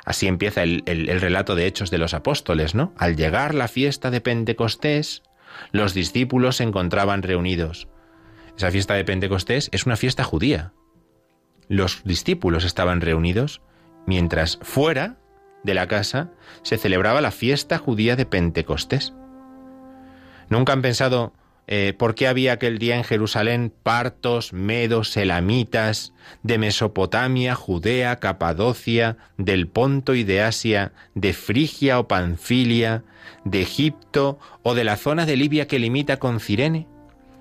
Así 0.05 0.29
empieza 0.29 0.63
el, 0.63 0.85
el, 0.87 1.21
relato 1.21 1.57
de 1.57 1.67
Hechos 1.67 1.91
de 1.91 1.99
los 1.99 2.15
Apóstoles, 2.15 2.77
¿no? 2.77 2.95
Al 2.97 3.17
llegar 3.17 3.57
la 3.57 3.67
fiesta 3.67 4.13
de 4.13 4.21
Pentecostés, 4.21 5.25
los 5.73 5.95
discípulos 5.95 6.57
se 6.57 6.63
encontraban 6.63 7.23
reunidos. 7.23 7.89
Esa 8.57 8.71
fiesta 8.71 8.95
de 8.95 9.05
Pentecostés 9.05 9.69
es 9.73 9.85
una 9.85 9.97
fiesta 9.97 10.25
judía. 10.25 10.73
Los 11.69 12.03
discípulos 12.05 12.65
estaban 12.65 13.01
reunidos 13.01 13.61
mientras 14.07 14.59
fuera 14.63 15.19
de 15.63 15.75
la 15.75 15.89
casa 15.89 16.31
se 16.63 16.79
celebraba 16.79 17.21
la 17.21 17.33
fiesta 17.33 17.77
judía 17.77 18.17
de 18.17 18.25
Pentecostés. 18.25 19.13
¿Nunca 20.49 20.73
han 20.73 20.81
pensado 20.81 21.35
eh, 21.67 21.93
por 21.99 22.15
qué 22.15 22.29
había 22.29 22.53
aquel 22.53 22.79
día 22.79 22.97
en 22.97 23.03
Jerusalén 23.03 23.73
partos, 23.83 24.53
medos, 24.53 25.17
elamitas, 25.17 26.15
de 26.45 26.59
Mesopotamia, 26.59 27.57
Judea, 27.57 28.21
Capadocia, 28.21 29.17
del 29.37 29.67
Ponto 29.67 30.15
y 30.15 30.23
de 30.23 30.43
Asia, 30.43 30.93
de 31.15 31.33
Frigia 31.33 31.99
o 31.99 32.07
Panfilia, 32.07 33.03
de 33.45 33.63
Egipto 33.63 34.39
o 34.63 34.75
de 34.75 34.85
la 34.85 34.97
zona 34.97 35.27
de 35.27 35.37
Libia 35.37 35.67
que 35.67 35.81
limita 35.81 36.19
con 36.19 36.39
Cirene? 36.39 36.87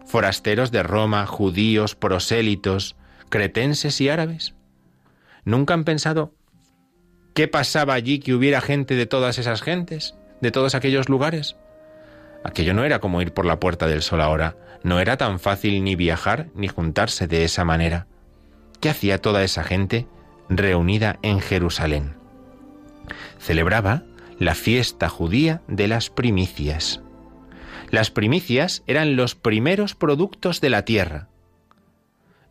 Forasteros 0.06 0.72
de 0.72 0.84
Roma, 0.84 1.26
judíos, 1.26 1.95
prosélitos, 1.95 2.95
cretenses 3.30 3.99
y 4.01 4.10
árabes. 4.10 4.56
¿Nunca 5.43 5.74
han 5.74 5.84
pensado 5.84 6.34
qué 7.34 7.47
pasaba 7.47 7.93
allí 7.93 8.20
que 8.20 8.34
hubiera 8.34 8.62
gente 8.62 8.95
de 8.95 9.06
todas 9.06 9.38
esas 9.38 9.62
gentes, 9.62 10.16
de 10.41 10.51
todos 10.51 10.76
aquellos 10.76 11.10
lugares? 11.10 11.56
Aquello 12.43 12.74
no 12.74 12.84
era 12.84 12.99
como 12.99 13.22
ir 13.22 13.34
por 13.34 13.45
la 13.45 13.60
Puerta 13.60 13.88
del 13.88 14.03
Sol 14.03 14.22
ahora, 14.22 14.56
no 14.84 14.99
era 14.99 15.18
tan 15.18 15.39
fácil 15.39 15.84
ni 15.84 15.95
viajar 15.95 16.47
ni 16.53 16.68
juntarse 16.68 17.28
de 17.28 17.43
esa 17.43 17.66
manera. 17.66 18.08
¿Qué 18.80 18.89
hacía 18.89 19.20
toda 19.20 19.43
esa 19.43 19.64
gente 19.64 20.08
reunida 20.47 21.18
en 21.24 21.39
Jerusalén? 21.39 22.16
Celebraba 23.39 24.03
la 24.38 24.53
fiesta 24.53 25.10
judía 25.10 25.62
de 25.68 25.88
las 25.88 26.10
primicias. 26.10 27.01
Las 27.89 28.11
primicias 28.11 28.83
eran 28.88 29.15
los 29.15 29.36
primeros 29.36 29.95
productos 29.95 30.61
de 30.61 30.69
la 30.69 30.86
tierra. 30.86 31.29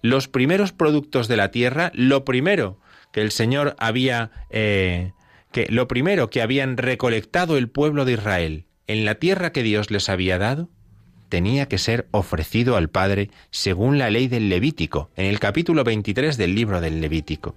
Los 0.00 0.28
primeros 0.28 0.72
productos 0.72 1.28
de 1.28 1.36
la 1.36 1.50
tierra, 1.50 1.90
lo 1.94 2.24
primero 2.24 2.78
que 3.12 3.22
el 3.22 3.30
Señor 3.30 3.74
había, 3.78 4.30
eh, 4.50 5.12
que 5.52 5.66
lo 5.70 5.88
primero 5.88 6.30
que 6.30 6.42
habían 6.42 6.76
recolectado 6.76 7.56
el 7.56 7.68
pueblo 7.68 8.04
de 8.04 8.12
Israel 8.12 8.66
en 8.86 9.04
la 9.04 9.14
tierra 9.16 9.52
que 9.52 9.62
Dios 9.62 9.90
les 9.90 10.08
había 10.08 10.38
dado, 10.38 10.68
tenía 11.28 11.66
que 11.66 11.78
ser 11.78 12.06
ofrecido 12.10 12.76
al 12.76 12.90
Padre 12.90 13.30
según 13.50 13.98
la 13.98 14.10
ley 14.10 14.28
del 14.28 14.48
Levítico, 14.48 15.10
en 15.16 15.26
el 15.26 15.40
capítulo 15.40 15.84
23 15.84 16.36
del 16.36 16.54
libro 16.54 16.80
del 16.80 17.00
Levítico. 17.00 17.56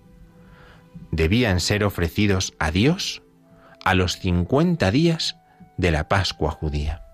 Debían 1.12 1.60
ser 1.60 1.84
ofrecidos 1.84 2.54
a 2.60 2.72
Dios 2.72 3.24
a 3.84 3.94
los 3.94 4.20
50 4.20 4.90
días 4.92 5.38
de 5.78 5.92
la 5.92 6.08
Pascua 6.08 6.52
judía. 6.52 7.07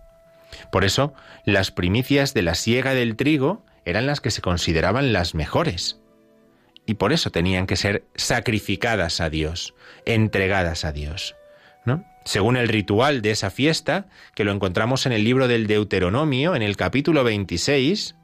Por 0.72 0.84
eso, 0.84 1.14
las 1.46 1.72
primicias 1.72 2.34
de 2.34 2.42
la 2.42 2.56
siega 2.56 2.94
del 2.94 3.16
trigo 3.16 3.66
eran 3.86 4.06
las 4.06 4.22
que 4.22 4.32
se 4.32 4.42
consideraban 4.42 5.14
las 5.14 5.36
mejores. 5.36 6.00
Y 6.86 6.96
por 6.96 7.14
eso 7.14 7.30
tenían 7.32 7.68
que 7.68 7.76
ser 7.76 8.06
sacrificadas 8.16 9.22
a 9.22 9.30
Dios, 9.30 9.74
entregadas 10.06 10.86
a 10.86 10.92
Dios. 10.92 11.36
¿no? 11.86 12.06
según 12.26 12.58
el 12.58 12.68
ritual 12.68 13.22
de 13.22 13.32
esa 13.32 13.50
fiesta, 13.50 14.08
que 14.36 14.44
lo 14.44 14.52
encontramos 14.52 15.06
en 15.06 15.12
el 15.12 15.24
libro 15.24 15.48
del 15.48 15.68
Deuteronomio, 15.68 16.56
en 16.56 16.62
el 16.62 16.78
capítulo 16.78 17.24
26, 17.24 18.16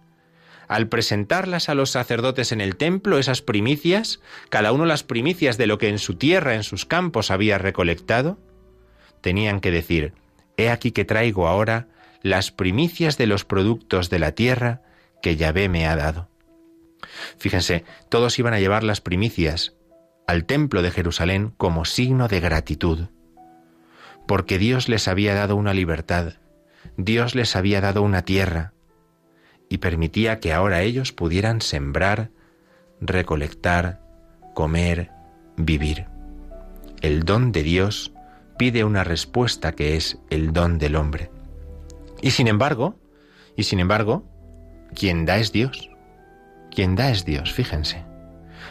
al 0.68 0.88
presentarlas 0.88 1.68
a 1.68 1.76
los 1.76 1.92
sacerdotes 1.92 2.52
en 2.52 2.62
el 2.62 2.76
templo, 2.76 3.18
esas 3.18 3.42
primicias, 3.42 4.20
cada 4.50 4.72
uno 4.72 4.86
las 4.86 5.04
primicias 5.04 5.58
de 5.58 5.68
lo 5.68 5.78
que 5.78 5.90
en 5.90 6.00
su 6.00 6.16
tierra, 6.16 6.56
en 6.56 6.64
sus 6.64 6.86
campos 6.86 7.32
había 7.32 7.58
recolectado, 7.58 8.38
tenían 9.22 9.60
que 9.60 9.72
decir, 9.72 10.14
He 10.58 10.70
aquí 10.70 10.92
que 10.92 11.06
traigo 11.06 11.48
ahora 11.48 11.88
las 12.22 12.52
primicias 12.52 13.18
de 13.18 13.28
los 13.28 13.46
productos 13.46 14.10
de 14.10 14.20
la 14.20 14.34
tierra 14.34 14.82
que 15.22 15.36
Yahvé 15.36 15.70
me 15.70 15.88
ha 15.88 15.96
dado. 15.96 16.30
Fíjense, 17.38 17.86
todos 18.10 18.38
iban 18.40 18.54
a 18.54 18.60
llevar 18.60 18.84
las 18.84 19.02
primicias 19.02 19.76
al 20.28 20.46
templo 20.46 20.82
de 20.82 20.92
Jerusalén 20.92 21.54
como 21.58 21.86
signo 21.86 22.28
de 22.28 22.40
gratitud 22.40 23.08
porque 24.30 24.60
Dios 24.60 24.90
les 24.90 25.08
había 25.08 25.34
dado 25.34 25.56
una 25.56 25.74
libertad, 25.74 26.34
Dios 26.98 27.34
les 27.34 27.56
había 27.56 27.82
dado 27.82 28.04
una 28.04 28.26
tierra, 28.26 28.74
y 29.70 29.80
permitía 29.80 30.40
que 30.40 30.54
ahora 30.54 30.84
ellos 30.84 31.12
pudieran 31.12 31.62
sembrar, 31.62 32.30
recolectar, 33.02 34.04
comer, 34.54 35.10
vivir. 35.58 36.06
El 37.02 37.24
don 37.24 37.52
de 37.52 37.64
Dios 37.64 38.14
pide 38.60 38.84
una 38.84 39.04
respuesta 39.04 39.72
que 39.72 39.96
es 39.96 40.20
el 40.30 40.54
don 40.54 40.78
del 40.78 40.96
hombre. 40.96 41.32
Y 42.22 42.32
sin 42.32 42.48
embargo, 42.48 42.96
y 43.56 43.64
sin 43.64 43.80
embargo, 43.80 44.24
quien 44.96 45.26
da 45.26 45.38
es 45.38 45.52
Dios. 45.52 45.90
Quien 46.72 46.96
da 46.96 47.10
es 47.12 47.26
Dios, 47.26 47.54
fíjense. 47.54 48.04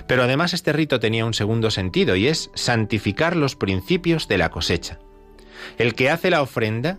Pero 0.07 0.23
además 0.23 0.55
este 0.55 0.73
rito 0.73 1.01
tenía 1.01 1.27
un 1.27 1.35
segundo 1.35 1.71
sentido 1.71 2.17
y 2.17 2.29
es 2.29 2.51
santificar 2.55 3.37
los 3.37 3.57
principios 3.57 4.29
de 4.29 4.39
la 4.39 4.51
cosecha. 4.51 4.99
El 5.77 5.95
que 5.95 6.11
hace 6.11 6.31
la 6.31 6.43
ofrenda 6.43 6.99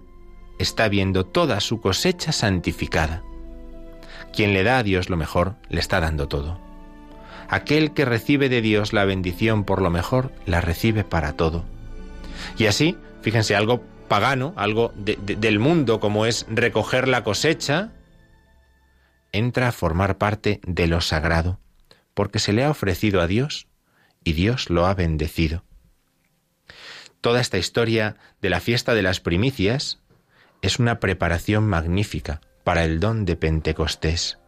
está 0.59 0.89
viendo 0.89 1.25
toda 1.25 1.59
su 1.61 1.79
cosecha 1.79 2.31
santificada. 2.31 3.23
Quien 4.33 4.53
le 4.53 4.63
da 4.63 4.79
a 4.79 4.83
Dios 4.83 5.09
lo 5.09 5.17
mejor, 5.17 5.55
le 5.69 5.79
está 5.79 5.99
dando 5.99 6.27
todo. 6.27 6.59
Aquel 7.47 7.93
que 7.93 8.05
recibe 8.05 8.49
de 8.49 8.61
Dios 8.61 8.93
la 8.93 9.05
bendición 9.05 9.63
por 9.63 9.81
lo 9.81 9.89
mejor, 9.89 10.31
la 10.45 10.61
recibe 10.61 11.03
para 11.03 11.33
todo. 11.33 11.63
Y 12.57 12.67
así, 12.67 12.95
fíjense, 13.21 13.55
algo 13.55 13.81
pagano, 14.09 14.53
algo 14.57 14.91
del 14.97 15.59
mundo 15.59 16.01
como 16.01 16.25
es 16.25 16.45
recoger 16.49 17.07
la 17.07 17.23
cosecha, 17.23 17.93
entra 19.31 19.69
a 19.69 19.71
formar 19.71 20.17
parte 20.17 20.59
de 20.65 20.87
lo 20.87 20.99
sagrado, 20.99 21.59
porque 22.13 22.39
se 22.39 22.51
le 22.51 22.65
ha 22.65 22.71
ofrecido 22.71 23.21
a 23.21 23.27
Dios 23.27 23.67
y 24.23 24.33
Dios 24.33 24.69
lo 24.69 24.85
ha 24.85 24.93
bendecido. 24.93 25.63
Toda 27.21 27.41
esta 27.41 27.57
historia 27.57 28.17
de 28.41 28.49
la 28.49 28.59
fiesta 28.59 28.93
de 28.93 29.01
las 29.01 29.19
primicias 29.19 29.99
es 30.61 30.79
una 30.79 30.99
preparación 30.99 31.67
magnífica 31.67 32.41
para 32.63 32.83
el 32.83 32.99
don 32.99 33.25
de 33.25 33.35
Pentecostés, 33.35 34.39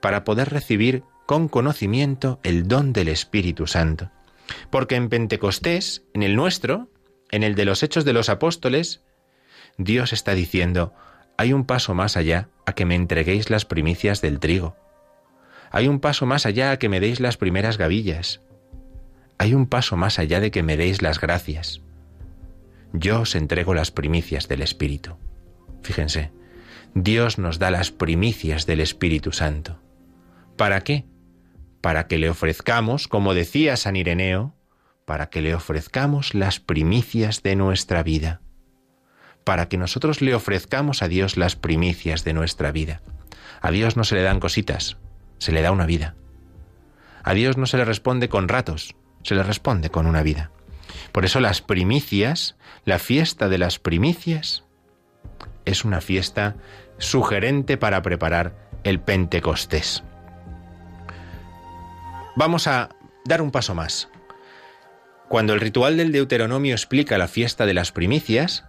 para 0.00 0.24
poder 0.24 0.50
recibir 0.50 1.02
con 1.26 1.48
conocimiento 1.48 2.40
el 2.42 2.68
don 2.68 2.92
del 2.92 3.08
Espíritu 3.08 3.66
Santo. 3.66 4.10
Porque 4.70 4.96
en 4.96 5.08
Pentecostés, 5.08 6.02
en 6.12 6.22
el 6.22 6.36
nuestro, 6.36 6.89
en 7.30 7.42
el 7.42 7.54
de 7.54 7.64
los 7.64 7.82
Hechos 7.82 8.04
de 8.04 8.12
los 8.12 8.28
Apóstoles, 8.28 9.02
Dios 9.78 10.12
está 10.12 10.34
diciendo, 10.34 10.94
hay 11.36 11.52
un 11.52 11.64
paso 11.64 11.94
más 11.94 12.16
allá 12.16 12.48
a 12.66 12.74
que 12.74 12.84
me 12.84 12.94
entreguéis 12.94 13.50
las 13.50 13.64
primicias 13.64 14.20
del 14.20 14.40
trigo. 14.40 14.76
Hay 15.70 15.88
un 15.88 16.00
paso 16.00 16.26
más 16.26 16.46
allá 16.46 16.72
a 16.72 16.78
que 16.78 16.88
me 16.88 17.00
deis 17.00 17.20
las 17.20 17.36
primeras 17.36 17.78
gavillas. 17.78 18.40
Hay 19.38 19.54
un 19.54 19.66
paso 19.66 19.96
más 19.96 20.18
allá 20.18 20.40
de 20.40 20.50
que 20.50 20.62
me 20.62 20.76
deis 20.76 21.00
las 21.00 21.20
gracias 21.20 21.80
yo 22.92 23.20
os 23.20 23.34
entrego 23.34 23.74
las 23.74 23.90
primicias 23.90 24.48
del 24.48 24.62
Espíritu. 24.62 25.16
Fíjense, 25.82 26.32
Dios 26.94 27.38
nos 27.38 27.58
da 27.58 27.70
las 27.70 27.90
primicias 27.90 28.66
del 28.66 28.80
Espíritu 28.80 29.32
Santo. 29.32 29.80
¿Para 30.56 30.80
qué? 30.82 31.06
Para 31.80 32.06
que 32.06 32.18
le 32.18 32.28
ofrezcamos, 32.28 33.08
como 33.08 33.34
decía 33.34 33.76
San 33.76 33.96
Ireneo, 33.96 34.54
para 35.10 35.28
que 35.28 35.42
le 35.42 35.56
ofrezcamos 35.56 36.34
las 36.34 36.60
primicias 36.60 37.42
de 37.42 37.56
nuestra 37.56 38.04
vida. 38.04 38.42
Para 39.42 39.68
que 39.68 39.76
nosotros 39.76 40.20
le 40.20 40.36
ofrezcamos 40.36 41.02
a 41.02 41.08
Dios 41.08 41.36
las 41.36 41.56
primicias 41.56 42.22
de 42.22 42.32
nuestra 42.32 42.70
vida. 42.70 43.02
A 43.60 43.72
Dios 43.72 43.96
no 43.96 44.04
se 44.04 44.14
le 44.14 44.22
dan 44.22 44.38
cositas, 44.38 44.98
se 45.38 45.50
le 45.50 45.62
da 45.62 45.72
una 45.72 45.84
vida. 45.84 46.14
A 47.24 47.34
Dios 47.34 47.56
no 47.56 47.66
se 47.66 47.76
le 47.76 47.84
responde 47.84 48.28
con 48.28 48.46
ratos, 48.46 48.94
se 49.24 49.34
le 49.34 49.42
responde 49.42 49.90
con 49.90 50.06
una 50.06 50.22
vida. 50.22 50.52
Por 51.10 51.24
eso 51.24 51.40
las 51.40 51.60
primicias, 51.60 52.54
la 52.84 53.00
fiesta 53.00 53.48
de 53.48 53.58
las 53.58 53.80
primicias, 53.80 54.62
es 55.64 55.84
una 55.84 56.00
fiesta 56.00 56.54
sugerente 56.98 57.76
para 57.76 58.00
preparar 58.02 58.70
el 58.84 59.00
Pentecostés. 59.00 60.04
Vamos 62.36 62.68
a 62.68 62.90
dar 63.24 63.42
un 63.42 63.50
paso 63.50 63.74
más. 63.74 64.08
Cuando 65.30 65.54
el 65.54 65.60
ritual 65.60 65.96
del 65.96 66.10
Deuteronomio 66.10 66.74
explica 66.74 67.16
la 67.16 67.28
fiesta 67.28 67.64
de 67.64 67.72
las 67.72 67.92
primicias, 67.92 68.64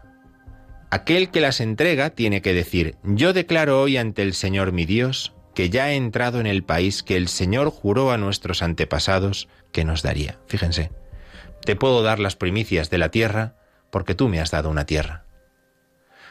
aquel 0.91 1.31
que 1.31 1.41
las 1.41 1.59
entrega 1.59 2.11
tiene 2.11 2.43
que 2.43 2.53
decir, 2.53 2.97
yo 3.01 3.33
declaro 3.33 3.81
hoy 3.81 3.97
ante 3.97 4.21
el 4.21 4.35
Señor 4.35 4.71
mi 4.71 4.85
Dios 4.85 5.33
que 5.55 5.71
ya 5.71 5.89
he 5.89 5.95
entrado 5.95 6.39
en 6.39 6.45
el 6.45 6.63
país 6.63 7.01
que 7.01 7.17
el 7.17 7.29
Señor 7.29 7.71
juró 7.71 8.11
a 8.11 8.19
nuestros 8.19 8.61
antepasados 8.61 9.47
que 9.71 9.85
nos 9.85 10.03
daría. 10.03 10.37
Fíjense, 10.45 10.91
te 11.65 11.75
puedo 11.75 12.03
dar 12.03 12.19
las 12.19 12.35
primicias 12.35 12.91
de 12.91 12.99
la 12.99 13.09
tierra 13.09 13.55
porque 13.89 14.13
tú 14.13 14.29
me 14.29 14.39
has 14.39 14.51
dado 14.51 14.69
una 14.69 14.85
tierra. 14.85 15.25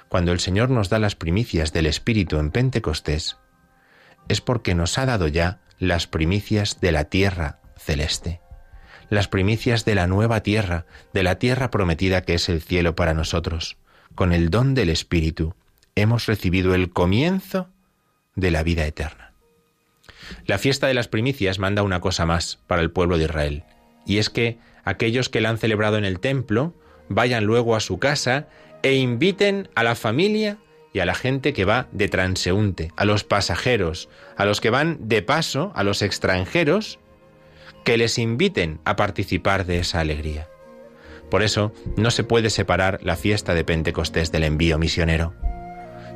Cuando 0.08 0.30
el 0.30 0.38
Señor 0.38 0.70
nos 0.70 0.90
da 0.90 1.00
las 1.00 1.16
primicias 1.16 1.72
del 1.72 1.86
Espíritu 1.86 2.38
en 2.38 2.52
Pentecostés, 2.52 3.36
es 4.28 4.40
porque 4.40 4.76
nos 4.76 4.96
ha 4.96 5.06
dado 5.06 5.26
ya 5.26 5.58
las 5.80 6.06
primicias 6.06 6.80
de 6.80 6.92
la 6.92 7.06
tierra 7.06 7.58
celeste, 7.76 8.40
las 9.10 9.28
primicias 9.28 9.84
de 9.84 9.94
la 9.94 10.06
nueva 10.06 10.42
tierra, 10.42 10.86
de 11.12 11.22
la 11.22 11.38
tierra 11.38 11.70
prometida 11.70 12.22
que 12.22 12.34
es 12.34 12.48
el 12.48 12.62
cielo 12.62 12.94
para 12.94 13.12
nosotros. 13.12 13.76
Con 14.14 14.32
el 14.32 14.50
don 14.50 14.74
del 14.74 14.88
Espíritu 14.88 15.54
hemos 15.96 16.26
recibido 16.26 16.74
el 16.74 16.90
comienzo 16.90 17.68
de 18.36 18.50
la 18.50 18.62
vida 18.62 18.86
eterna. 18.86 19.32
La 20.46 20.58
fiesta 20.58 20.86
de 20.86 20.94
las 20.94 21.08
primicias 21.08 21.58
manda 21.58 21.82
una 21.82 22.00
cosa 22.00 22.24
más 22.24 22.60
para 22.68 22.82
el 22.82 22.92
pueblo 22.92 23.18
de 23.18 23.24
Israel, 23.24 23.64
y 24.06 24.18
es 24.18 24.30
que 24.30 24.58
aquellos 24.84 25.28
que 25.28 25.40
la 25.40 25.50
han 25.50 25.58
celebrado 25.58 25.98
en 25.98 26.04
el 26.04 26.20
templo 26.20 26.72
vayan 27.08 27.44
luego 27.44 27.74
a 27.74 27.80
su 27.80 27.98
casa 27.98 28.46
e 28.82 28.94
inviten 28.94 29.68
a 29.74 29.82
la 29.82 29.96
familia 29.96 30.58
y 30.92 31.00
a 31.00 31.04
la 31.04 31.14
gente 31.14 31.52
que 31.52 31.64
va 31.64 31.88
de 31.90 32.08
transeúnte, 32.08 32.92
a 32.96 33.04
los 33.04 33.24
pasajeros, 33.24 34.08
a 34.36 34.44
los 34.44 34.60
que 34.60 34.70
van 34.70 35.08
de 35.08 35.22
paso, 35.22 35.72
a 35.74 35.82
los 35.82 36.02
extranjeros, 36.02 36.99
que 37.84 37.96
les 37.96 38.18
inviten 38.18 38.80
a 38.84 38.96
participar 38.96 39.66
de 39.66 39.78
esa 39.78 40.00
alegría. 40.00 40.48
Por 41.30 41.42
eso 41.42 41.72
no 41.96 42.10
se 42.10 42.24
puede 42.24 42.50
separar 42.50 43.00
la 43.02 43.16
fiesta 43.16 43.54
de 43.54 43.64
Pentecostés 43.64 44.32
del 44.32 44.44
envío 44.44 44.78
misionero. 44.78 45.34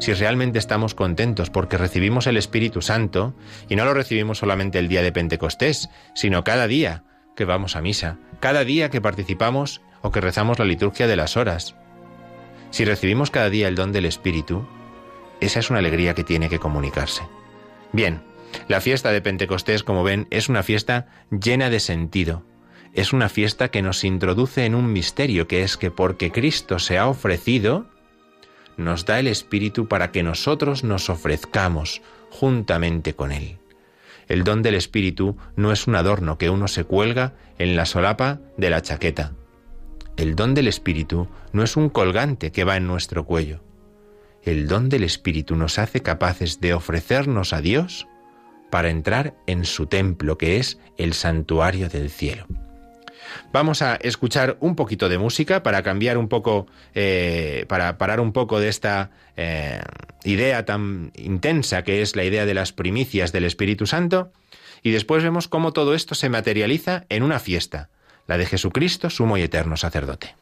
Si 0.01 0.13
realmente 0.13 0.59
estamos 0.59 0.95
contentos 0.95 1.51
porque 1.51 1.79
recibimos 1.79 2.27
el 2.27 2.37
Espíritu 2.37 2.83
Santo, 2.83 3.35
y 3.69 3.77
no 3.77 3.85
lo 3.85 3.95
recibimos 3.95 4.39
solamente 4.39 4.79
el 4.79 4.89
día 4.89 5.03
de 5.03 5.13
Pentecostés, 5.13 5.89
sino 6.15 6.43
cada 6.43 6.67
día 6.67 7.05
que 7.37 7.45
vamos 7.45 7.77
a 7.77 7.81
misa, 7.81 8.19
cada 8.41 8.65
día 8.65 8.91
que 8.91 9.01
participamos 9.01 9.81
o 10.03 10.11
que 10.11 10.21
rezamos 10.21 10.59
la 10.59 10.65
liturgia 10.65 11.07
de 11.07 11.17
las 11.17 11.37
horas, 11.37 11.77
si 12.71 12.85
recibimos 12.85 13.31
cada 13.31 13.51
día 13.51 13.69
el 13.69 13.77
don 13.77 13.93
del 13.93 14.05
Espíritu, 14.05 14.67
esa 15.41 15.61
es 15.61 15.71
una 15.71 15.79
alegría 15.79 16.15
que 16.15 16.25
tiene 16.25 16.49
que 16.49 16.59
comunicarse. 16.59 17.23
Bien, 17.93 18.21
la 18.69 18.81
fiesta 18.81 19.13
de 19.13 19.21
Pentecostés, 19.21 19.83
como 19.83 20.05
ven, 20.05 20.27
es 20.31 20.49
una 20.49 20.63
fiesta 20.63 21.07
llena 21.31 21.71
de 21.71 21.81
sentido. 21.81 22.45
Es 22.93 23.13
una 23.13 23.29
fiesta 23.29 23.71
que 23.71 23.83
nos 23.83 24.05
introduce 24.05 24.65
en 24.65 24.75
un 24.75 24.93
misterio, 24.93 25.49
que 25.49 25.63
es 25.63 25.77
que 25.77 25.91
porque 25.91 26.31
Cristo 26.31 26.79
se 26.79 26.99
ha 26.99 27.09
ofrecido, 27.09 27.87
nos 28.77 29.05
da 29.05 29.19
el 29.19 29.27
Espíritu 29.27 29.89
para 29.89 30.13
que 30.13 30.23
nosotros 30.23 30.85
nos 30.85 31.11
ofrezcamos 31.11 32.03
juntamente 32.31 33.15
con 33.15 33.33
Él. 33.33 33.59
El 34.29 34.45
don 34.45 34.63
del 34.63 34.75
Espíritu 34.75 35.37
no 35.57 35.73
es 35.73 35.87
un 35.87 35.97
adorno 35.97 36.39
que 36.39 36.51
uno 36.51 36.69
se 36.69 36.85
cuelga 36.85 37.35
en 37.59 37.77
la 37.77 37.85
solapa 37.85 38.41
de 38.57 38.71
la 38.71 38.81
chaqueta. 38.81 39.33
El 40.17 40.37
don 40.37 40.55
del 40.55 40.69
Espíritu 40.69 41.29
no 41.53 41.63
es 41.63 41.77
un 41.77 41.89
colgante 41.89 42.53
que 42.53 42.65
va 42.65 42.77
en 42.77 42.87
nuestro 42.87 43.25
cuello. 43.25 43.61
El 44.43 44.69
don 44.69 44.89
del 44.89 45.05
Espíritu 45.05 45.57
nos 45.57 45.79
hace 45.79 46.01
capaces 46.01 46.61
de 46.61 46.75
ofrecernos 46.75 47.53
a 47.53 47.61
Dios 47.61 48.07
para 48.75 48.91
entrar 48.91 49.35
en 49.47 49.67
su 49.67 49.87
templo, 49.87 50.37
que 50.37 50.57
es 50.57 50.81
el 50.99 51.15
santuario 51.15 51.89
del 51.89 52.11
cielo. 52.11 52.49
Vamos 53.53 53.83
a 53.83 53.95
escuchar 53.95 54.57
un 54.59 54.75
poquito 54.75 55.09
de 55.09 55.17
música 55.17 55.63
para 55.63 55.85
cambiar 55.85 56.19
un 56.19 56.27
poco, 56.27 56.67
eh, 56.93 57.67
para 57.69 57.99
parar 57.99 58.19
un 58.19 58.33
poco 58.33 58.59
de 58.59 58.69
esta 58.69 59.13
eh, 59.37 59.81
idea 60.25 60.65
tan 60.65 61.13
intensa 61.15 61.85
que 61.85 62.03
es 62.03 62.17
la 62.17 62.25
idea 62.25 62.47
de 62.47 62.55
las 62.55 62.73
primicias 62.73 63.31
del 63.31 63.45
Espíritu 63.45 63.87
Santo, 63.87 64.33
y 64.83 64.91
después 64.91 65.23
vemos 65.23 65.47
cómo 65.47 65.73
todo 65.73 65.95
esto 65.95 66.17
se 66.17 66.29
materializa 66.29 67.05
en 67.11 67.23
una 67.23 67.39
fiesta, 67.39 67.91
la 68.27 68.39
de 68.39 68.47
Jesucristo, 68.47 69.09
sumo 69.09 69.39
y 69.39 69.43
eterno 69.43 69.77
sacerdote. 69.77 70.35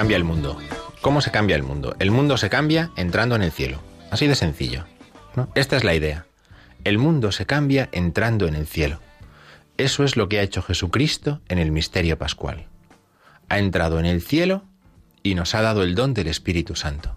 Cambia 0.00 0.16
el 0.16 0.24
mundo? 0.24 0.56
¿Cómo 1.02 1.20
se 1.20 1.30
cambia 1.30 1.56
el 1.56 1.62
mundo? 1.62 1.94
El 1.98 2.10
mundo 2.10 2.38
se 2.38 2.48
cambia 2.48 2.90
entrando 2.96 3.36
en 3.36 3.42
el 3.42 3.52
cielo. 3.52 3.82
Así 4.10 4.26
de 4.26 4.34
sencillo. 4.34 4.86
Esta 5.54 5.76
es 5.76 5.84
la 5.84 5.94
idea. 5.94 6.24
El 6.84 6.96
mundo 6.96 7.32
se 7.32 7.44
cambia 7.44 7.90
entrando 7.92 8.48
en 8.48 8.54
el 8.54 8.66
cielo. 8.66 8.98
Eso 9.76 10.02
es 10.02 10.16
lo 10.16 10.26
que 10.30 10.38
ha 10.38 10.42
hecho 10.42 10.62
Jesucristo 10.62 11.42
en 11.50 11.58
el 11.58 11.70
misterio 11.70 12.16
pascual. 12.16 12.64
Ha 13.50 13.58
entrado 13.58 14.00
en 14.00 14.06
el 14.06 14.22
cielo 14.22 14.62
y 15.22 15.34
nos 15.34 15.54
ha 15.54 15.60
dado 15.60 15.82
el 15.82 15.94
don 15.94 16.14
del 16.14 16.28
Espíritu 16.28 16.76
Santo. 16.76 17.14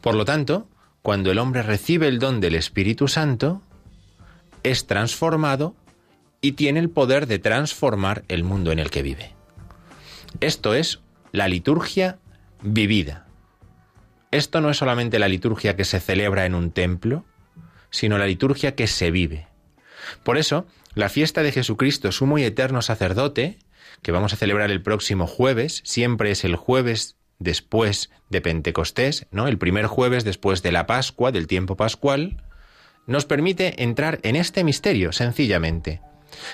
Por 0.00 0.14
lo 0.14 0.24
tanto, 0.24 0.68
cuando 1.02 1.32
el 1.32 1.38
hombre 1.40 1.64
recibe 1.64 2.06
el 2.06 2.20
don 2.20 2.40
del 2.40 2.54
Espíritu 2.54 3.08
Santo, 3.08 3.60
es 4.62 4.86
transformado 4.86 5.74
y 6.40 6.52
tiene 6.52 6.78
el 6.78 6.90
poder 6.90 7.26
de 7.26 7.40
transformar 7.40 8.22
el 8.28 8.44
mundo 8.44 8.70
en 8.70 8.78
el 8.78 8.92
que 8.92 9.02
vive. 9.02 9.34
Esto 10.40 10.74
es 10.74 11.00
la 11.34 11.48
liturgia 11.48 12.20
vivida. 12.62 13.26
Esto 14.30 14.60
no 14.60 14.70
es 14.70 14.76
solamente 14.76 15.18
la 15.18 15.26
liturgia 15.26 15.74
que 15.74 15.84
se 15.84 15.98
celebra 15.98 16.46
en 16.46 16.54
un 16.54 16.70
templo, 16.70 17.24
sino 17.90 18.18
la 18.18 18.26
liturgia 18.26 18.76
que 18.76 18.86
se 18.86 19.10
vive. 19.10 19.48
Por 20.22 20.38
eso, 20.38 20.64
la 20.94 21.08
fiesta 21.08 21.42
de 21.42 21.50
Jesucristo, 21.50 22.12
sumo 22.12 22.38
y 22.38 22.44
eterno 22.44 22.82
sacerdote, 22.82 23.58
que 24.00 24.12
vamos 24.12 24.32
a 24.32 24.36
celebrar 24.36 24.70
el 24.70 24.80
próximo 24.80 25.26
jueves, 25.26 25.82
siempre 25.84 26.30
es 26.30 26.44
el 26.44 26.54
jueves 26.54 27.16
después 27.40 28.10
de 28.30 28.40
Pentecostés, 28.40 29.26
¿no? 29.32 29.48
El 29.48 29.58
primer 29.58 29.86
jueves 29.86 30.22
después 30.22 30.62
de 30.62 30.70
la 30.70 30.86
Pascua, 30.86 31.32
del 31.32 31.48
tiempo 31.48 31.76
pascual, 31.76 32.44
nos 33.08 33.24
permite 33.24 33.82
entrar 33.82 34.20
en 34.22 34.36
este 34.36 34.62
misterio 34.62 35.10
sencillamente. 35.10 36.00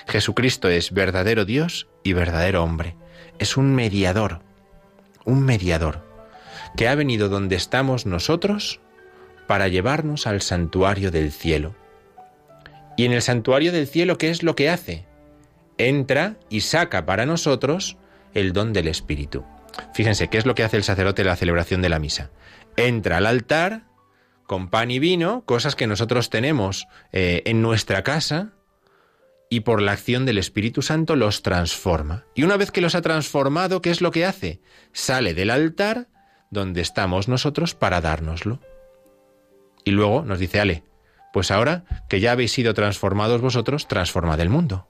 Jesucristo 0.07 0.69
es 0.69 0.91
verdadero 0.91 1.45
Dios 1.45 1.87
y 2.03 2.13
verdadero 2.13 2.63
hombre. 2.63 2.95
Es 3.37 3.57
un 3.57 3.75
mediador, 3.75 4.41
un 5.25 5.43
mediador, 5.43 6.05
que 6.75 6.87
ha 6.87 6.95
venido 6.95 7.29
donde 7.29 7.55
estamos 7.55 8.05
nosotros 8.05 8.79
para 9.47 9.67
llevarnos 9.67 10.27
al 10.27 10.41
santuario 10.41 11.11
del 11.11 11.31
cielo. 11.31 11.75
Y 12.97 13.05
en 13.05 13.13
el 13.13 13.21
santuario 13.21 13.71
del 13.71 13.87
cielo, 13.87 14.17
¿qué 14.17 14.29
es 14.29 14.43
lo 14.43 14.55
que 14.55 14.69
hace? 14.69 15.05
Entra 15.77 16.35
y 16.49 16.61
saca 16.61 17.05
para 17.05 17.25
nosotros 17.25 17.97
el 18.33 18.53
don 18.53 18.73
del 18.73 18.87
Espíritu. 18.87 19.43
Fíjense, 19.93 20.27
¿qué 20.27 20.37
es 20.37 20.45
lo 20.45 20.55
que 20.55 20.63
hace 20.63 20.77
el 20.77 20.83
sacerdote 20.83 21.21
en 21.21 21.27
la 21.27 21.35
celebración 21.35 21.81
de 21.81 21.89
la 21.89 21.99
misa? 21.99 22.29
Entra 22.77 23.17
al 23.17 23.25
altar 23.25 23.83
con 24.45 24.69
pan 24.69 24.91
y 24.91 24.99
vino, 24.99 25.43
cosas 25.45 25.75
que 25.75 25.87
nosotros 25.87 26.29
tenemos 26.29 26.87
eh, 27.13 27.41
en 27.45 27.61
nuestra 27.61 28.03
casa, 28.03 28.49
y 29.51 29.59
por 29.59 29.81
la 29.81 29.91
acción 29.91 30.25
del 30.25 30.37
Espíritu 30.37 30.81
Santo 30.81 31.17
los 31.17 31.43
transforma. 31.43 32.23
Y 32.33 32.43
una 32.43 32.55
vez 32.55 32.71
que 32.71 32.79
los 32.79 32.95
ha 32.95 33.01
transformado, 33.01 33.81
¿qué 33.81 33.89
es 33.89 33.99
lo 33.99 34.09
que 34.11 34.25
hace? 34.25 34.61
Sale 34.93 35.33
del 35.33 35.49
altar 35.49 36.07
donde 36.51 36.79
estamos 36.79 37.27
nosotros 37.27 37.75
para 37.75 37.99
dárnoslo. 37.99 38.61
Y 39.83 39.91
luego 39.91 40.23
nos 40.23 40.39
dice, 40.39 40.61
Ale, 40.61 40.85
pues 41.33 41.51
ahora 41.51 41.83
que 42.07 42.21
ya 42.21 42.31
habéis 42.31 42.53
sido 42.53 42.73
transformados 42.73 43.41
vosotros, 43.41 43.89
transformad 43.89 44.39
el 44.39 44.47
mundo. 44.47 44.87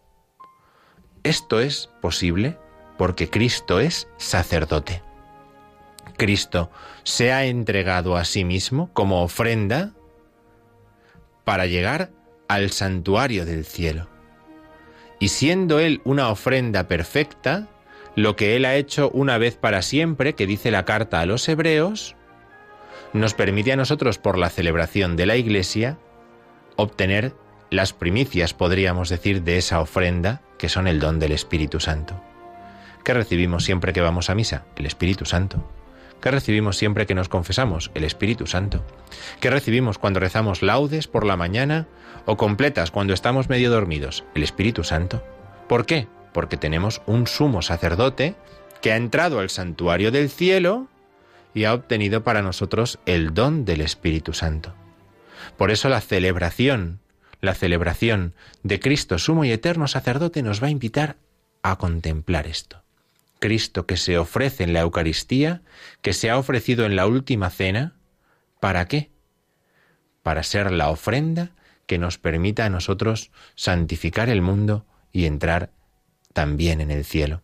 Esto 1.23 1.59
es 1.59 1.89
posible 1.99 2.59
porque 2.99 3.31
Cristo 3.31 3.79
es 3.79 4.09
sacerdote. 4.17 5.01
Cristo 6.17 6.69
se 7.01 7.33
ha 7.33 7.45
entregado 7.45 8.15
a 8.15 8.25
sí 8.25 8.45
mismo 8.45 8.93
como 8.93 9.23
ofrenda 9.23 9.93
para 11.45 11.65
llegar 11.65 12.11
al 12.47 12.69
santuario 12.69 13.43
del 13.47 13.65
cielo. 13.65 14.10
Y 15.21 15.27
siendo 15.27 15.79
Él 15.79 16.01
una 16.03 16.29
ofrenda 16.29 16.87
perfecta, 16.87 17.67
lo 18.15 18.35
que 18.35 18.55
Él 18.55 18.65
ha 18.65 18.75
hecho 18.75 19.11
una 19.13 19.37
vez 19.37 19.55
para 19.55 19.83
siempre, 19.83 20.33
que 20.33 20.47
dice 20.47 20.71
la 20.71 20.83
carta 20.83 21.21
a 21.21 21.27
los 21.27 21.47
hebreos, 21.47 22.15
nos 23.13 23.35
permite 23.35 23.71
a 23.71 23.75
nosotros, 23.75 24.17
por 24.17 24.39
la 24.39 24.49
celebración 24.49 25.15
de 25.15 25.27
la 25.27 25.35
Iglesia, 25.35 25.99
obtener 26.75 27.35
las 27.69 27.93
primicias, 27.93 28.55
podríamos 28.55 29.09
decir, 29.09 29.43
de 29.43 29.59
esa 29.59 29.79
ofrenda, 29.79 30.41
que 30.57 30.69
son 30.69 30.87
el 30.87 30.99
don 30.99 31.19
del 31.19 31.33
Espíritu 31.33 31.79
Santo. 31.79 32.19
¿Qué 33.05 33.13
recibimos 33.13 33.63
siempre 33.63 33.93
que 33.93 34.01
vamos 34.01 34.31
a 34.31 34.35
misa? 34.35 34.65
El 34.75 34.87
Espíritu 34.87 35.25
Santo. 35.25 35.63
¿Qué 36.21 36.29
recibimos 36.29 36.77
siempre 36.77 37.07
que 37.07 37.15
nos 37.15 37.29
confesamos? 37.29 37.89
El 37.95 38.03
Espíritu 38.03 38.45
Santo. 38.45 38.85
¿Qué 39.39 39.49
recibimos 39.49 39.97
cuando 39.97 40.19
rezamos 40.19 40.61
laudes 40.61 41.07
por 41.07 41.25
la 41.25 41.35
mañana 41.35 41.87
o 42.25 42.37
completas 42.37 42.91
cuando 42.91 43.13
estamos 43.13 43.49
medio 43.49 43.71
dormidos? 43.71 44.23
El 44.35 44.43
Espíritu 44.43 44.83
Santo. 44.83 45.23
¿Por 45.67 45.87
qué? 45.87 46.07
Porque 46.31 46.57
tenemos 46.57 47.01
un 47.07 47.25
sumo 47.25 47.63
sacerdote 47.63 48.35
que 48.81 48.91
ha 48.91 48.97
entrado 48.97 49.39
al 49.39 49.49
santuario 49.49 50.11
del 50.11 50.29
cielo 50.29 50.87
y 51.55 51.63
ha 51.63 51.73
obtenido 51.73 52.23
para 52.23 52.43
nosotros 52.43 52.99
el 53.07 53.33
don 53.33 53.65
del 53.65 53.81
Espíritu 53.81 54.33
Santo. 54.33 54.75
Por 55.57 55.71
eso 55.71 55.89
la 55.89 56.01
celebración, 56.01 56.99
la 57.41 57.55
celebración 57.55 58.35
de 58.61 58.79
Cristo 58.79 59.17
sumo 59.17 59.43
y 59.43 59.51
eterno 59.51 59.87
sacerdote 59.87 60.43
nos 60.43 60.61
va 60.61 60.67
a 60.67 60.71
invitar 60.71 61.17
a 61.63 61.77
contemplar 61.77 62.45
esto. 62.45 62.80
Cristo 63.41 63.87
que 63.87 63.97
se 63.97 64.19
ofrece 64.19 64.63
en 64.63 64.71
la 64.71 64.81
Eucaristía, 64.81 65.63
que 66.03 66.13
se 66.13 66.29
ha 66.29 66.37
ofrecido 66.37 66.85
en 66.85 66.95
la 66.95 67.07
última 67.07 67.49
cena, 67.49 67.95
¿para 68.59 68.87
qué? 68.87 69.09
Para 70.21 70.43
ser 70.43 70.71
la 70.71 70.89
ofrenda 70.89 71.49
que 71.87 71.97
nos 71.97 72.19
permita 72.19 72.65
a 72.65 72.69
nosotros 72.69 73.31
santificar 73.55 74.29
el 74.29 74.43
mundo 74.43 74.85
y 75.11 75.25
entrar 75.25 75.71
también 76.33 76.81
en 76.81 76.91
el 76.91 77.03
cielo. 77.03 77.41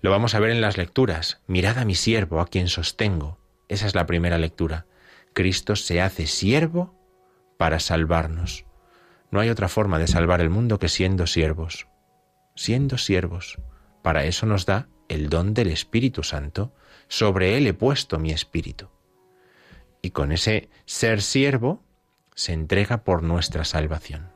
Lo 0.00 0.10
vamos 0.10 0.34
a 0.34 0.40
ver 0.40 0.50
en 0.50 0.62
las 0.62 0.78
lecturas. 0.78 1.42
Mirad 1.46 1.76
a 1.76 1.84
mi 1.84 1.94
siervo, 1.94 2.40
a 2.40 2.46
quien 2.46 2.68
sostengo. 2.68 3.38
Esa 3.68 3.86
es 3.86 3.94
la 3.94 4.06
primera 4.06 4.38
lectura. 4.38 4.86
Cristo 5.34 5.76
se 5.76 6.00
hace 6.00 6.26
siervo 6.26 6.94
para 7.58 7.78
salvarnos. 7.78 8.64
No 9.30 9.40
hay 9.40 9.50
otra 9.50 9.68
forma 9.68 9.98
de 9.98 10.06
salvar 10.06 10.40
el 10.40 10.48
mundo 10.48 10.78
que 10.78 10.88
siendo 10.88 11.26
siervos. 11.26 11.88
Siendo 12.54 12.96
siervos. 12.96 13.58
Para 14.08 14.24
eso 14.24 14.46
nos 14.46 14.64
da 14.64 14.88
el 15.10 15.28
don 15.28 15.52
del 15.52 15.68
Espíritu 15.68 16.22
Santo. 16.22 16.72
Sobre 17.08 17.58
él 17.58 17.66
he 17.66 17.74
puesto 17.74 18.18
mi 18.18 18.30
espíritu. 18.30 18.88
Y 20.00 20.12
con 20.12 20.32
ese 20.32 20.70
ser 20.86 21.20
siervo 21.20 21.84
se 22.34 22.54
entrega 22.54 23.04
por 23.04 23.22
nuestra 23.22 23.66
salvación. 23.66 24.32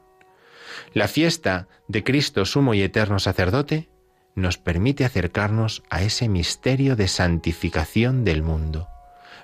La 0.93 1.09
fiesta 1.09 1.68
de 1.89 2.05
Cristo 2.05 2.45
sumo 2.45 2.75
y 2.75 2.83
eterno 2.83 3.18
sacerdote 3.18 3.89
nos 4.35 4.59
permite 4.59 5.07
acercarnos 5.07 5.83
a 5.89 6.03
ese 6.03 6.29
misterio 6.29 6.95
de 6.95 7.09
santificación 7.09 8.27
del 8.27 8.43
mundo. 8.43 8.89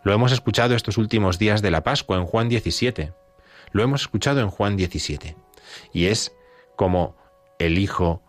Lo 0.03 0.13
hemos 0.13 0.33
escuchado 0.33 0.75
estos 0.75 0.99
últimos 0.99 1.39
días 1.39 1.63
de 1.63 1.71
la 1.71 1.85
Pascua 1.85 2.19
en 2.19 2.27
Juan 2.27 2.51
17. 2.51 3.15
Lo 3.73 3.83
hemos 3.83 4.03
escuchado 4.03 4.41
en 4.43 4.51
Juan 4.51 4.77
17. 4.77 5.37
Y 5.95 6.05
es 6.05 6.37
como 6.77 7.17
el 7.59 7.79
Hijo 7.79 8.23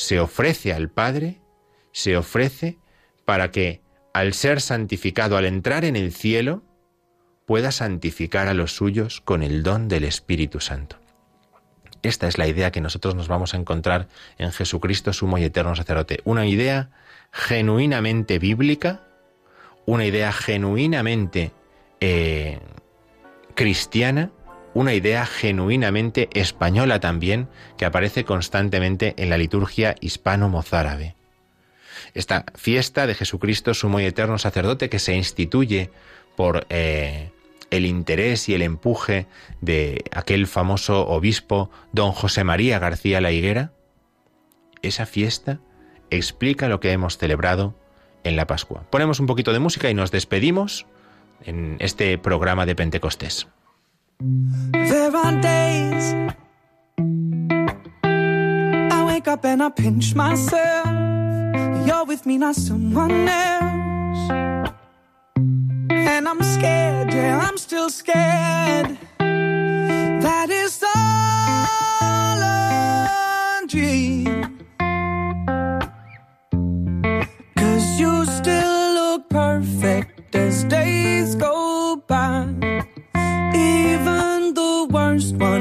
se 0.00 0.18
ofrece 0.18 0.72
al 0.72 0.88
Padre, 0.88 1.40
se 1.92 2.16
ofrece 2.16 2.78
para 3.24 3.50
que, 3.50 3.82
al 4.14 4.32
ser 4.32 4.60
santificado, 4.60 5.36
al 5.36 5.44
entrar 5.44 5.84
en 5.84 5.94
el 5.94 6.12
cielo, 6.12 6.62
pueda 7.44 7.70
santificar 7.70 8.48
a 8.48 8.54
los 8.54 8.74
suyos 8.74 9.20
con 9.20 9.42
el 9.42 9.62
don 9.62 9.88
del 9.88 10.04
Espíritu 10.04 10.60
Santo. 10.60 10.96
Esta 12.02 12.28
es 12.28 12.38
la 12.38 12.48
idea 12.48 12.72
que 12.72 12.80
nosotros 12.80 13.14
nos 13.14 13.28
vamos 13.28 13.52
a 13.52 13.58
encontrar 13.58 14.08
en 14.38 14.52
Jesucristo, 14.52 15.12
sumo 15.12 15.36
y 15.36 15.44
eterno 15.44 15.76
sacerdote. 15.76 16.20
Una 16.24 16.46
idea 16.46 16.90
genuinamente 17.30 18.38
bíblica, 18.38 19.02
una 19.84 20.06
idea 20.06 20.32
genuinamente 20.32 21.52
eh, 22.00 22.58
cristiana, 23.54 24.30
una 24.74 24.94
idea 24.94 25.26
genuinamente 25.26 26.28
española 26.32 27.00
también, 27.00 27.48
que 27.76 27.84
aparece 27.84 28.24
constantemente 28.24 29.14
en 29.16 29.30
la 29.30 29.38
liturgia 29.38 29.94
hispano-mozárabe. 30.00 31.16
Esta 32.14 32.44
fiesta 32.54 33.06
de 33.06 33.14
Jesucristo, 33.14 33.74
sumo 33.74 34.00
y 34.00 34.04
eterno 34.04 34.38
sacerdote, 34.38 34.88
que 34.88 34.98
se 34.98 35.14
instituye 35.14 35.90
por 36.36 36.66
eh, 36.70 37.30
el 37.70 37.86
interés 37.86 38.48
y 38.48 38.54
el 38.54 38.62
empuje 38.62 39.26
de 39.60 40.04
aquel 40.12 40.46
famoso 40.46 41.06
obispo 41.08 41.70
don 41.92 42.12
José 42.12 42.44
María 42.44 42.78
García 42.78 43.20
La 43.20 43.32
Higuera, 43.32 43.72
esa 44.82 45.06
fiesta 45.06 45.60
explica 46.10 46.68
lo 46.68 46.80
que 46.80 46.92
hemos 46.92 47.18
celebrado 47.18 47.76
en 48.24 48.36
la 48.36 48.46
Pascua. 48.46 48.84
Ponemos 48.90 49.20
un 49.20 49.26
poquito 49.26 49.52
de 49.52 49.58
música 49.60 49.90
y 49.90 49.94
nos 49.94 50.10
despedimos 50.10 50.86
en 51.44 51.76
este 51.78 52.18
programa 52.18 52.66
de 52.66 52.74
Pentecostés. 52.74 53.48
There 54.20 55.16
are 55.16 55.40
days 55.40 56.14
I 58.92 59.04
wake 59.06 59.26
up 59.26 59.46
and 59.46 59.62
I 59.62 59.70
pinch 59.70 60.14
myself. 60.14 60.86
You're 61.86 62.04
with 62.04 62.26
me, 62.26 62.36
not 62.36 62.54
someone 62.54 63.26
else. 63.28 64.30
And 65.90 66.28
I'm 66.28 66.42
scared, 66.42 67.14
yeah, 67.14 67.40
I'm 67.48 67.56
still 67.56 67.88
scared. 67.88 68.98
That 69.18 70.50
is 70.50 70.84
all 70.84 72.42
a 72.42 73.62
dream. 73.66 74.58
Cause 77.56 77.98
you 77.98 78.26
still 78.26 78.94
look 78.94 79.30
perfect 79.30 80.34
as 80.36 80.64
days 80.64 81.36
go 81.36 81.96
by. 82.06 82.69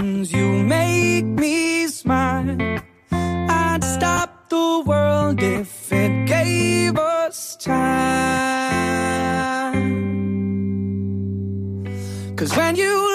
You 0.09 0.63
make 0.63 1.25
me 1.25 1.87
smile. 1.87 2.57
I'd 3.11 3.83
stop 3.83 4.49
the 4.49 4.83
world 4.85 5.41
if 5.41 5.91
it 5.91 6.27
gave 6.27 6.97
us 6.97 7.55
time. 7.57 8.79
Cause 12.35 12.55
when 12.57 12.75
you 12.75 13.08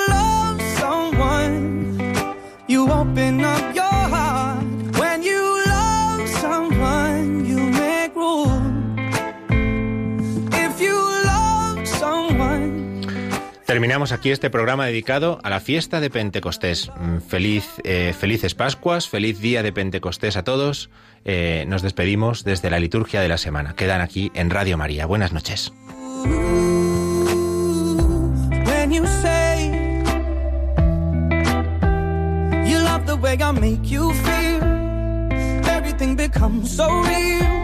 Terminamos 13.95 14.11
aquí 14.11 14.33
este 14.33 14.51
programa 14.51 14.87
dedicado 14.87 15.39
a 15.45 15.51
la 15.51 15.61
fiesta 15.61 16.01
de 16.01 16.11
Pentecostés. 16.11 16.91
Mm, 16.99 17.19
Feliz, 17.19 17.65
eh, 17.85 18.13
felices 18.19 18.57
Pascuas, 18.57 19.09
feliz 19.09 19.39
día 19.39 19.63
de 19.63 19.71
Pentecostés 19.73 20.37
a 20.37 20.43
todos. 20.43 20.91
Eh, 21.25 21.65
nos 21.69 21.81
despedimos 21.81 22.43
desde 22.43 22.71
la 22.71 22.81
liturgia 22.81 23.21
de 23.21 23.29
la 23.29 23.39
semana. 23.39 23.77
Quedan 23.77 24.01
aquí 24.01 24.33
en 24.35 24.51
Radio 24.51 24.77
María. 24.77 25.07
Buenas 25.07 25.33
noches. 25.33 25.73
everything 35.67 36.17
becomes 36.17 36.77
so 36.77 36.89
real. 37.03 37.64